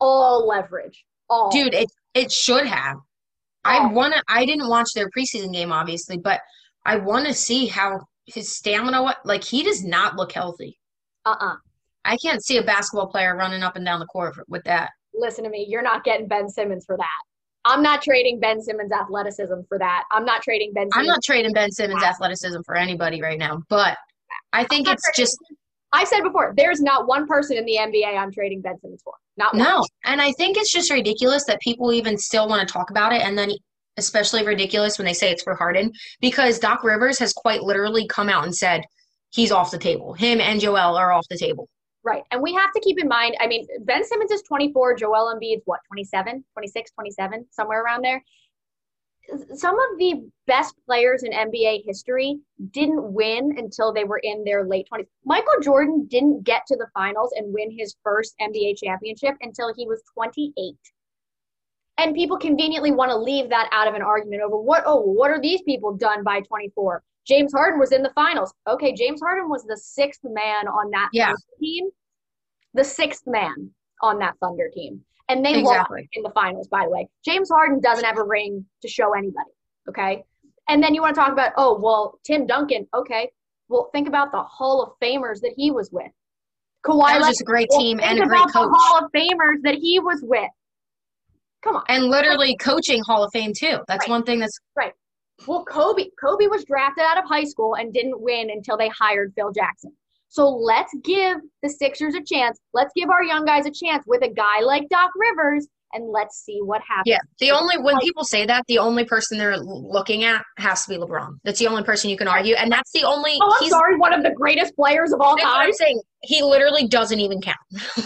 all 0.00 0.46
leverage. 0.46 1.04
All. 1.28 1.50
Dude, 1.50 1.74
it 1.74 1.88
it 2.14 2.30
should 2.32 2.66
have. 2.66 2.96
I 3.64 3.78
Oh. 3.80 3.88
want 3.88 4.14
to 4.14 4.22
I 4.28 4.44
didn't 4.46 4.68
watch 4.68 4.88
their 4.94 5.08
preseason 5.16 5.52
game 5.52 5.72
obviously, 5.72 6.16
but 6.18 6.40
I 6.86 6.96
want 6.96 7.26
to 7.26 7.34
see 7.34 7.66
how 7.66 8.00
his 8.26 8.56
stamina 8.56 9.02
what 9.02 9.18
like 9.24 9.44
he 9.44 9.62
does 9.62 9.84
not 9.84 10.16
look 10.16 10.32
healthy. 10.32 10.78
Uh-uh. 11.26 11.56
I 12.04 12.16
can't 12.16 12.42
see 12.42 12.56
a 12.56 12.62
basketball 12.62 13.08
player 13.08 13.36
running 13.36 13.62
up 13.62 13.76
and 13.76 13.84
down 13.84 14.00
the 14.00 14.06
court 14.06 14.34
with 14.48 14.64
that. 14.64 14.90
Listen 15.14 15.44
to 15.44 15.50
me. 15.50 15.66
You're 15.68 15.82
not 15.82 16.04
getting 16.04 16.26
Ben 16.26 16.48
Simmons 16.48 16.84
for 16.86 16.96
that. 16.96 17.20
I'm 17.64 17.82
not 17.82 18.02
trading 18.02 18.40
Ben 18.40 18.60
Simmons' 18.60 18.92
athleticism 18.92 19.60
for 19.68 19.78
that. 19.78 20.04
I'm 20.12 20.24
not 20.24 20.42
trading 20.42 20.72
Ben 20.74 20.90
Simmons 20.90 20.94
I'm 20.96 21.06
not 21.06 21.22
trading 21.22 21.52
Ben 21.52 21.70
Simmons' 21.70 22.02
athleticism 22.02 22.60
for 22.64 22.76
anybody 22.76 23.20
right 23.20 23.38
now, 23.38 23.62
but 23.68 23.96
I 24.52 24.64
think 24.64 24.88
it's 24.88 25.02
trading- 25.02 25.24
just 25.24 25.38
I've 25.92 26.06
said 26.08 26.22
before, 26.22 26.54
there's 26.56 26.80
not 26.80 27.08
one 27.08 27.26
person 27.26 27.56
in 27.56 27.64
the 27.64 27.76
NBA 27.76 28.16
I'm 28.16 28.30
trading 28.30 28.60
Ben 28.60 28.78
Simmons 28.80 29.02
for. 29.02 29.12
Not 29.36 29.54
one. 29.54 29.62
No, 29.64 29.84
and 30.04 30.20
I 30.20 30.32
think 30.32 30.56
it's 30.56 30.72
just 30.72 30.90
ridiculous 30.90 31.44
that 31.46 31.60
people 31.60 31.92
even 31.92 32.16
still 32.16 32.48
want 32.48 32.66
to 32.66 32.72
talk 32.72 32.90
about 32.90 33.12
it, 33.12 33.22
and 33.22 33.36
then 33.36 33.50
especially 33.96 34.44
ridiculous 34.46 34.98
when 34.98 35.04
they 35.04 35.12
say 35.12 35.30
it's 35.30 35.42
for 35.42 35.54
Harden 35.54 35.92
because 36.20 36.58
Doc 36.58 36.84
Rivers 36.84 37.18
has 37.18 37.32
quite 37.32 37.62
literally 37.62 38.06
come 38.06 38.28
out 38.28 38.44
and 38.44 38.54
said 38.54 38.82
he's 39.30 39.52
off 39.52 39.70
the 39.70 39.78
table. 39.78 40.14
Him 40.14 40.40
and 40.40 40.60
Joel 40.60 40.96
are 40.96 41.12
off 41.12 41.26
the 41.28 41.36
table. 41.36 41.68
Right. 42.02 42.22
And 42.30 42.40
we 42.42 42.54
have 42.54 42.72
to 42.72 42.80
keep 42.80 42.98
in 42.98 43.08
mind, 43.08 43.36
I 43.40 43.46
mean, 43.46 43.66
Ben 43.80 44.04
Simmons 44.04 44.30
is 44.30 44.42
24, 44.42 44.96
Joel 44.96 45.34
Embiid's 45.34 45.62
what, 45.66 45.80
27, 45.88 46.44
26, 46.54 46.90
27, 46.92 47.46
somewhere 47.50 47.82
around 47.82 48.02
there. 48.02 48.22
Some 49.54 49.78
of 49.78 49.98
the 49.98 50.26
best 50.46 50.74
players 50.86 51.22
in 51.22 51.32
NBA 51.32 51.84
history 51.84 52.40
didn't 52.70 53.12
win 53.12 53.54
until 53.58 53.92
they 53.92 54.04
were 54.04 54.20
in 54.22 54.44
their 54.44 54.64
late 54.64 54.88
20s. 54.92 55.06
Michael 55.24 55.60
Jordan 55.62 56.06
didn't 56.08 56.42
get 56.42 56.62
to 56.68 56.76
the 56.76 56.88
finals 56.94 57.32
and 57.36 57.52
win 57.52 57.70
his 57.70 57.94
first 58.02 58.34
NBA 58.40 58.78
championship 58.82 59.36
until 59.42 59.72
he 59.76 59.86
was 59.86 60.02
28. 60.14 60.74
And 61.98 62.14
people 62.14 62.38
conveniently 62.38 62.92
want 62.92 63.10
to 63.10 63.16
leave 63.16 63.50
that 63.50 63.68
out 63.72 63.86
of 63.86 63.94
an 63.94 64.00
argument 64.00 64.42
over 64.42 64.56
what, 64.56 64.84
oh, 64.86 65.00
what 65.02 65.30
are 65.30 65.40
these 65.40 65.60
people 65.62 65.94
done 65.94 66.24
by 66.24 66.40
24? 66.40 67.02
James 67.30 67.52
Harden 67.52 67.78
was 67.78 67.92
in 67.92 68.02
the 68.02 68.10
finals. 68.14 68.52
Okay, 68.68 68.92
James 68.92 69.20
Harden 69.22 69.48
was 69.48 69.62
the 69.64 69.76
sixth 69.76 70.20
man 70.24 70.66
on 70.66 70.90
that 70.90 71.08
Yeah. 71.12 71.32
Team. 71.60 71.88
The 72.74 72.84
sixth 72.84 73.22
man 73.26 73.70
on 74.02 74.18
that 74.18 74.34
Thunder 74.40 74.68
team. 74.74 75.04
And 75.28 75.44
they 75.46 75.62
lost 75.62 75.90
in 76.14 76.24
the 76.24 76.30
finals, 76.30 76.66
by 76.68 76.84
the 76.86 76.90
way. 76.90 77.08
James 77.24 77.48
Harden 77.50 77.80
doesn't 77.80 78.04
have 78.04 78.18
a 78.18 78.24
ring 78.24 78.66
to 78.82 78.88
show 78.88 79.14
anybody. 79.14 79.50
Okay. 79.88 80.24
And 80.68 80.82
then 80.82 80.92
you 80.94 81.02
want 81.02 81.14
to 81.14 81.20
talk 81.20 81.32
about, 81.32 81.52
oh, 81.56 81.78
well, 81.78 82.18
Tim 82.24 82.46
Duncan. 82.46 82.86
Okay. 82.94 83.30
Well, 83.68 83.90
think 83.92 84.08
about 84.08 84.32
the 84.32 84.42
Hall 84.42 84.82
of 84.82 84.90
Famers 85.00 85.40
that 85.42 85.52
he 85.56 85.70
was 85.70 85.90
with. 85.92 86.10
Kawhi 86.84 87.06
That 87.12 87.18
was 87.20 87.28
just 87.28 87.42
a 87.42 87.44
great 87.44 87.68
Well, 87.70 87.80
team 87.80 88.00
and 88.02 88.18
a 88.18 88.26
great 88.26 88.38
about 88.40 88.46
the 88.48 88.52
coach. 88.54 88.68
Hall 88.72 89.04
of 89.04 89.12
Famers 89.12 89.62
that 89.62 89.76
he 89.76 90.00
was 90.00 90.20
with. 90.22 90.50
Come 91.62 91.76
on. 91.76 91.84
And 91.88 92.06
literally 92.06 92.56
coaching 92.56 93.02
Hall 93.04 93.22
of 93.22 93.30
Fame 93.32 93.52
too. 93.56 93.78
That's 93.86 94.08
Right. 94.08 94.10
one 94.10 94.24
thing 94.24 94.40
that's 94.40 94.58
Well, 95.46 95.64
Kobe, 95.64 96.06
Kobe 96.22 96.46
was 96.46 96.64
drafted 96.64 97.04
out 97.04 97.18
of 97.18 97.24
high 97.24 97.44
school 97.44 97.74
and 97.76 97.92
didn't 97.92 98.20
win 98.20 98.50
until 98.50 98.76
they 98.76 98.88
hired 98.88 99.32
Phil 99.36 99.52
Jackson. 99.52 99.92
So 100.28 100.48
let's 100.48 100.94
give 101.02 101.38
the 101.62 101.68
Sixers 101.68 102.14
a 102.14 102.22
chance. 102.22 102.58
Let's 102.72 102.92
give 102.94 103.10
our 103.10 103.24
young 103.24 103.44
guys 103.44 103.66
a 103.66 103.70
chance 103.70 104.04
with 104.06 104.22
a 104.22 104.28
guy 104.28 104.60
like 104.62 104.88
Doc 104.88 105.10
Rivers, 105.16 105.66
and 105.92 106.08
let's 106.08 106.44
see 106.44 106.60
what 106.62 106.80
happens. 106.86 107.06
yeah. 107.06 107.18
The 107.40 107.50
only 107.50 107.76
when 107.78 107.98
people 107.98 108.22
say 108.22 108.46
that, 108.46 108.64
the 108.68 108.78
only 108.78 109.04
person 109.04 109.38
they're 109.38 109.58
looking 109.58 110.22
at 110.22 110.44
has 110.56 110.84
to 110.84 110.90
be 110.90 110.96
LeBron. 110.98 111.38
That's 111.42 111.58
the 111.58 111.66
only 111.66 111.82
person 111.82 112.10
you 112.10 112.16
can 112.16 112.28
argue, 112.28 112.54
and 112.54 112.70
that's 112.70 112.92
the 112.92 113.02
only. 113.02 113.32
Oh, 113.42 113.52
I'm 113.52 113.62
he's, 113.64 113.70
sorry, 113.70 113.96
one 113.96 114.12
of 114.12 114.22
the 114.22 114.30
greatest 114.30 114.76
players 114.76 115.12
of 115.12 115.20
all 115.20 115.36
time. 115.36 115.48
I'm 115.48 115.72
saying. 115.72 116.00
He 116.22 116.42
literally 116.42 116.86
doesn't 116.86 117.18
even 117.18 117.40
count. 117.40 117.58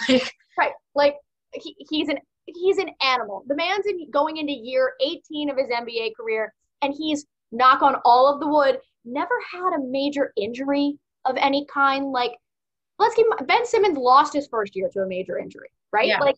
Right. 0.56 0.70
Like 0.94 1.16
he, 1.52 1.74
he's 1.90 2.08
an 2.08 2.18
he's 2.46 2.78
an 2.78 2.90
animal. 3.02 3.42
The 3.48 3.56
man's 3.56 3.86
in, 3.86 4.10
going 4.10 4.36
into 4.36 4.52
year 4.52 4.92
18 5.00 5.50
of 5.50 5.56
his 5.56 5.66
NBA 5.66 6.12
career, 6.16 6.54
and 6.84 6.94
he's 6.96 7.26
knock 7.52 7.82
on 7.82 7.96
all 8.04 8.32
of 8.32 8.40
the 8.40 8.46
wood, 8.46 8.78
never 9.04 9.34
had 9.52 9.74
a 9.74 9.82
major 9.82 10.32
injury 10.36 10.98
of 11.24 11.36
any 11.38 11.66
kind. 11.72 12.12
Like, 12.12 12.32
let's 12.98 13.14
keep 13.14 13.26
Ben 13.46 13.66
Simmons 13.66 13.98
lost 13.98 14.32
his 14.32 14.46
first 14.48 14.76
year 14.76 14.88
to 14.92 15.00
a 15.00 15.06
major 15.06 15.38
injury, 15.38 15.68
right? 15.92 16.08
Yeah. 16.08 16.20
Like, 16.20 16.36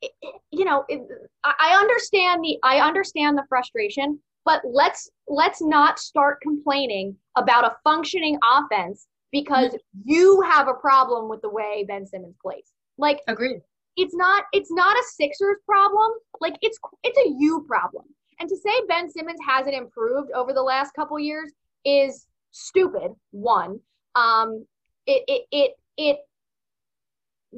it- 0.00 0.12
you 0.50 0.64
know, 0.64 0.84
it, 0.88 1.02
I 1.44 1.54
I 1.60 1.76
understand 1.80 2.42
the 2.42 2.58
I 2.62 2.80
understand 2.80 3.36
the 3.36 3.44
frustration, 3.48 4.18
but 4.44 4.62
let's 4.64 5.10
let's 5.28 5.60
not 5.60 5.98
start 5.98 6.40
complaining 6.40 7.16
about 7.36 7.64
a 7.64 7.76
functioning 7.84 8.38
offense 8.42 9.06
because 9.30 9.72
mm-hmm. 9.72 10.00
you 10.04 10.40
have 10.42 10.68
a 10.68 10.74
problem 10.74 11.28
with 11.28 11.42
the 11.42 11.50
way 11.50 11.84
Ben 11.86 12.06
Simmons 12.06 12.36
plays. 12.40 12.72
Like 12.96 13.20
agreed. 13.28 13.60
it's 13.96 14.14
not 14.14 14.44
it's 14.52 14.72
not 14.72 14.96
a 14.96 15.02
Sixers 15.14 15.58
problem. 15.66 16.10
Like 16.40 16.56
it's 16.62 16.78
it's 17.02 17.18
a 17.18 17.34
you 17.38 17.64
problem. 17.68 18.04
And 18.40 18.48
to 18.48 18.56
say 18.56 18.70
Ben 18.88 19.10
Simmons 19.10 19.40
hasn't 19.46 19.74
improved 19.74 20.30
over 20.32 20.52
the 20.52 20.62
last 20.62 20.92
couple 20.94 21.18
years 21.18 21.52
is 21.84 22.26
stupid. 22.50 23.12
One, 23.30 23.80
um, 24.14 24.66
it 25.06 25.22
it 25.26 25.42
it 25.50 25.70
it 25.96 26.18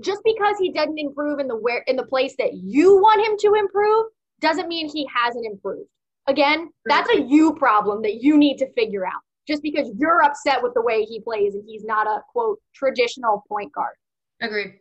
just 0.03 0.23
because 0.25 0.57
he 0.59 0.73
doesn't 0.73 0.99
improve 0.99 1.39
in 1.39 1.49
the 1.49 1.57
where 1.57 1.83
in 1.87 1.97
the 1.97 2.07
place 2.07 2.35
that 2.39 2.55
you 2.55 2.97
want 2.97 3.27
him 3.27 3.37
to 3.39 3.59
improve 3.59 4.07
doesn't 4.41 4.69
mean 4.69 4.89
he 4.89 5.07
hasn't 5.15 5.45
improved. 5.45 5.89
Again, 6.27 6.71
that's 6.85 7.11
a 7.11 7.21
you 7.21 7.55
problem 7.55 8.03
that 8.03 8.23
you 8.23 8.39
need 8.39 8.57
to 8.59 8.73
figure 8.73 9.07
out. 9.07 9.21
Just 9.49 9.63
because 9.63 9.91
you're 9.99 10.23
upset 10.23 10.63
with 10.63 10.75
the 10.75 10.83
way 10.83 11.03
he 11.05 11.21
plays 11.21 11.55
and 11.55 11.65
he's 11.67 11.85
not 11.85 12.07
a 12.07 12.21
quote 12.31 12.61
traditional 12.75 13.43
point 13.49 13.73
guard 13.73 13.95
Agreed. 14.41 14.75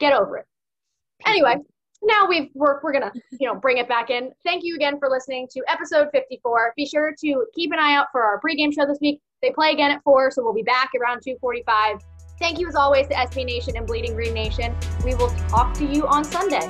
get 0.00 0.12
over 0.12 0.38
it. 0.38 0.46
Anyway, 1.26 1.56
now 2.02 2.26
we've 2.26 2.48
we're 2.54 2.92
gonna, 2.92 3.12
you 3.32 3.46
know, 3.46 3.54
bring 3.54 3.78
it 3.78 3.88
back 3.88 4.10
in. 4.10 4.30
Thank 4.44 4.64
you 4.64 4.74
again 4.74 4.98
for 4.98 5.08
listening 5.08 5.48
to 5.52 5.62
episode 5.68 6.08
54. 6.12 6.74
Be 6.76 6.86
sure 6.86 7.14
to 7.20 7.46
keep 7.54 7.72
an 7.72 7.78
eye 7.78 7.94
out 7.94 8.06
for 8.12 8.22
our 8.22 8.40
pregame 8.40 8.74
show 8.74 8.86
this 8.86 8.98
week. 9.00 9.20
They 9.42 9.50
play 9.50 9.72
again 9.72 9.90
at 9.90 10.02
four, 10.02 10.30
so 10.30 10.42
we'll 10.42 10.54
be 10.54 10.62
back 10.62 10.90
around 11.00 11.22
2:45. 11.22 12.00
Thank 12.38 12.58
you 12.58 12.68
as 12.68 12.74
always 12.74 13.06
to 13.08 13.14
SB 13.14 13.44
Nation 13.44 13.76
and 13.76 13.86
Bleeding 13.86 14.14
Green 14.14 14.32
Nation. 14.32 14.74
We 15.04 15.14
will 15.14 15.30
talk 15.48 15.74
to 15.74 15.84
you 15.84 16.06
on 16.06 16.24
Sunday. 16.24 16.66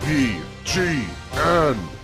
BGN. 0.00 1.99